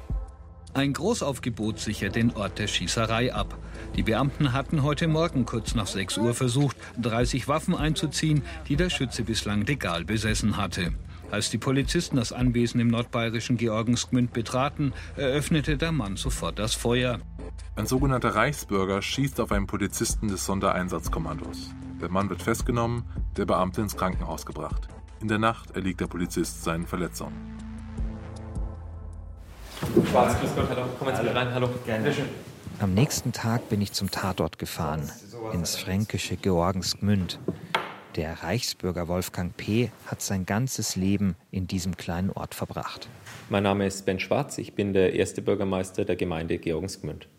Ein 0.75 0.93
Großaufgebot 0.93 1.79
sichert 1.79 2.15
den 2.15 2.35
Ort 2.35 2.57
der 2.57 2.67
Schießerei 2.67 3.31
ab. 3.33 3.55
Die 3.95 4.01
Beamten 4.01 4.53
hatten 4.53 4.81
heute 4.81 5.07
Morgen 5.07 5.45
kurz 5.45 5.75
nach 5.75 5.85
6 5.85 6.17
Uhr 6.17 6.33
versucht, 6.33 6.75
30 6.99 7.47
Waffen 7.47 7.75
einzuziehen, 7.75 8.41
die 8.67 8.75
der 8.75 8.89
Schütze 8.89 9.23
bislang 9.23 9.65
legal 9.65 10.03
besessen 10.03 10.57
hatte. 10.57 10.91
Als 11.29 11.51
die 11.51 11.59
Polizisten 11.59 12.15
das 12.15 12.31
Anwesen 12.31 12.79
im 12.79 12.87
nordbayerischen 12.87 13.57
Georgensgmünd 13.57 14.33
betraten, 14.33 14.93
eröffnete 15.15 15.77
der 15.77 15.91
Mann 15.91 16.15
sofort 16.15 16.57
das 16.57 16.73
Feuer. 16.73 17.19
Ein 17.75 17.85
sogenannter 17.85 18.33
Reichsbürger 18.33 19.01
schießt 19.01 19.39
auf 19.41 19.51
einen 19.51 19.67
Polizisten 19.67 20.27
des 20.27 20.45
Sondereinsatzkommandos. 20.45 21.69
Der 22.03 22.11
Mann 22.11 22.29
wird 22.29 22.41
festgenommen, 22.41 23.05
der 23.37 23.45
Beamte 23.45 23.79
ins 23.79 23.95
Krankenhaus 23.95 24.45
gebracht. 24.45 24.89
In 25.21 25.29
der 25.29 25.39
Nacht 25.39 25.71
erliegt 25.71 26.01
der 26.01 26.07
Polizist 26.07 26.61
seinen 26.61 26.85
Verletzungen. 26.85 27.57
Schwarz, 30.11 30.37
grüß 30.37 30.49
Gott, 30.53 30.67
hallo. 30.69 30.81
Kommen 30.99 31.15
Sie 31.15 31.23
mit 31.23 31.33
rein, 31.33 31.53
hallo. 31.53 31.69
Gerne. 31.85 32.13
Am 32.79 32.93
nächsten 32.93 33.31
Tag 33.31 33.69
bin 33.69 33.79
ich 33.79 33.93
zum 33.93 34.11
Tatort 34.11 34.59
gefahren, 34.59 35.09
ins 35.53 35.77
fränkische 35.77 36.35
Georgensgmünd. 36.35 37.39
Der 38.17 38.43
Reichsbürger 38.43 39.07
Wolfgang 39.07 39.55
P. 39.55 39.89
hat 40.05 40.21
sein 40.21 40.45
ganzes 40.45 40.97
Leben 40.97 41.37
in 41.51 41.67
diesem 41.67 41.95
kleinen 41.95 42.31
Ort 42.31 42.53
verbracht. 42.53 43.07
Mein 43.49 43.63
Name 43.63 43.87
ist 43.87 44.05
Ben 44.05 44.19
Schwarz, 44.19 44.57
ich 44.57 44.75
bin 44.75 44.91
der 44.91 45.13
erste 45.13 45.41
Bürgermeister 45.41 46.03
der 46.03 46.17
Gemeinde 46.17 46.57
Georgensgmünd. 46.57 47.29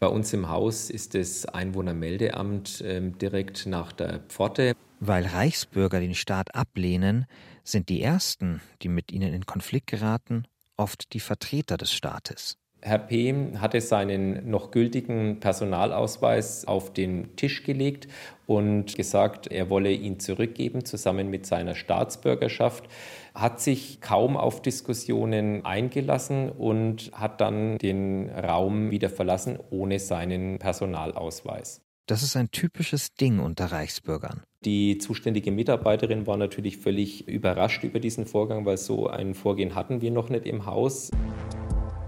Bei 0.00 0.06
uns 0.06 0.32
im 0.32 0.48
Haus 0.48 0.90
ist 0.90 1.14
das 1.14 1.46
Einwohnermeldeamt 1.46 2.82
ähm, 2.86 3.18
direkt 3.18 3.66
nach 3.66 3.92
der 3.92 4.20
Pforte. 4.28 4.74
Weil 5.00 5.26
Reichsbürger 5.26 6.00
den 6.00 6.14
Staat 6.14 6.54
ablehnen, 6.54 7.26
sind 7.64 7.88
die 7.88 8.02
Ersten, 8.02 8.60
die 8.82 8.88
mit 8.88 9.12
ihnen 9.12 9.32
in 9.32 9.46
Konflikt 9.46 9.86
geraten, 9.86 10.44
oft 10.76 11.12
die 11.12 11.20
Vertreter 11.20 11.76
des 11.76 11.92
Staates. 11.92 12.56
Herr 12.84 12.98
P. 12.98 13.32
hatte 13.58 13.80
seinen 13.80 14.50
noch 14.50 14.72
gültigen 14.72 15.38
Personalausweis 15.38 16.66
auf 16.66 16.92
den 16.92 17.36
Tisch 17.36 17.62
gelegt 17.62 18.08
und 18.46 18.96
gesagt, 18.96 19.46
er 19.46 19.70
wolle 19.70 19.92
ihn 19.92 20.18
zurückgeben 20.18 20.84
zusammen 20.84 21.30
mit 21.30 21.46
seiner 21.46 21.76
Staatsbürgerschaft, 21.76 22.88
hat 23.34 23.60
sich 23.60 24.00
kaum 24.00 24.36
auf 24.36 24.62
Diskussionen 24.62 25.64
eingelassen 25.64 26.50
und 26.50 27.10
hat 27.12 27.40
dann 27.40 27.78
den 27.78 28.30
Raum 28.30 28.90
wieder 28.90 29.08
verlassen 29.08 29.58
ohne 29.70 29.98
seinen 29.98 30.58
Personalausweis. 30.58 31.80
Das 32.06 32.22
ist 32.22 32.36
ein 32.36 32.50
typisches 32.50 33.14
Ding 33.14 33.38
unter 33.38 33.66
Reichsbürgern. 33.66 34.42
Die 34.64 34.98
zuständige 34.98 35.52
Mitarbeiterin 35.52 36.26
war 36.26 36.36
natürlich 36.36 36.78
völlig 36.78 37.28
überrascht 37.28 37.84
über 37.84 38.00
diesen 38.00 38.26
Vorgang, 38.26 38.66
weil 38.66 38.76
so 38.76 39.08
ein 39.08 39.34
Vorgehen 39.34 39.74
hatten 39.74 40.00
wir 40.00 40.10
noch 40.10 40.28
nicht 40.28 40.46
im 40.46 40.66
Haus. 40.66 41.10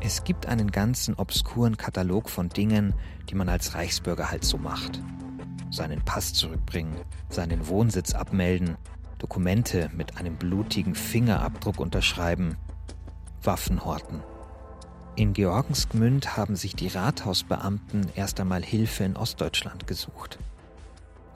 Es 0.00 0.24
gibt 0.24 0.46
einen 0.46 0.70
ganzen 0.70 1.14
obskuren 1.14 1.76
Katalog 1.76 2.28
von 2.28 2.48
Dingen, 2.48 2.94
die 3.30 3.34
man 3.34 3.48
als 3.48 3.74
Reichsbürger 3.74 4.30
halt 4.30 4.44
so 4.44 4.58
macht. 4.58 5.00
Seinen 5.70 6.04
Pass 6.04 6.34
zurückbringen, 6.34 7.00
seinen 7.28 7.66
Wohnsitz 7.68 8.14
abmelden, 8.14 8.76
Dokumente 9.18 9.90
mit 9.94 10.16
einem 10.16 10.36
blutigen 10.36 10.94
Fingerabdruck 10.94 11.80
unterschreiben, 11.80 12.56
Waffen 13.42 13.84
horten. 13.84 14.22
In 15.16 15.32
Georgensgmünd 15.32 16.36
haben 16.36 16.56
sich 16.56 16.74
die 16.74 16.88
Rathausbeamten 16.88 18.06
erst 18.16 18.40
einmal 18.40 18.64
Hilfe 18.64 19.04
in 19.04 19.16
Ostdeutschland 19.16 19.86
gesucht. 19.86 20.38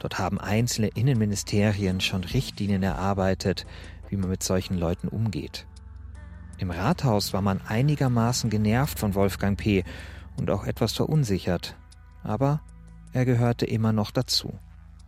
Dort 0.00 0.18
haben 0.18 0.40
einzelne 0.40 0.88
Innenministerien 0.88 2.00
schon 2.00 2.24
Richtlinien 2.24 2.82
erarbeitet, 2.82 3.66
wie 4.08 4.16
man 4.16 4.30
mit 4.30 4.42
solchen 4.42 4.76
Leuten 4.78 5.08
umgeht. 5.08 5.66
Im 6.58 6.72
Rathaus 6.72 7.32
war 7.32 7.42
man 7.42 7.60
einigermaßen 7.60 8.50
genervt 8.50 8.98
von 8.98 9.14
Wolfgang 9.14 9.56
P. 9.56 9.84
und 10.36 10.50
auch 10.50 10.64
etwas 10.64 10.92
verunsichert. 10.92 11.76
Aber 12.24 12.60
er 13.12 13.24
gehörte 13.24 13.64
immer 13.64 13.92
noch 13.92 14.10
dazu. 14.10 14.58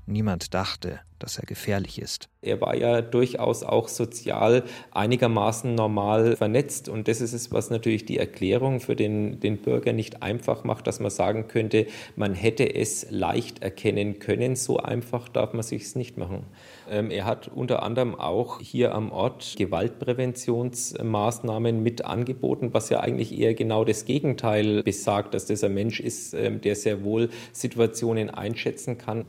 Niemand 0.07 0.55
dachte, 0.55 1.01
dass 1.21 1.39
er 1.39 1.47
gefährlich 1.47 2.01
ist. 2.01 2.29
Er 2.43 2.61
war 2.61 2.75
ja 2.75 3.01
durchaus 3.03 3.63
auch 3.63 3.87
sozial 3.89 4.65
einigermaßen 4.93 5.75
normal 5.75 6.37
vernetzt. 6.37 6.89
Und 6.89 7.07
das 7.07 7.21
ist 7.21 7.35
es, 7.35 7.53
was 7.53 7.69
natürlich 7.71 8.07
die 8.07 8.19
Erklärung 8.19 8.81
für 8.81 8.97
den, 8.97 9.39
den 9.41 9.59
Bürger 9.59 9.93
nicht 9.93 10.23
einfach 10.23 10.65
macht, 10.65 10.87
dass 10.87 11.01
man 11.01 11.11
sagen 11.11 11.49
könnte, 11.49 11.87
man 12.17 12.33
hätte 12.35 12.75
es 12.75 13.11
leicht 13.11 13.63
erkennen 13.63 14.19
können. 14.19 14.57
So 14.57 14.79
einfach 14.79 15.29
darf 15.29 15.53
man 15.53 15.63
sich 15.63 15.95
nicht 15.95 16.17
machen. 16.17 16.47
Ähm, 16.91 17.11
er 17.11 17.27
hat 17.27 17.49
unter 17.49 17.83
anderem 17.83 18.15
auch 18.15 18.61
hier 18.61 18.95
am 18.95 19.13
Ort 19.13 19.57
Gewaltpräventionsmaßnahmen 19.59 21.83
mit 21.83 22.03
angeboten, 22.05 22.73
was 22.73 22.89
ja 22.89 23.01
eigentlich 23.01 23.39
eher 23.39 23.53
genau 23.55 23.85
das 23.85 24.07
Gegenteil 24.07 24.83
besagt, 24.83 25.35
dass 25.35 25.45
das 25.47 25.63
ein 25.63 25.75
Mensch 25.75 26.01
ist, 26.01 26.33
ähm, 26.35 26.63
der 26.63 26.75
sehr 26.75 27.05
wohl 27.05 27.29
Situationen 27.53 28.31
einschätzen 28.31 28.99
kann. 28.99 29.27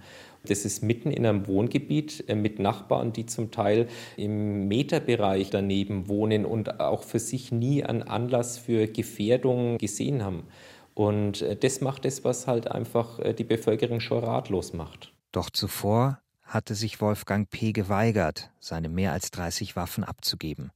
Das 0.48 0.66
ist 0.66 0.82
mitten 0.82 1.12
in 1.12 1.26
einem 1.26 1.48
Wohngebiet 1.48 2.24
äh, 2.28 2.36
mit 2.36 2.60
Nachbarn, 2.60 3.14
die 3.14 3.26
zum 3.26 3.52
Teil 3.52 3.88
im 4.18 4.68
Meterbereich 4.68 5.50
daneben 5.50 6.08
wohnen 6.08 6.46
und 6.46 6.80
auch 6.80 7.04
für 7.04 7.20
sich 7.20 7.52
nie 7.52 7.84
einen 7.84 8.04
Anlass 8.04 8.58
für 8.58 8.88
Gefährdung 8.88 9.78
gesehen 9.78 10.24
haben. 10.24 10.44
Und 10.94 11.42
äh, 11.42 11.56
das 11.56 11.82
macht 11.82 12.06
es, 12.06 12.24
was 12.24 12.48
halt 12.48 12.70
einfach 12.70 13.20
äh, 13.20 13.34
die 13.34 13.44
Bevölkerung 13.44 14.00
schon 14.00 14.24
ratlos 14.24 14.74
macht. 14.74 15.14
Doch 15.32 15.50
zuvor 15.50 16.20
hatte 16.42 16.76
sich 16.76 17.00
Wolfgang 17.00 17.50
P. 17.50 17.72
geweigert, 17.72 18.52
seine 18.60 18.90
mehr 18.90 19.14
als 19.14 19.32
30 19.32 19.76
Waffen 19.76 20.04
abzugeben. 20.04 20.72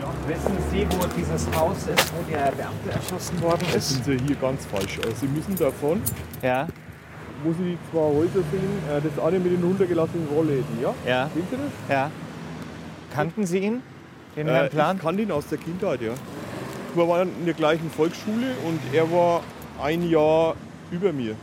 Ja, 0.00 0.14
wissen 0.28 0.56
Sie, 0.70 0.86
wo 0.90 1.06
dieses 1.18 1.54
Haus 1.54 1.86
ist, 1.86 2.12
wo 2.14 2.30
der 2.30 2.52
Beamte 2.52 2.90
erschossen 2.90 3.40
worden 3.42 3.66
Das 3.72 3.90
sind 3.90 4.04
Sie 4.04 4.16
hier 4.26 4.36
ganz 4.36 4.64
falsch. 4.66 4.98
Also 5.04 5.14
Sie 5.16 5.26
müssen 5.28 5.56
davon, 5.56 6.00
Ja. 6.42 6.68
Wo 7.44 7.52
Sie 7.52 7.62
die 7.72 7.78
zwei 7.90 8.00
Häuser 8.00 8.42
sehen, 8.50 8.78
äh, 8.90 9.00
das 9.00 9.24
eine 9.24 9.38
mit 9.38 9.52
den 9.52 9.62
runtergelassenen 9.62 10.26
Rollläden, 10.34 10.78
ja? 10.82 10.94
Ja. 11.06 11.30
Sehen 11.34 11.46
Sie 11.50 11.56
das? 11.56 11.72
Ja. 11.96 12.10
Kannten 13.14 13.46
Sie 13.46 13.58
ihn, 13.58 13.82
den 14.36 14.48
Äh, 14.48 14.50
Herrn 14.52 14.70
Plan? 14.70 14.96
Ich 14.96 15.02
kannte 15.02 15.22
ihn 15.22 15.30
aus 15.30 15.46
der 15.48 15.58
Kindheit, 15.58 16.00
ja. 16.02 16.12
Wir 16.94 17.08
waren 17.08 17.28
in 17.40 17.44
der 17.44 17.54
gleichen 17.54 17.90
Volksschule 17.90 18.46
und 18.66 18.80
er 18.92 19.10
war 19.10 19.42
ein 19.82 20.08
Jahr 20.08 20.54
über 20.90 21.12
mir. 21.12 21.34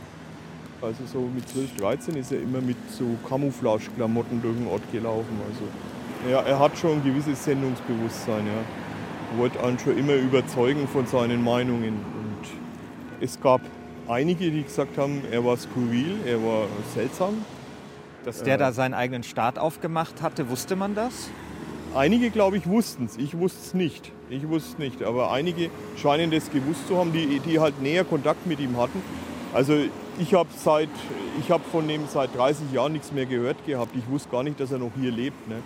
Also 0.80 1.04
so 1.06 1.20
mit 1.34 1.48
12, 1.48 1.76
13 1.76 2.16
ist 2.16 2.32
er 2.32 2.42
immer 2.42 2.60
mit 2.60 2.76
so 2.90 3.04
Camouflage-Klamotten 3.28 4.42
durch 4.42 4.56
den 4.56 4.66
Ort 4.66 4.82
gelaufen. 4.90 5.38
Also 5.48 6.30
Ja, 6.30 6.40
er 6.42 6.58
hat 6.58 6.76
schon 6.78 6.92
ein 6.92 7.04
gewisses 7.04 7.44
Sendungsbewusstsein, 7.44 8.46
ja. 8.46 9.38
Wollte 9.38 9.62
einen 9.62 9.78
schon 9.78 9.96
immer 9.96 10.14
überzeugen 10.14 10.86
von 10.88 11.06
seinen 11.06 11.42
Meinungen. 11.44 11.94
Und 11.94 12.48
es 13.20 13.40
gab 13.40 13.60
einige, 14.12 14.50
die 14.50 14.62
gesagt 14.62 14.98
haben, 14.98 15.22
er 15.30 15.44
war 15.44 15.56
skurril, 15.56 16.18
er 16.26 16.42
war 16.42 16.66
seltsam. 16.94 17.44
Dass 18.24 18.42
der 18.42 18.56
da 18.56 18.72
seinen 18.72 18.94
eigenen 18.94 19.22
Staat 19.22 19.58
aufgemacht 19.58 20.22
hatte, 20.22 20.48
wusste 20.48 20.76
man 20.76 20.94
das? 20.94 21.30
Einige, 21.94 22.30
glaube 22.30 22.56
ich, 22.56 22.66
wussten 22.66 23.06
es. 23.06 23.16
Ich 23.16 23.36
wusste 23.36 23.58
es 23.60 23.74
nicht. 23.74 24.12
Ich 24.30 24.48
wusste 24.48 24.72
es 24.72 24.78
nicht. 24.78 25.02
Aber 25.02 25.32
einige 25.32 25.70
scheinen 25.96 26.30
das 26.30 26.50
gewusst 26.50 26.86
zu 26.88 26.96
haben, 26.96 27.12
die, 27.12 27.40
die 27.40 27.58
halt 27.58 27.82
näher 27.82 28.04
Kontakt 28.04 28.46
mit 28.46 28.60
ihm 28.60 28.76
hatten. 28.76 29.02
Also 29.52 29.74
ich 30.18 30.32
habe 30.34 30.48
seit, 30.56 30.88
ich 31.40 31.50
habe 31.50 31.64
von 31.70 31.86
dem 31.88 32.02
seit 32.08 32.34
30 32.34 32.72
Jahren 32.72 32.92
nichts 32.92 33.12
mehr 33.12 33.26
gehört 33.26 33.66
gehabt. 33.66 33.94
Ich 33.96 34.08
wusste 34.08 34.30
gar 34.30 34.42
nicht, 34.42 34.60
dass 34.60 34.72
er 34.72 34.78
noch 34.78 34.92
hier 34.98 35.10
lebt. 35.10 35.48
Ne? 35.48 35.56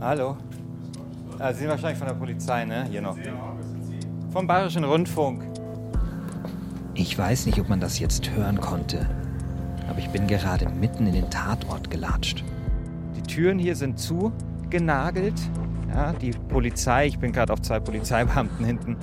Hallo. 0.00 0.36
Ah, 1.38 1.52
Sie 1.52 1.60
sind 1.60 1.68
wahrscheinlich 1.68 1.98
von 1.98 2.08
der 2.08 2.14
Polizei, 2.14 2.64
ne? 2.64 2.86
Hier 2.90 3.02
noch. 3.02 3.16
Vom 4.30 4.46
Bayerischen 4.46 4.84
Rundfunk. 4.84 5.44
Ich 6.94 7.16
weiß 7.16 7.46
nicht, 7.46 7.58
ob 7.58 7.68
man 7.68 7.80
das 7.80 7.98
jetzt 7.98 8.30
hören 8.30 8.60
konnte, 8.60 9.08
aber 9.88 9.98
ich 9.98 10.08
bin 10.10 10.26
gerade 10.26 10.68
mitten 10.68 11.06
in 11.06 11.14
den 11.14 11.30
Tatort 11.30 11.90
gelatscht. 11.90 12.44
Die 13.16 13.22
Türen 13.22 13.58
hier 13.58 13.76
sind 13.76 13.98
zugenagelt. 13.98 15.40
Ja, 15.92 16.12
die 16.12 16.30
Polizei, 16.30 17.06
ich 17.06 17.18
bin 17.18 17.32
gerade 17.32 17.52
auf 17.52 17.60
zwei 17.60 17.80
Polizeibeamten 17.80 18.64
hinten 18.64 18.96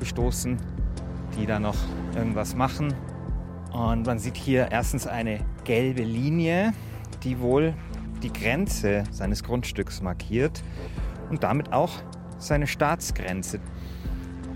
gestoßen, 0.00 0.56
die 1.38 1.46
da 1.46 1.58
noch 1.58 1.76
irgendwas 2.16 2.54
machen. 2.54 2.94
Und 3.72 4.06
man 4.06 4.18
sieht 4.18 4.36
hier 4.36 4.68
erstens 4.70 5.06
eine 5.06 5.40
gelbe 5.64 6.02
Linie, 6.02 6.72
die 7.24 7.40
wohl 7.40 7.74
die 8.22 8.32
Grenze 8.32 9.04
seines 9.10 9.42
Grundstücks 9.42 10.00
markiert 10.00 10.62
und 11.34 11.42
damit 11.42 11.72
auch 11.72 11.90
seine 12.38 12.68
Staatsgrenze. 12.68 13.58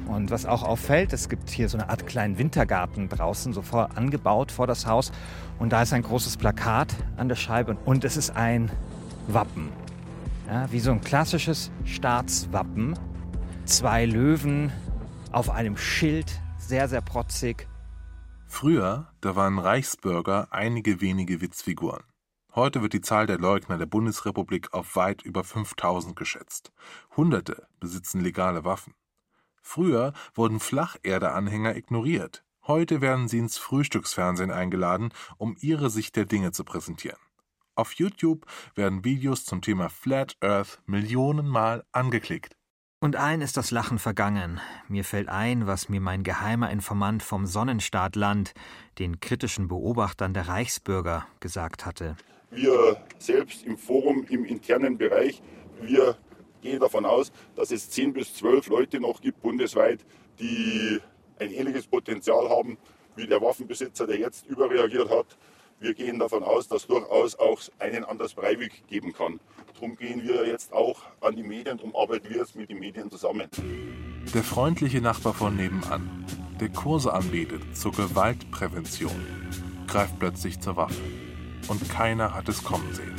Und 0.07 0.31
was 0.31 0.47
auch 0.47 0.63
auffällt, 0.63 1.13
es 1.13 1.29
gibt 1.29 1.51
hier 1.51 1.69
so 1.69 1.77
eine 1.77 1.91
Art 1.91 2.07
kleinen 2.07 2.39
Wintergarten 2.39 3.09
draußen, 3.09 3.53
so 3.53 3.63
vor, 3.63 3.91
angebaut 3.97 4.53
vor 4.53 4.69
das 4.69 4.87
Haus. 4.87 5.11
Und 5.59 5.73
da 5.73 5.83
ist 5.83 5.93
ein 5.93 6.03
großes 6.03 6.37
Plakat 6.37 6.95
an 7.17 7.29
der 7.29 7.35
Scheibe 7.35 7.77
und 7.85 8.05
es 8.05 8.17
ist 8.17 8.31
ein 8.31 8.71
Wappen. 9.27 9.71
Ja, 10.47 10.71
wie 10.71 10.79
so 10.79 10.93
ein 10.93 11.01
klassisches 11.01 11.73
Staatswappen. 11.85 12.97
Zwei 13.65 14.07
Löwen 14.07 14.73
auf 15.33 15.51
einem 15.51 15.77
Schild, 15.77 16.41
sehr, 16.59 16.89
sehr 16.89 17.01
protzig. 17.01 17.67
Früher, 18.47 19.09
da 19.21 19.35
waren 19.35 19.59
Reichsbürger 19.59 20.47
einige 20.53 21.01
wenige 21.01 21.41
Witzfiguren. 21.41 22.05
Heute 22.55 22.83
wird 22.83 22.93
die 22.93 23.01
Zahl 23.01 23.27
der 23.27 23.39
Leugner 23.39 23.79
der 23.79 23.87
Bundesrepublik 23.87 24.73
auf 24.73 24.97
weit 24.97 25.23
über 25.23 25.45
5000 25.45 26.17
geschätzt. 26.17 26.73
Hunderte 27.17 27.69
besitzen 27.79 28.21
legale 28.21 28.65
Waffen. 28.65 28.95
Früher 29.63 30.13
wurden 30.35 30.61
Flacherdeanhänger 30.61 31.77
ignoriert. 31.77 32.45
Heute 32.67 33.01
werden 33.01 33.29
sie 33.29 33.39
ins 33.39 33.59
Frühstücksfernsehen 33.59 34.51
eingeladen, 34.51 35.11
um 35.37 35.57
ihre 35.61 35.91
Sicht 35.91 36.17
der 36.17 36.25
Dinge 36.25 36.53
zu 36.53 36.65
präsentieren. 36.65 37.19
Auf 37.75 37.93
YouTube 37.93 38.45
werden 38.75 39.05
Videos 39.05 39.45
zum 39.45 39.63
Thema 39.63 39.89
Flat 39.89 40.37
Earth 40.41 40.81
Millionenmal 40.87 41.85
angeklickt. 41.93 42.57
Und 43.01 43.15
allen 43.15 43.41
ist 43.41 43.57
das 43.57 43.71
Lachen 43.71 44.01
vergangen. 44.01 44.61
Mir 44.89 45.05
fällt 45.05 45.29
ein, 45.29 45.69
was 45.69 45.89
mir 45.89 46.01
mein 46.01 46.25
geheimer 46.25 46.71
Informant 46.71 47.23
vom 47.23 47.47
Sonnenstaatland, 47.47 48.55
den 48.99 49.21
kritischen 49.21 49.69
Beobachtern 49.69 50.35
der 50.35 50.49
Reichsbürger, 50.49 51.25
gesagt 51.39 51.87
hatte. 51.87 52.17
Wir 52.51 52.97
selbst 53.19 53.65
im 53.67 53.77
Forum, 53.77 54.25
im 54.29 54.45
internen 54.45 54.97
Bereich, 54.97 55.43
wir 55.81 56.17
gehen 56.63 56.81
davon 56.81 57.05
aus, 57.05 57.31
dass 57.55 57.71
es 57.71 57.91
10 57.91 58.15
bis 58.15 58.35
12 58.35 58.69
Leute 58.69 59.01
noch 59.01 59.21
gibt 59.21 59.43
bundesweit, 59.43 60.05
die 60.39 60.99
ein 61.39 61.51
ähnliches 61.51 61.87
Potenzial 61.87 62.49
haben 62.49 62.79
wie 63.17 63.27
der 63.27 63.41
Waffenbesitzer, 63.41 64.07
der 64.07 64.19
jetzt 64.19 64.47
überreagiert 64.47 65.11
hat. 65.11 65.37
Wir 65.81 65.95
gehen 65.95 66.19
davon 66.19 66.43
aus, 66.43 66.67
dass 66.67 66.87
durchaus 66.87 67.39
auch 67.39 67.61
einen 67.79 68.05
Anders 68.05 68.35
Breivik 68.35 68.87
geben 68.89 69.13
kann. 69.13 69.39
Darum 69.75 69.97
gehen 69.97 70.23
wir 70.25 70.47
jetzt 70.47 70.73
auch 70.73 71.03
an 71.21 71.37
die 71.37 71.45
Medien, 71.45 71.77
darum 71.77 71.95
arbeiten 71.95 72.29
wir 72.31 72.39
jetzt 72.39 72.57
mit 72.57 72.69
den 72.71 72.81
Medien 72.81 73.11
zusammen. 73.11 73.49
Der 74.35 74.43
freundliche 74.43 75.01
Nachbar 75.01 75.35
von 75.35 75.55
nebenan, 75.55 76.27
der 76.61 76.71
Kurse 76.71 77.13
anbietet 77.13 77.77
zur 77.77 77.93
Gewaltprävention, 77.93 79.25
greift 79.87 80.19
plötzlich 80.19 80.61
zur 80.61 80.77
Waffe. 80.77 81.01
Und 81.69 81.89
keiner 81.89 82.35
hat 82.35 82.49
es 82.49 82.65
kommen 82.65 82.93
sehen. 82.93 83.15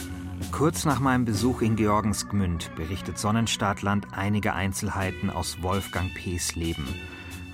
Kurz 0.52 0.84
nach 0.84 1.00
meinem 1.00 1.26
Besuch 1.26 1.62
in 1.62 1.76
Georgensgmünd 1.76 2.76
berichtet 2.76 3.18
Sonnenstaatland 3.18 4.08
einige 4.12 4.54
Einzelheiten 4.54 5.30
aus 5.30 5.62
Wolfgang 5.62 6.14
P.'s 6.16 6.56
Leben. 6.56 6.88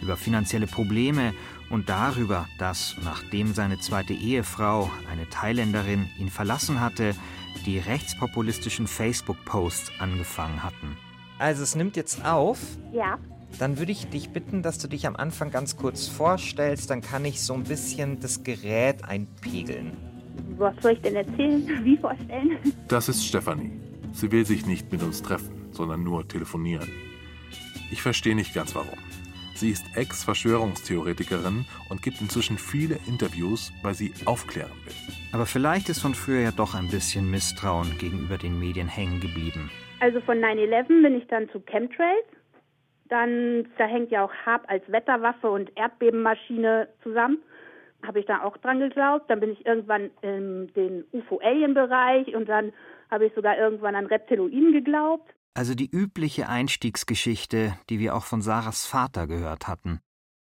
Über 0.01 0.17
finanzielle 0.17 0.67
Probleme 0.67 1.33
und 1.69 1.89
darüber, 1.89 2.47
dass, 2.57 2.95
nachdem 3.03 3.53
seine 3.53 3.79
zweite 3.79 4.13
Ehefrau, 4.13 4.89
eine 5.11 5.27
Thailänderin, 5.29 6.09
ihn 6.17 6.29
verlassen 6.29 6.79
hatte, 6.79 7.15
die 7.65 7.79
rechtspopulistischen 7.79 8.87
Facebook-Posts 8.87 9.91
angefangen 9.99 10.63
hatten. 10.63 10.97
Also 11.39 11.63
es 11.63 11.75
nimmt 11.75 11.95
jetzt 11.97 12.23
auf. 12.23 12.59
Ja. 12.93 13.17
Dann 13.59 13.77
würde 13.77 13.91
ich 13.91 14.07
dich 14.07 14.29
bitten, 14.29 14.61
dass 14.61 14.77
du 14.77 14.87
dich 14.87 15.07
am 15.07 15.15
Anfang 15.15 15.51
ganz 15.51 15.75
kurz 15.75 16.07
vorstellst. 16.07 16.89
Dann 16.89 17.01
kann 17.01 17.25
ich 17.25 17.41
so 17.41 17.53
ein 17.53 17.63
bisschen 17.63 18.19
das 18.19 18.43
Gerät 18.43 19.03
einpegeln. 19.03 19.97
Was 20.57 20.75
soll 20.81 20.93
ich 20.93 21.01
denn 21.01 21.15
erzählen? 21.15 21.67
Wie 21.83 21.97
vorstellen? 21.97 22.57
Das 22.87 23.09
ist 23.09 23.25
Stefanie. 23.25 23.71
Sie 24.13 24.31
will 24.31 24.45
sich 24.45 24.65
nicht 24.65 24.91
mit 24.91 25.03
uns 25.03 25.21
treffen, 25.21 25.67
sondern 25.71 26.03
nur 26.03 26.27
telefonieren. 26.27 26.89
Ich 27.91 28.01
verstehe 28.01 28.35
nicht 28.35 28.53
ganz 28.53 28.75
warum. 28.75 28.97
Sie 29.55 29.71
ist 29.71 29.85
Ex-Verschwörungstheoretikerin 29.95 31.65
und 31.89 32.01
gibt 32.01 32.19
inzwischen 32.19 32.57
viele 32.57 32.99
Interviews, 33.07 33.71
weil 33.83 33.93
sie 33.93 34.13
aufklären 34.25 34.71
will. 34.83 34.93
Aber 35.31 35.45
vielleicht 35.45 35.87
ist 35.87 36.01
von 36.01 36.13
früher 36.13 36.41
ja 36.41 36.51
doch 36.51 36.75
ein 36.75 36.89
bisschen 36.89 37.31
Misstrauen 37.31 37.97
gegenüber 37.97 38.37
den 38.37 38.59
Medien 38.59 38.87
hängen 38.87 39.21
geblieben. 39.21 39.71
Also 40.01 40.19
von 40.21 40.39
9-11 40.39 41.01
bin 41.01 41.15
ich 41.15 41.27
dann 41.27 41.49
zu 41.49 41.61
Chemtrails. 41.61 42.25
Dann, 43.07 43.67
da 43.77 43.85
hängt 43.85 44.11
ja 44.11 44.25
auch 44.25 44.33
Hab 44.45 44.69
als 44.69 44.83
Wetterwaffe 44.91 45.49
und 45.49 45.71
Erdbebenmaschine 45.77 46.89
zusammen. 47.01 47.37
Habe 48.07 48.19
ich 48.19 48.25
da 48.25 48.43
auch 48.43 48.57
dran 48.57 48.79
geglaubt. 48.79 49.29
Dann 49.29 49.39
bin 49.39 49.51
ich 49.51 49.65
irgendwann 49.65 50.11
in 50.21 50.71
den 50.75 51.05
UFO-Alien-Bereich 51.11 52.35
und 52.35 52.47
dann 52.47 52.73
habe 53.09 53.25
ich 53.25 53.33
sogar 53.33 53.57
irgendwann 53.57 53.95
an 53.95 54.05
Reptiloiden 54.05 54.71
geglaubt. 54.71 55.33
Also 55.53 55.73
die 55.73 55.89
übliche 55.89 56.49
Einstiegsgeschichte, 56.49 57.77
die 57.89 57.99
wir 57.99 58.15
auch 58.15 58.25
von 58.25 58.41
Sarahs 58.41 58.85
Vater 58.85 59.25
gehört 59.25 59.67
hatten. 59.67 60.01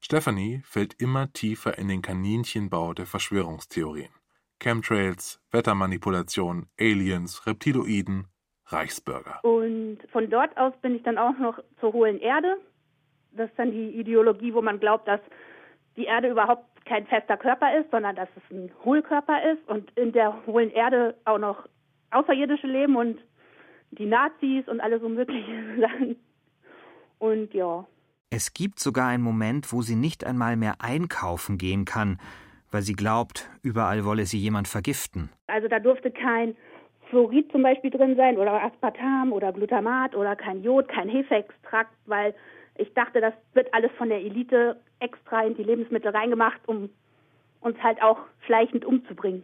Stephanie 0.01 0.61
fällt 0.65 0.99
immer 1.01 1.31
tiefer 1.33 1.77
in 1.77 1.87
den 1.87 2.01
Kaninchenbau 2.01 2.93
der 2.93 3.05
Verschwörungstheorien. 3.05 4.09
Chemtrails, 4.59 5.41
Wettermanipulation, 5.51 6.67
Aliens, 6.79 7.45
Reptiloiden, 7.45 8.27
Reichsbürger. 8.67 9.39
Und 9.43 9.99
von 10.11 10.29
dort 10.29 10.57
aus 10.57 10.73
bin 10.81 10.95
ich 10.95 11.03
dann 11.03 11.17
auch 11.17 11.37
noch 11.37 11.59
zur 11.79 11.93
hohlen 11.93 12.19
Erde. 12.19 12.57
Das 13.31 13.49
ist 13.49 13.59
dann 13.59 13.71
die 13.71 13.99
Ideologie, 13.99 14.53
wo 14.53 14.61
man 14.61 14.79
glaubt, 14.79 15.07
dass 15.07 15.19
die 15.97 16.05
Erde 16.05 16.29
überhaupt 16.29 16.65
kein 16.85 17.05
fester 17.07 17.37
Körper 17.37 17.77
ist, 17.77 17.89
sondern 17.91 18.15
dass 18.15 18.29
es 18.35 18.55
ein 18.55 18.71
Hohlkörper 18.83 19.51
ist 19.51 19.67
und 19.67 19.91
in 19.97 20.11
der 20.11 20.45
hohlen 20.45 20.71
Erde 20.71 21.15
auch 21.25 21.39
noch 21.39 21.67
Außerirdische 22.11 22.67
leben 22.67 22.95
und 22.95 23.19
die 23.91 24.05
Nazis 24.05 24.67
und 24.67 24.79
alle 24.79 24.99
so 24.99 25.09
mögliche 25.09 25.51
Sachen. 25.79 26.15
Und 27.19 27.53
ja. 27.53 27.85
Es 28.29 28.53
gibt 28.53 28.79
sogar 28.79 29.09
einen 29.09 29.23
Moment, 29.23 29.71
wo 29.71 29.81
sie 29.81 29.95
nicht 29.95 30.25
einmal 30.25 30.57
mehr 30.57 30.75
einkaufen 30.79 31.57
gehen 31.57 31.85
kann, 31.85 32.19
weil 32.71 32.81
sie 32.81 32.93
glaubt, 32.93 33.49
überall 33.63 34.05
wolle 34.05 34.25
sie 34.25 34.37
jemand 34.37 34.67
vergiften. 34.67 35.29
Also 35.47 35.67
da 35.67 35.79
durfte 35.79 36.11
kein 36.11 36.55
Fluorid 37.09 37.51
zum 37.51 37.63
Beispiel 37.63 37.91
drin 37.91 38.15
sein 38.15 38.37
oder 38.37 38.63
Aspartam 38.63 39.31
oder 39.31 39.53
Glutamat 39.53 40.15
oder 40.15 40.35
kein 40.35 40.63
Jod, 40.63 40.87
kein 40.87 41.07
Hefeextrakt, 41.07 41.93
weil 42.05 42.33
ich 42.77 42.93
dachte, 42.93 43.21
das 43.21 43.33
wird 43.53 43.73
alles 43.73 43.91
von 43.97 44.09
der 44.09 44.19
Elite 44.19 44.77
extra 44.99 45.43
in 45.43 45.55
die 45.55 45.63
Lebensmittel 45.63 46.11
reingemacht, 46.11 46.61
um 46.67 46.89
uns 47.61 47.77
halt 47.81 48.01
auch 48.01 48.19
schleichend 48.45 48.85
umzubringen. 48.85 49.43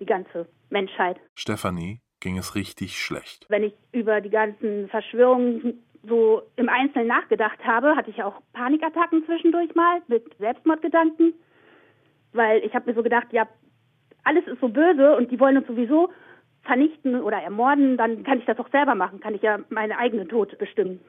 Die 0.00 0.06
ganze 0.06 0.46
Menschheit. 0.68 1.18
Stefanie 1.34 2.00
ging 2.20 2.38
es 2.38 2.54
richtig 2.54 3.00
schlecht. 3.00 3.46
Wenn 3.48 3.62
ich 3.62 3.74
über 3.92 4.20
die 4.20 4.30
ganzen 4.30 4.88
Verschwörungen 4.88 5.82
so 6.08 6.42
im 6.56 6.68
Einzelnen 6.68 7.08
nachgedacht 7.08 7.58
habe, 7.64 7.96
hatte 7.96 8.10
ich 8.10 8.22
auch 8.22 8.40
Panikattacken 8.52 9.24
zwischendurch 9.26 9.74
mal 9.74 10.02
mit 10.08 10.24
Selbstmordgedanken, 10.38 11.34
weil 12.32 12.64
ich 12.64 12.74
habe 12.74 12.90
mir 12.90 12.96
so 12.96 13.02
gedacht, 13.02 13.32
ja, 13.32 13.48
alles 14.24 14.46
ist 14.46 14.60
so 14.60 14.68
böse 14.68 15.16
und 15.16 15.30
die 15.30 15.40
wollen 15.40 15.56
uns 15.56 15.66
sowieso 15.66 16.10
vernichten 16.62 17.20
oder 17.22 17.38
ermorden, 17.38 17.96
dann 17.96 18.24
kann 18.24 18.38
ich 18.38 18.44
das 18.44 18.58
auch 18.58 18.70
selber 18.70 18.94
machen, 18.94 19.20
kann 19.20 19.34
ich 19.34 19.42
ja 19.42 19.58
meine 19.70 19.98
eigene 19.98 20.26
Tod 20.26 20.58
bestimmen. 20.58 21.00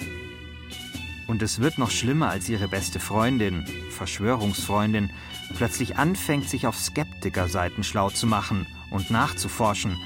Und 1.28 1.41
es 1.41 1.61
wird 1.61 1.78
noch 1.78 1.91
schlimmer, 1.91 2.30
als 2.30 2.47
ihre 2.47 2.69
beste 2.69 2.99
Freundin, 2.99 3.65
Verschwörungsfreundin, 3.89 5.11
plötzlich 5.55 5.97
anfängt, 5.97 6.49
sich 6.49 6.67
auf 6.67 6.75
Skeptikerseiten 6.75 7.84
schlau 7.84 8.09
zu 8.09 8.28
machen 8.28 8.65
und 8.91 9.11
nachzuforschen 9.11 9.97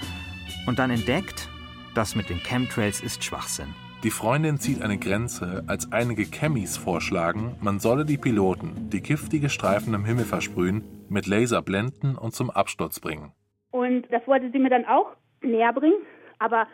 und 0.65 0.79
dann 0.79 0.89
entdeckt, 0.89 1.49
das 1.93 2.15
mit 2.15 2.29
den 2.29 2.39
Chemtrails 2.39 3.01
ist 3.01 3.23
Schwachsinn. 3.23 3.73
Die 4.03 4.09
Freundin 4.09 4.57
zieht 4.57 4.81
eine 4.81 4.97
Grenze, 4.97 5.63
als 5.67 5.91
einige 5.91 6.23
Chemis 6.23 6.75
vorschlagen, 6.75 7.55
man 7.61 7.79
solle 7.79 8.03
die 8.03 8.17
Piloten, 8.17 8.89
die 8.89 9.01
giftige 9.01 9.49
Streifen 9.49 9.93
im 9.93 10.05
Himmel 10.05 10.25
versprühen, 10.25 10.83
mit 11.07 11.27
Laser 11.27 11.61
blenden 11.61 12.15
und 12.15 12.33
zum 12.33 12.49
Absturz 12.49 12.99
bringen. 12.99 13.31
Und 13.69 14.11
das 14.11 14.25
wollte 14.25 14.49
sie 14.51 14.57
mir 14.57 14.71
dann 14.71 14.85
auch 14.85 15.15
näher 15.43 15.71
bringen, 15.71 16.01
aber 16.39 16.67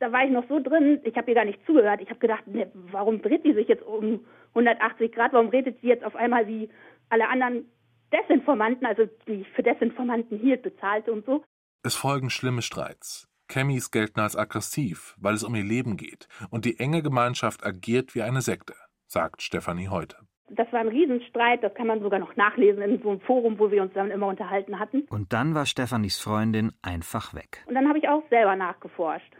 da 0.00 0.10
war 0.12 0.24
ich 0.24 0.30
noch 0.30 0.48
so 0.48 0.58
drin, 0.58 1.00
ich 1.04 1.14
habe 1.16 1.30
ihr 1.30 1.34
gar 1.34 1.44
nicht 1.44 1.64
zugehört. 1.66 2.00
Ich 2.00 2.08
habe 2.08 2.18
gedacht, 2.18 2.46
ne, 2.46 2.70
warum 2.72 3.20
dreht 3.22 3.42
sie 3.42 3.52
sich 3.52 3.68
jetzt 3.68 3.82
um 3.82 4.24
180 4.54 5.12
Grad? 5.12 5.32
Warum 5.34 5.50
redet 5.50 5.78
sie 5.80 5.88
jetzt 5.88 6.04
auf 6.04 6.16
einmal 6.16 6.46
wie 6.48 6.70
alle 7.10 7.28
anderen 7.28 7.70
Desinformanten, 8.12 8.86
also 8.86 9.04
die 9.28 9.44
für 9.54 9.62
Desinformanten 9.62 10.38
hielt, 10.38 10.62
bezahlte 10.62 11.12
und 11.12 11.26
so? 11.26 11.44
Es 11.82 11.94
folgen 11.94 12.30
schlimme 12.30 12.62
Streits. 12.62 13.28
Chemis 13.50 13.90
gelten 13.90 14.20
als 14.20 14.36
aggressiv, 14.36 15.16
weil 15.18 15.34
es 15.34 15.44
um 15.44 15.54
ihr 15.54 15.64
Leben 15.64 15.96
geht, 15.96 16.28
und 16.50 16.64
die 16.64 16.78
enge 16.78 17.02
Gemeinschaft 17.02 17.64
agiert 17.64 18.14
wie 18.14 18.22
eine 18.22 18.40
Sekte, 18.40 18.74
sagt 19.06 19.42
Stefanie 19.42 19.88
heute. 19.88 20.16
Das 20.48 20.72
war 20.72 20.80
ein 20.80 20.88
Riesenstreit, 20.88 21.62
das 21.62 21.74
kann 21.74 21.86
man 21.86 22.00
sogar 22.00 22.18
noch 22.18 22.34
nachlesen 22.36 22.82
in 22.82 23.00
so 23.02 23.10
einem 23.10 23.20
Forum, 23.20 23.58
wo 23.58 23.70
wir 23.70 23.82
uns 23.82 23.92
dann 23.92 24.10
immer 24.10 24.26
unterhalten 24.26 24.78
hatten. 24.78 25.02
Und 25.02 25.32
dann 25.32 25.54
war 25.54 25.66
Stefanis 25.66 26.18
Freundin 26.18 26.72
einfach 26.82 27.34
weg. 27.34 27.64
Und 27.66 27.74
dann 27.74 27.88
habe 27.88 27.98
ich 27.98 28.08
auch 28.08 28.22
selber 28.30 28.56
nachgeforscht. 28.56 29.32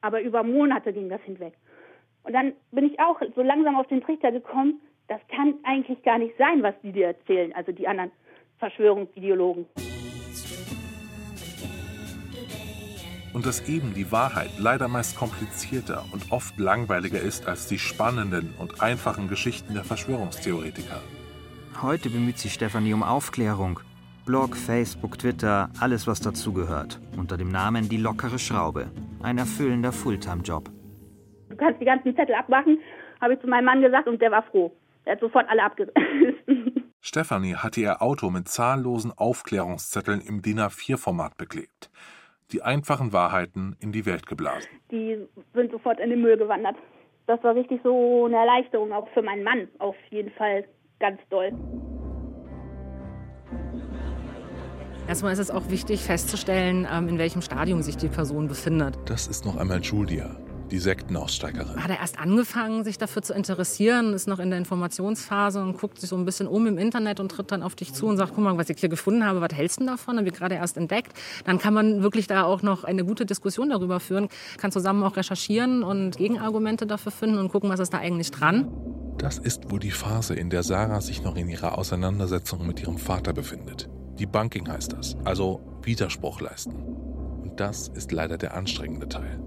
Aber 0.00 0.20
über 0.20 0.42
Monate 0.42 0.92
ging 0.92 1.08
das 1.08 1.20
hinweg. 1.22 1.54
Und 2.22 2.32
dann 2.32 2.52
bin 2.72 2.86
ich 2.86 3.00
auch 3.00 3.20
so 3.34 3.42
langsam 3.42 3.76
auf 3.76 3.86
den 3.86 4.02
Trichter 4.02 4.32
gekommen, 4.32 4.80
das 5.08 5.20
kann 5.34 5.54
eigentlich 5.64 6.02
gar 6.02 6.18
nicht 6.18 6.36
sein, 6.36 6.62
was 6.62 6.74
die 6.82 6.92
dir 6.92 7.06
erzählen, 7.06 7.54
also 7.54 7.72
die 7.72 7.88
anderen 7.88 8.10
Verschwörungsideologen. 8.58 9.66
Und 13.32 13.46
dass 13.46 13.68
eben 13.68 13.94
die 13.94 14.10
Wahrheit 14.10 14.50
leider 14.58 14.88
meist 14.88 15.16
komplizierter 15.16 16.04
und 16.12 16.32
oft 16.32 16.58
langweiliger 16.58 17.20
ist 17.20 17.46
als 17.46 17.68
die 17.68 17.78
spannenden 17.78 18.54
und 18.58 18.82
einfachen 18.82 19.28
Geschichten 19.28 19.74
der 19.74 19.84
Verschwörungstheoretiker. 19.84 21.00
Heute 21.80 22.10
bemüht 22.10 22.38
sich 22.38 22.52
Stefanie 22.52 22.92
um 22.92 23.02
Aufklärung. 23.02 23.80
Blog, 24.28 24.54
Facebook, 24.54 25.18
Twitter, 25.18 25.70
alles 25.80 26.06
was 26.06 26.20
dazugehört. 26.20 27.00
Unter 27.16 27.38
dem 27.38 27.48
Namen 27.48 27.88
Die 27.88 27.96
lockere 27.96 28.38
Schraube. 28.38 28.90
Ein 29.22 29.38
erfüllender 29.38 29.90
Fulltime-Job. 29.90 30.68
Du 31.48 31.56
kannst 31.56 31.80
die 31.80 31.86
ganzen 31.86 32.14
Zettel 32.14 32.34
abmachen, 32.34 32.78
habe 33.22 33.32
ich 33.32 33.40
zu 33.40 33.46
meinem 33.46 33.64
Mann 33.64 33.80
gesagt 33.80 34.06
und 34.06 34.20
der 34.20 34.30
war 34.30 34.42
froh. 34.42 34.70
Er 35.06 35.12
hat 35.12 35.20
sofort 35.20 35.48
alle 35.48 35.62
abgerissen. 35.62 36.04
Stefanie 37.00 37.54
hatte 37.54 37.80
ihr 37.80 38.02
Auto 38.02 38.28
mit 38.28 38.48
zahllosen 38.48 39.12
Aufklärungszetteln 39.16 40.20
im 40.20 40.42
DIN 40.42 40.60
A4-Format 40.60 41.38
beklebt. 41.38 41.90
Die 42.52 42.60
einfachen 42.60 43.14
Wahrheiten 43.14 43.76
in 43.80 43.92
die 43.92 44.04
Welt 44.04 44.26
geblasen. 44.26 44.68
Die 44.90 45.26
sind 45.54 45.70
sofort 45.70 46.00
in 46.00 46.10
den 46.10 46.20
Müll 46.20 46.36
gewandert. 46.36 46.76
Das 47.26 47.42
war 47.42 47.54
richtig 47.54 47.80
so 47.82 48.26
eine 48.26 48.36
Erleichterung, 48.36 48.92
auch 48.92 49.08
für 49.14 49.22
meinen 49.22 49.42
Mann. 49.42 49.68
Auf 49.78 49.96
jeden 50.10 50.32
Fall 50.32 50.66
ganz 51.00 51.18
doll. 51.30 51.50
Erstmal 55.08 55.32
ist 55.32 55.38
es 55.38 55.50
auch 55.50 55.70
wichtig 55.70 56.02
festzustellen, 56.02 56.86
ähm, 56.92 57.08
in 57.08 57.16
welchem 57.16 57.40
Stadium 57.40 57.80
sich 57.80 57.96
die 57.96 58.08
Person 58.08 58.46
befindet. 58.46 58.98
Das 59.06 59.26
ist 59.26 59.46
noch 59.46 59.56
einmal 59.56 59.80
Julia, 59.80 60.36
die 60.70 60.78
Sektenaussteigerin. 60.78 61.82
Hat 61.82 61.88
er 61.88 62.00
erst 62.00 62.18
angefangen, 62.18 62.84
sich 62.84 62.98
dafür 62.98 63.22
zu 63.22 63.32
interessieren, 63.32 64.12
ist 64.12 64.28
noch 64.28 64.38
in 64.38 64.50
der 64.50 64.58
Informationsphase 64.58 65.62
und 65.62 65.78
guckt 65.78 65.98
sich 65.98 66.10
so 66.10 66.16
ein 66.16 66.26
bisschen 66.26 66.46
um 66.46 66.66
im 66.66 66.76
Internet 66.76 67.20
und 67.20 67.30
tritt 67.30 67.50
dann 67.50 67.62
auf 67.62 67.74
dich 67.74 67.94
zu 67.94 68.06
und 68.06 68.18
sagt, 68.18 68.32
guck 68.34 68.44
mal, 68.44 68.58
was 68.58 68.68
ich 68.68 68.78
hier 68.80 68.90
gefunden 68.90 69.24
habe, 69.24 69.40
was 69.40 69.54
hältst 69.54 69.80
du 69.80 69.86
davon? 69.86 70.18
Haben 70.18 70.26
wir 70.26 70.32
gerade 70.32 70.56
erst 70.56 70.76
entdeckt. 70.76 71.14
Dann 71.46 71.58
kann 71.58 71.72
man 71.72 72.02
wirklich 72.02 72.26
da 72.26 72.44
auch 72.44 72.60
noch 72.60 72.84
eine 72.84 73.02
gute 73.02 73.24
Diskussion 73.24 73.70
darüber 73.70 74.00
führen, 74.00 74.28
kann 74.58 74.72
zusammen 74.72 75.02
auch 75.04 75.16
recherchieren 75.16 75.84
und 75.84 76.18
Gegenargumente 76.18 76.86
dafür 76.86 77.12
finden 77.12 77.38
und 77.38 77.48
gucken, 77.48 77.70
was 77.70 77.80
ist 77.80 77.94
da 77.94 77.98
eigentlich 77.98 78.30
dran. 78.30 78.68
Das 79.16 79.38
ist 79.38 79.70
wohl 79.70 79.80
die 79.80 79.90
Phase, 79.90 80.34
in 80.34 80.50
der 80.50 80.62
Sarah 80.62 81.00
sich 81.00 81.22
noch 81.22 81.36
in 81.36 81.48
ihrer 81.48 81.78
Auseinandersetzung 81.78 82.66
mit 82.66 82.82
ihrem 82.82 82.98
Vater 82.98 83.32
befindet. 83.32 83.88
Debunking 84.18 84.68
heißt 84.68 84.92
das, 84.92 85.16
also 85.24 85.60
Widerspruch 85.82 86.40
leisten. 86.40 86.72
Und 87.42 87.58
das 87.58 87.88
ist 87.88 88.12
leider 88.12 88.36
der 88.36 88.54
anstrengende 88.54 89.08
Teil 89.08 89.38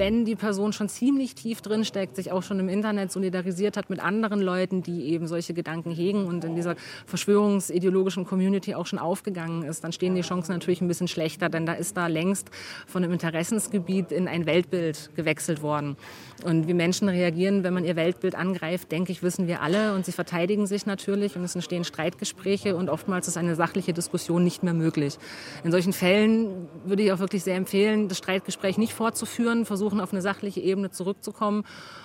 wenn 0.00 0.24
die 0.24 0.34
Person 0.34 0.72
schon 0.72 0.88
ziemlich 0.88 1.34
tief 1.34 1.60
drin 1.60 1.84
steckt, 1.84 2.16
sich 2.16 2.32
auch 2.32 2.42
schon 2.42 2.58
im 2.58 2.70
Internet 2.70 3.12
solidarisiert 3.12 3.76
hat 3.76 3.90
mit 3.90 4.00
anderen 4.00 4.40
Leuten, 4.40 4.82
die 4.82 5.10
eben 5.10 5.26
solche 5.26 5.52
Gedanken 5.52 5.90
hegen 5.90 6.24
und 6.24 6.42
in 6.42 6.56
dieser 6.56 6.74
verschwörungsideologischen 7.04 8.24
Community 8.24 8.74
auch 8.74 8.86
schon 8.86 8.98
aufgegangen 8.98 9.62
ist, 9.62 9.84
dann 9.84 9.92
stehen 9.92 10.14
die 10.14 10.22
Chancen 10.22 10.52
natürlich 10.52 10.80
ein 10.80 10.88
bisschen 10.88 11.06
schlechter, 11.06 11.50
denn 11.50 11.66
da 11.66 11.74
ist 11.74 11.98
da 11.98 12.06
längst 12.06 12.48
von 12.86 13.04
einem 13.04 13.12
Interessensgebiet 13.12 14.10
in 14.10 14.26
ein 14.26 14.46
Weltbild 14.46 15.10
gewechselt 15.16 15.60
worden. 15.60 15.98
Und 16.44 16.66
wie 16.66 16.72
Menschen 16.72 17.10
reagieren, 17.10 17.62
wenn 17.62 17.74
man 17.74 17.84
ihr 17.84 17.96
Weltbild 17.96 18.34
angreift, 18.34 18.90
denke 18.90 19.12
ich, 19.12 19.22
wissen 19.22 19.46
wir 19.48 19.60
alle 19.60 19.94
und 19.94 20.06
sie 20.06 20.12
verteidigen 20.12 20.66
sich 20.66 20.86
natürlich 20.86 21.36
und 21.36 21.44
es 21.44 21.54
entstehen 21.54 21.84
Streitgespräche 21.84 22.74
und 22.74 22.88
oftmals 22.88 23.28
ist 23.28 23.36
eine 23.36 23.54
sachliche 23.54 23.92
Diskussion 23.92 24.42
nicht 24.42 24.62
mehr 24.62 24.72
möglich. 24.72 25.18
In 25.62 25.70
solchen 25.70 25.92
Fällen 25.92 26.68
würde 26.86 27.02
ich 27.02 27.12
auch 27.12 27.18
wirklich 27.18 27.42
sehr 27.44 27.56
empfehlen, 27.56 28.08
das 28.08 28.16
Streitgespräch 28.16 28.78
nicht 28.78 28.94
fortzuführen, 28.94 29.66
versuchen 29.66 29.89
auf 29.98 30.12
eine 30.12 30.22
sachliche 30.22 30.60
Ebene 30.60 30.90
zurückzukommen 30.90 31.64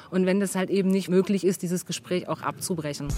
und 0.10 0.26
wenn 0.26 0.40
das 0.40 0.56
halt 0.56 0.72
eben 0.72 0.90
nicht 0.90 1.10
möglich 1.10 1.46
ist, 1.46 1.62
dieses 1.62 1.86
Gespräch 1.86 2.28
auch 2.28 2.42
abzubrechen. 2.42 3.10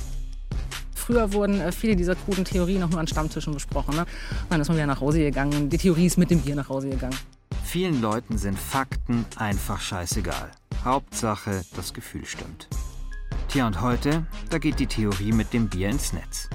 Früher 0.93 1.31
wurden 1.31 1.61
äh, 1.61 1.71
viele 1.71 1.95
dieser 1.95 2.15
kruden 2.15 2.43
Theorien 2.43 2.83
auch 2.83 2.89
nur 2.89 2.99
an 2.99 3.07
Stammtischen 3.07 3.53
besprochen. 3.53 3.95
Ne? 3.95 4.05
Dann 4.49 4.59
ist 4.59 4.67
man 4.67 4.75
wieder 4.75 4.87
nach 4.87 4.99
Hause 4.99 5.19
gegangen. 5.19 5.69
Die 5.69 5.77
Theorie 5.77 6.07
ist 6.07 6.17
mit 6.17 6.29
dem 6.29 6.41
Bier 6.41 6.55
nach 6.55 6.67
Hause 6.67 6.89
gegangen. 6.89 7.15
Vielen 7.63 8.01
Leuten 8.01 8.37
sind 8.37 8.59
Fakten 8.59 9.25
einfach 9.37 9.79
scheißegal. 9.79 10.51
Hauptsache, 10.83 11.61
das 11.77 11.93
Gefühl 11.93 12.25
stimmt. 12.25 12.67
Tja, 13.47 13.67
und 13.67 13.81
heute, 13.81 14.25
da 14.49 14.57
geht 14.57 14.79
die 14.79 14.87
Theorie 14.87 15.31
mit 15.31 15.53
dem 15.53 15.69
Bier 15.69 15.89
ins 15.89 16.11
Netz. 16.11 16.49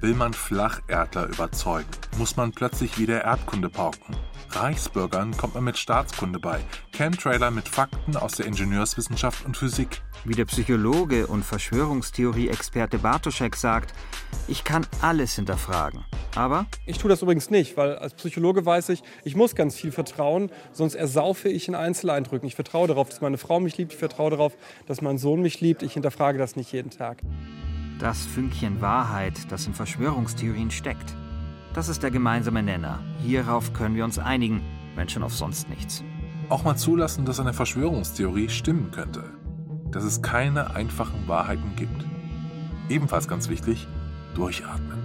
Will 0.00 0.14
man 0.14 0.32
Flacherdler 0.32 1.26
überzeugen, 1.26 1.88
muss 2.18 2.36
man 2.36 2.52
plötzlich 2.52 2.98
wieder 2.98 3.24
Erdkunde 3.24 3.68
pauken. 3.68 4.14
Reichsbürgern 4.50 5.36
kommt 5.36 5.54
man 5.54 5.64
mit 5.64 5.76
Staatskunde 5.76 6.38
bei, 6.38 6.60
Chemtrailer 6.92 7.50
mit 7.50 7.68
Fakten 7.68 8.16
aus 8.16 8.36
der 8.36 8.46
Ingenieurswissenschaft 8.46 9.44
und 9.44 9.56
Physik. 9.56 10.00
Wie 10.24 10.34
der 10.34 10.44
Psychologe 10.44 11.26
und 11.26 11.44
Verschwörungstheorie-Experte 11.44 12.98
Bartoschek 12.98 13.56
sagt, 13.56 13.92
ich 14.46 14.62
kann 14.62 14.86
alles 15.02 15.34
hinterfragen. 15.34 16.04
Aber? 16.36 16.66
Ich 16.86 16.98
tue 16.98 17.10
das 17.10 17.22
übrigens 17.22 17.50
nicht, 17.50 17.76
weil 17.76 17.96
als 17.96 18.14
Psychologe 18.14 18.64
weiß 18.64 18.90
ich, 18.90 19.02
ich 19.24 19.34
muss 19.34 19.56
ganz 19.56 19.74
viel 19.74 19.90
vertrauen, 19.90 20.52
sonst 20.72 20.94
ersaufe 20.94 21.48
ich 21.48 21.66
in 21.66 21.74
Einzeleindrücken. 21.74 22.46
Ich 22.46 22.54
vertraue 22.54 22.86
darauf, 22.86 23.08
dass 23.08 23.20
meine 23.20 23.38
Frau 23.38 23.58
mich 23.58 23.76
liebt, 23.76 23.94
ich 23.94 23.98
vertraue 23.98 24.30
darauf, 24.30 24.56
dass 24.86 25.02
mein 25.02 25.18
Sohn 25.18 25.42
mich 25.42 25.60
liebt. 25.60 25.82
Ich 25.82 25.94
hinterfrage 25.94 26.38
das 26.38 26.54
nicht 26.54 26.72
jeden 26.72 26.90
Tag. 26.90 27.18
Das 27.98 28.24
Fünkchen 28.24 28.80
Wahrheit, 28.80 29.50
das 29.50 29.66
in 29.66 29.74
Verschwörungstheorien 29.74 30.70
steckt. 30.70 31.16
Das 31.74 31.88
ist 31.88 32.04
der 32.04 32.12
gemeinsame 32.12 32.62
Nenner. 32.62 33.00
Hierauf 33.24 33.72
können 33.72 33.96
wir 33.96 34.04
uns 34.04 34.20
einigen, 34.20 34.62
wenn 34.94 35.08
schon 35.08 35.24
auf 35.24 35.34
sonst 35.34 35.68
nichts. 35.68 36.04
Auch 36.48 36.62
mal 36.62 36.76
zulassen, 36.76 37.24
dass 37.24 37.40
eine 37.40 37.52
Verschwörungstheorie 37.52 38.50
stimmen 38.50 38.92
könnte. 38.92 39.24
Dass 39.90 40.04
es 40.04 40.22
keine 40.22 40.76
einfachen 40.76 41.26
Wahrheiten 41.26 41.74
gibt. 41.74 42.06
Ebenfalls 42.88 43.26
ganz 43.26 43.48
wichtig, 43.48 43.88
durchatmen. 44.34 44.98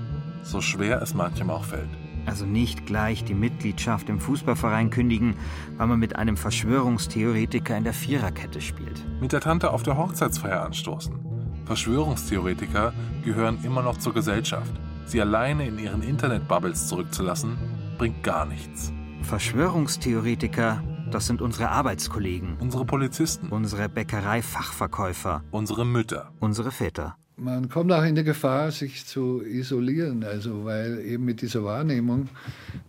So 0.43 0.61
schwer 0.61 1.01
es 1.01 1.15
manchem 1.15 1.49
auch 1.49 1.65
fällt. 1.65 1.89
Also 2.27 2.45
nicht 2.45 2.85
gleich 2.85 3.23
die 3.23 3.33
Mitgliedschaft 3.33 4.07
im 4.07 4.19
Fußballverein 4.19 4.91
kündigen, 4.91 5.35
weil 5.77 5.87
man 5.87 5.99
mit 5.99 6.15
einem 6.15 6.37
Verschwörungstheoretiker 6.37 7.75
in 7.75 7.83
der 7.85 7.93
Viererkette 7.93 8.61
spielt. 8.61 9.03
Mit 9.19 9.33
der 9.33 9.41
Tante 9.41 9.71
auf 9.71 9.81
der 9.81 9.97
Hochzeitsfeier 9.97 10.63
anstoßen. 10.63 11.22
Verschwörungstheoretiker 11.65 12.93
gehören 13.23 13.59
immer 13.63 13.81
noch 13.81 13.97
zur 13.97 14.13
Gesellschaft. 14.13 14.71
Sie 15.05 15.21
alleine 15.21 15.67
in 15.67 15.79
ihren 15.79 16.01
Internetbubbles 16.01 16.87
zurückzulassen, 16.87 17.57
bringt 17.97 18.23
gar 18.23 18.45
nichts. 18.45 18.91
Verschwörungstheoretiker, 19.21 20.83
das 21.11 21.27
sind 21.27 21.41
unsere 21.41 21.69
Arbeitskollegen. 21.69 22.57
Unsere 22.59 22.85
Polizisten. 22.85 23.49
Unsere 23.49 23.87
Bäckereifachverkäufer. 23.87 25.43
Unsere 25.51 25.85
Mütter. 25.85 26.31
Unsere 26.39 26.71
Väter. 26.71 27.15
Man 27.35 27.67
kommt 27.67 27.91
auch 27.91 28.03
in 28.03 28.15
die 28.15 28.23
Gefahr, 28.23 28.71
sich 28.71 29.05
zu 29.05 29.41
isolieren, 29.41 30.23
also 30.23 30.65
weil 30.65 30.99
eben 30.99 31.25
mit 31.25 31.41
dieser 31.41 31.63
Wahrnehmung, 31.63 32.29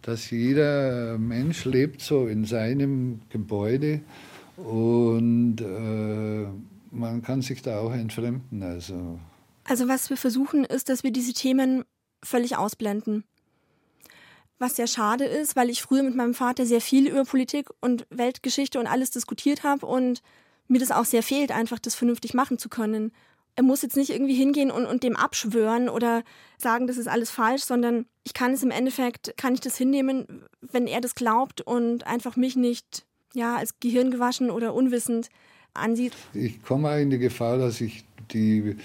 dass 0.02 0.30
jeder 0.30 1.16
Mensch 1.16 1.64
lebt 1.64 2.02
so 2.02 2.26
in 2.26 2.44
seinem 2.44 3.20
Gebäude 3.30 4.00
und 4.56 5.60
äh, 5.60 6.46
man 6.94 7.22
kann 7.22 7.42
sich 7.42 7.62
da 7.62 7.80
auch 7.80 7.92
entfremden. 7.92 8.62
Also. 8.62 9.18
also 9.64 9.88
was 9.88 10.10
wir 10.10 10.16
versuchen, 10.16 10.64
ist, 10.64 10.88
dass 10.88 11.02
wir 11.02 11.10
diese 11.10 11.32
Themen 11.32 11.84
völlig 12.22 12.56
ausblenden. 12.56 13.24
Was 14.58 14.76
sehr 14.76 14.86
schade 14.86 15.24
ist, 15.24 15.56
weil 15.56 15.68
ich 15.68 15.82
früher 15.82 16.02
mit 16.02 16.14
meinem 16.14 16.34
Vater 16.34 16.64
sehr 16.64 16.80
viel 16.80 17.08
über 17.08 17.24
Politik 17.24 17.68
und 17.80 18.06
Weltgeschichte 18.10 18.78
und 18.78 18.86
alles 18.86 19.10
diskutiert 19.10 19.64
habe 19.64 19.84
und 19.84 20.22
mir 20.68 20.78
das 20.78 20.92
auch 20.92 21.04
sehr 21.04 21.22
fehlt, 21.22 21.52
einfach 21.52 21.78
das 21.78 21.94
vernünftig 21.94 22.34
machen 22.34 22.58
zu 22.58 22.68
können. 22.68 23.12
Er 23.56 23.62
muss 23.62 23.82
jetzt 23.82 23.96
nicht 23.96 24.10
irgendwie 24.10 24.34
hingehen 24.34 24.70
und, 24.70 24.86
und 24.86 25.02
dem 25.02 25.16
abschwören 25.16 25.88
oder 25.88 26.22
sagen, 26.58 26.86
das 26.86 26.96
ist 26.96 27.08
alles 27.08 27.30
falsch, 27.30 27.62
sondern 27.62 28.06
ich 28.24 28.32
kann 28.32 28.52
es 28.52 28.62
im 28.62 28.70
Endeffekt, 28.70 29.36
kann 29.36 29.54
ich 29.54 29.60
das 29.60 29.76
hinnehmen, 29.76 30.44
wenn 30.60 30.86
er 30.86 31.00
das 31.00 31.14
glaubt 31.14 31.60
und 31.60 32.06
einfach 32.06 32.36
mich 32.36 32.56
nicht 32.56 33.04
ja, 33.34 33.56
als 33.56 33.78
gehirngewaschen 33.80 34.50
oder 34.50 34.74
unwissend 34.74 35.28
ansieht. 35.74 36.12
Ich 36.32 36.62
komme 36.62 37.00
in 37.00 37.10
die 37.10 37.18
Gefahr, 37.18 37.58
dass 37.58 37.80
ich 37.80 38.04
die 38.32 38.76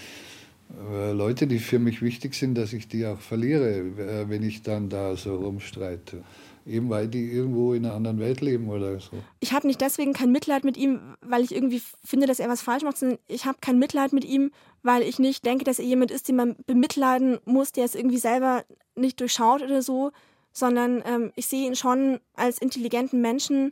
äh, 0.91 1.11
Leute, 1.11 1.47
die 1.47 1.59
für 1.59 1.79
mich 1.79 2.01
wichtig 2.01 2.35
sind, 2.35 2.55
dass 2.55 2.73
ich 2.73 2.87
die 2.87 3.05
auch 3.05 3.19
verliere, 3.19 3.79
äh, 3.79 4.29
wenn 4.29 4.43
ich 4.43 4.61
dann 4.61 4.89
da 4.89 5.15
so 5.15 5.35
rumstreite. 5.35 6.23
Eben 6.67 6.89
weil 6.89 7.07
die 7.07 7.31
irgendwo 7.31 7.73
in 7.73 7.85
einer 7.85 7.95
anderen 7.95 8.19
Welt 8.19 8.41
leben 8.41 8.69
oder 8.69 8.99
so. 8.99 9.11
Ich 9.39 9.53
habe 9.53 9.65
nicht 9.65 9.81
deswegen 9.81 10.13
kein 10.13 10.31
Mitleid 10.31 10.63
mit 10.63 10.77
ihm, 10.77 10.99
weil 11.21 11.41
ich 11.43 11.55
irgendwie 11.55 11.81
finde, 12.03 12.27
dass 12.27 12.39
er 12.39 12.49
was 12.49 12.61
falsch 12.61 12.83
macht, 12.83 12.97
sondern 12.97 13.17
ich 13.27 13.45
habe 13.45 13.57
kein 13.61 13.79
Mitleid 13.79 14.13
mit 14.13 14.25
ihm, 14.25 14.51
weil 14.83 15.01
ich 15.01 15.17
nicht 15.17 15.45
denke, 15.45 15.63
dass 15.63 15.79
er 15.79 15.85
jemand 15.85 16.11
ist, 16.11 16.27
den 16.27 16.35
man 16.35 16.55
bemitleiden 16.67 17.39
muss, 17.45 17.71
der 17.71 17.85
es 17.85 17.95
irgendwie 17.95 18.19
selber 18.19 18.65
nicht 18.95 19.19
durchschaut 19.19 19.63
oder 19.63 19.81
so, 19.81 20.11
sondern 20.51 21.01
ähm, 21.05 21.31
ich 21.35 21.47
sehe 21.47 21.65
ihn 21.65 21.75
schon 21.75 22.19
als 22.35 22.59
intelligenten 22.59 23.21
Menschen, 23.21 23.71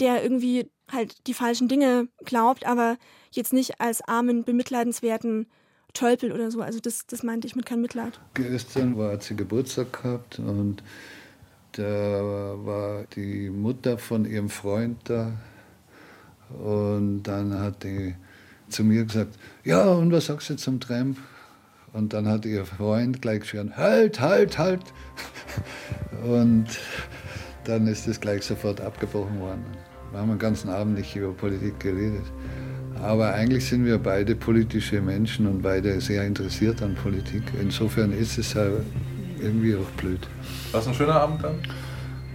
der 0.00 0.22
irgendwie 0.22 0.68
halt 0.90 1.26
die 1.26 1.34
falschen 1.34 1.68
Dinge 1.68 2.08
glaubt, 2.24 2.66
aber 2.66 2.96
jetzt 3.30 3.52
nicht 3.52 3.80
als 3.80 4.02
armen, 4.02 4.44
bemitleidenswerten 4.44 5.46
Tölpel 5.92 6.32
oder 6.32 6.50
so. 6.50 6.60
Also 6.60 6.80
das, 6.80 7.06
das 7.06 7.22
meinte 7.22 7.46
ich 7.46 7.56
mit 7.56 7.66
kein 7.66 7.80
Mitleid. 7.80 8.20
Gestern 8.34 8.98
war, 8.98 9.12
hat 9.12 9.22
sie 9.22 9.36
Geburtstag 9.36 9.92
gehabt 10.02 10.38
und 10.38 10.82
da 11.72 11.82
war 11.82 13.04
die 13.16 13.50
Mutter 13.50 13.98
von 13.98 14.24
ihrem 14.24 14.48
Freund 14.48 14.98
da. 15.04 15.32
Und 16.62 17.22
dann 17.24 17.58
hat 17.58 17.82
die 17.82 18.14
zu 18.68 18.84
mir 18.84 19.04
gesagt, 19.04 19.38
ja, 19.64 19.84
und 19.90 20.12
was 20.12 20.26
sagst 20.26 20.50
du 20.50 20.56
zum 20.56 20.80
Tramp? 20.80 21.18
Und 21.92 22.12
dann 22.12 22.28
hat 22.28 22.44
ihr 22.44 22.66
Freund 22.66 23.22
gleich 23.22 23.40
geschrien, 23.40 23.76
halt, 23.76 24.20
halt, 24.20 24.58
halt. 24.58 24.82
Und 26.24 26.66
dann 27.64 27.86
ist 27.86 28.08
es 28.08 28.20
gleich 28.20 28.42
sofort 28.42 28.80
abgebrochen 28.80 29.38
worden. 29.38 29.64
Wir 30.12 30.20
haben 30.20 30.28
den 30.28 30.38
ganzen 30.38 30.70
Abend 30.70 30.94
nicht 30.98 31.14
über 31.16 31.32
Politik 31.32 31.80
geredet. 31.80 32.24
Aber 33.02 33.34
eigentlich 33.34 33.66
sind 33.68 33.84
wir 33.84 33.98
beide 33.98 34.34
politische 34.36 35.00
Menschen 35.00 35.46
und 35.46 35.62
beide 35.62 36.00
sehr 36.00 36.24
interessiert 36.24 36.80
an 36.82 36.94
Politik. 36.94 37.42
Insofern 37.60 38.12
ist 38.12 38.38
es 38.38 38.54
ja 38.54 38.66
irgendwie 39.40 39.74
auch 39.76 39.90
blöd. 39.96 40.20
War 40.72 40.80
es 40.80 40.86
ein 40.88 40.94
schöner 40.94 41.16
Abend 41.20 41.42
dann? 41.42 41.56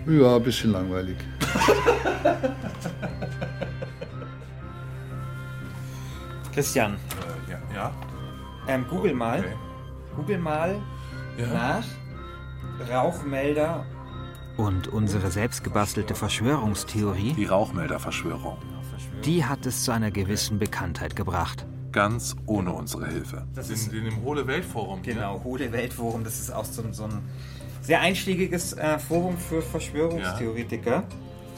Ja, 0.07 0.35
ein 0.35 0.43
bisschen 0.43 0.71
langweilig. 0.71 1.15
Christian. 6.53 6.93
Äh, 6.93 7.51
ja. 7.51 7.59
ja? 7.73 7.91
Ähm, 8.67 8.85
Google 8.89 9.13
mal. 9.13 9.39
Okay. 9.39 9.53
Google 10.15 10.37
mal 10.39 10.75
Ja. 11.37 11.47
nach 11.47 11.83
Rauchmelder. 12.91 13.85
Und 14.59 14.89
unsere 14.89 15.31
selbstgebastelte 15.31 16.15
Verschwörungstheorie, 16.15 17.31
Die 17.33 17.45
Rauchmelderverschwörung. 17.45 18.57
die 19.23 19.45
hat 19.45 19.65
es 19.65 19.85
zu 19.85 19.91
einer 19.93 20.11
gewissen 20.11 20.59
Bekanntheit 20.59 21.15
gebracht. 21.15 21.65
Ganz 21.93 22.35
ohne 22.45 22.73
unsere 22.73 23.07
Hilfe. 23.07 23.47
Das 23.55 23.69
in, 23.69 23.75
ist- 23.75 23.93
in 23.93 24.03
dem 24.03 24.21
Hohle 24.21 24.45
Weltforum. 24.47 25.01
Genau, 25.01 25.41
Hohle 25.45 25.71
Weltforum. 25.71 26.25
Das 26.25 26.39
ist 26.41 26.51
auch 26.53 26.65
so, 26.65 26.81
ein- 26.83 26.91
so 26.93 27.05
ein 27.05 27.21
sehr 27.81 28.01
einschlägiges 28.01 28.73
äh, 28.73 28.99
Forum 28.99 29.37
für 29.37 29.61
Verschwörungstheoretiker. 29.61 31.03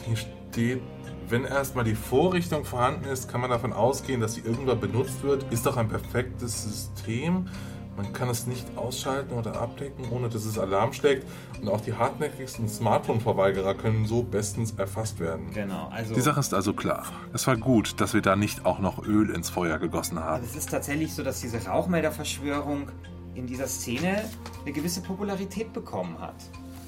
Hier 0.06 0.16
steht, 0.16 0.80
wenn 1.28 1.44
erstmal 1.44 1.84
die 1.84 1.96
Vorrichtung 1.96 2.64
vorhanden 2.64 3.06
ist, 3.06 3.28
kann 3.28 3.40
man 3.40 3.50
davon 3.50 3.72
ausgehen, 3.72 4.20
dass 4.20 4.34
sie 4.34 4.42
irgendwann 4.42 4.78
benutzt 4.78 5.24
wird. 5.24 5.44
Ist 5.52 5.66
doch 5.66 5.76
ein 5.76 5.88
perfektes 5.88 6.62
System. 6.62 7.48
Man 7.96 8.12
kann 8.12 8.30
es 8.30 8.46
nicht 8.46 8.66
ausschalten 8.76 9.34
oder 9.34 9.60
abdecken, 9.60 10.06
ohne 10.10 10.28
dass 10.28 10.44
es 10.44 10.58
Alarm 10.58 10.92
schlägt. 10.92 11.26
Und 11.60 11.68
auch 11.68 11.80
die 11.80 11.92
hartnäckigsten 11.92 12.68
Smartphone-Verweigerer 12.68 13.74
können 13.74 14.06
so 14.06 14.22
bestens 14.22 14.72
erfasst 14.78 15.20
werden. 15.20 15.50
Genau, 15.52 15.88
also. 15.90 16.14
Die 16.14 16.20
Sache 16.20 16.40
ist 16.40 16.54
also 16.54 16.72
klar. 16.72 17.04
Es 17.32 17.46
war 17.46 17.56
gut, 17.56 18.00
dass 18.00 18.14
wir 18.14 18.22
da 18.22 18.34
nicht 18.34 18.64
auch 18.64 18.78
noch 18.78 19.04
Öl 19.06 19.30
ins 19.30 19.50
Feuer 19.50 19.78
gegossen 19.78 20.18
haben. 20.18 20.42
Also 20.42 20.46
es 20.46 20.56
ist 20.56 20.70
tatsächlich 20.70 21.12
so, 21.14 21.22
dass 21.22 21.40
diese 21.40 21.64
Rauchmelderverschwörung 21.66 22.88
in 23.34 23.46
dieser 23.46 23.66
Szene 23.66 24.24
eine 24.62 24.72
gewisse 24.72 25.02
Popularität 25.02 25.72
bekommen 25.72 26.18
hat. 26.18 26.36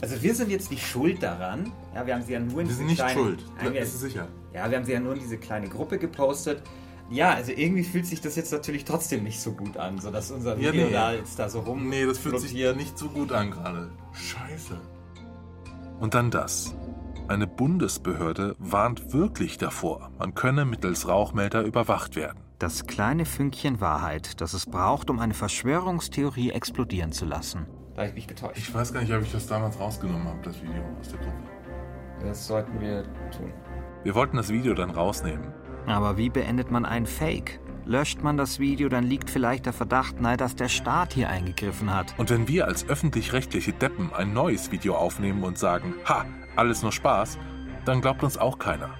Also 0.01 0.21
wir 0.23 0.35
sind 0.35 0.51
jetzt 0.51 0.71
nicht 0.71 0.87
schuld 0.87 1.23
daran. 1.23 1.73
Ja, 1.95 2.07
wir 2.07 2.15
haben 2.15 2.23
sie 2.23 2.33
ja 2.33 2.41
nur 2.41 2.51
in 2.51 2.57
Wir 2.59 2.65
diese 2.65 2.77
sind 2.79 2.87
nicht 2.87 2.97
kleine, 2.99 3.13
schuld. 3.13 3.45
Nein, 3.57 3.73
wir, 3.73 3.81
Das 3.81 3.95
ist 3.95 4.01
sicher. 4.01 4.29
Ja, 4.53 4.71
wir 4.71 4.77
haben 4.77 4.85
sie 4.85 4.93
ja 4.93 5.01
nur 5.01 5.15
in 5.15 5.21
diese 5.21 5.39
kleine 5.39 5.69
Gruppe 5.69 5.99
gepostet. 5.99 6.63
Ja, 7.11 7.35
also 7.35 7.53
irgendwie 7.53 7.85
fühlt 7.85 8.07
sich 8.07 8.21
das 8.21 8.35
jetzt 8.37 8.53
natürlich 8.53 8.85
trotzdem 8.85 9.25
nicht 9.25 9.41
so 9.41 9.53
gut 9.53 9.77
an, 9.77 9.99
so 10.01 10.11
dass 10.11 10.31
unser 10.31 10.57
Ja, 10.59 10.73
Video 10.73 10.87
nee. 10.87 10.93
da 10.93 11.13
jetzt 11.13 11.39
da 11.39 11.49
so 11.49 11.61
rum. 11.61 11.89
Nee, 11.89 12.07
das 12.07 12.19
fühlt 12.19 12.41
sich 12.41 12.51
flottiert. 12.51 12.77
nicht 12.77 12.99
so 12.99 13.09
gut 13.09 13.31
an 13.33 13.51
gerade. 13.51 13.91
Scheiße. 14.13 14.81
Und 16.01 16.15
dann 16.15 16.31
das. 16.31 16.75
Eine 17.29 17.47
Bundesbehörde 17.47 18.55
warnt 18.59 19.13
wirklich 19.13 19.57
davor, 19.57 20.11
man 20.19 20.35
könne 20.35 20.65
mittels 20.65 21.09
Rauchmelder 21.09 21.63
überwacht 21.63 22.17
werden. 22.17 22.39
Das 22.59 22.87
kleine 22.87 23.25
Fünkchen 23.25 23.81
Wahrheit, 23.81 24.41
das 24.41 24.53
es 24.53 24.67
braucht, 24.67 25.09
um 25.11 25.19
eine 25.21 25.35
Verschwörungstheorie 25.35 26.51
explodieren 26.51 27.13
zu 27.13 27.25
lassen. 27.25 27.67
Da 27.95 28.01
habe 28.03 28.09
ich 28.09 28.15
mich 28.15 28.27
getäuscht. 28.27 28.59
Ich 28.59 28.75
weiß 28.75 28.93
gar 28.93 29.01
nicht, 29.01 29.13
ob 29.13 29.23
ich 29.23 29.33
das 29.33 29.47
damals 29.47 29.79
rausgenommen 29.79 30.27
habe, 30.29 30.39
das 30.43 30.61
Video 30.63 30.83
aus 31.01 31.09
der 31.09 31.19
Gruppe. 31.19 31.37
Das 32.23 32.47
sollten 32.47 32.81
wir 32.81 33.05
tun. 33.31 33.53
Wir 34.03 34.15
wollten 34.15 34.37
das 34.37 34.51
Video 34.51 34.75
dann 34.75 34.91
rausnehmen. 34.91 35.53
Aber 35.87 36.17
wie 36.17 36.31
beendet 36.31 36.71
man 36.71 36.85
ein 36.85 37.07
Fake? 37.07 37.61
Löscht 37.87 38.23
man 38.23 38.39
das 38.39 38.59
Video, 38.59 38.89
dann 38.89 39.05
liegt 39.05 39.29
vielleicht 39.29 39.67
der 39.67 39.75
Verdacht 39.75 40.19
nahe, 40.21 40.39
dass 40.39 40.57
der 40.57 40.69
Staat 40.69 41.13
hier 41.13 41.29
eingegriffen 41.29 41.95
hat. 41.95 42.15
Und 42.17 42.31
wenn 42.31 42.49
wir 42.49 42.67
als 42.67 42.89
öffentlich-rechtliche 42.89 43.75
Deppen 43.75 44.11
ein 44.15 44.33
neues 44.33 44.73
Video 44.73 44.97
aufnehmen 44.97 45.45
und 45.45 45.59
sagen, 45.59 45.95
ha, 46.07 46.25
alles 46.57 46.83
nur 46.83 46.93
Spaß, 46.93 47.37
dann 47.85 48.01
glaubt 48.01 48.23
uns 48.23 48.39
auch 48.39 48.59
keiner. 48.59 48.91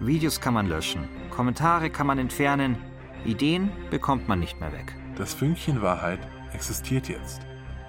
Videos 0.00 0.40
kann 0.40 0.54
man 0.54 0.66
löschen, 0.66 1.08
Kommentare 1.30 1.90
kann 1.90 2.06
man 2.06 2.18
entfernen, 2.18 2.76
Ideen 3.24 3.70
bekommt 3.90 4.28
man 4.28 4.40
nicht 4.40 4.58
mehr 4.60 4.72
weg. 4.72 4.96
Das 5.16 5.34
Fünkchen 5.34 5.82
Wahrheit 5.82 6.20
existiert 6.54 7.08
jetzt. 7.08 7.42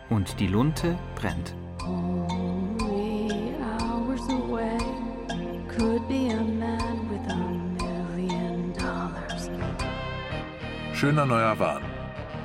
Und 0.09 0.39
die 0.39 0.47
Lunte 0.47 0.97
brennt. 1.15 1.55
Only 1.87 3.55
hours 3.79 4.21
away 4.29 4.77
could 5.75 6.07
be 6.09 6.22
Schöner 11.03 11.25
neuer 11.25 11.59
Wahn. 11.59 11.81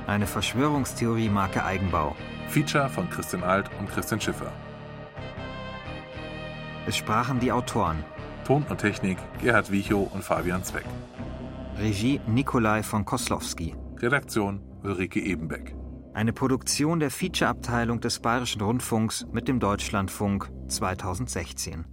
Eine 0.08 0.26
Verschwörungstheorie 0.26 1.28
Marke 1.28 1.64
Eigenbau. 1.64 2.16
Feature 2.48 2.88
von 2.88 3.08
Christian 3.08 3.44
Alt 3.44 3.70
und 3.78 3.88
Christian 3.88 4.20
Schiffer. 4.20 4.50
Es 6.84 6.96
sprachen 6.96 7.38
die 7.38 7.52
Autoren. 7.52 8.02
Ton 8.44 8.64
und 8.68 8.78
Technik 8.78 9.16
Gerhard 9.40 9.70
Wichow 9.70 10.12
und 10.12 10.24
Fabian 10.24 10.64
Zweck. 10.64 10.86
Regie 11.78 12.20
Nikolai 12.26 12.82
von 12.82 13.04
Koslowski. 13.04 13.76
Redaktion 13.98 14.60
Ulrike 14.82 15.20
Ebenbeck. 15.20 15.76
Eine 16.12 16.32
Produktion 16.32 16.98
der 16.98 17.12
Feature-Abteilung 17.12 18.00
des 18.00 18.18
Bayerischen 18.18 18.60
Rundfunks 18.60 19.24
mit 19.30 19.46
dem 19.46 19.60
Deutschlandfunk 19.60 20.50
2016. 20.66 21.84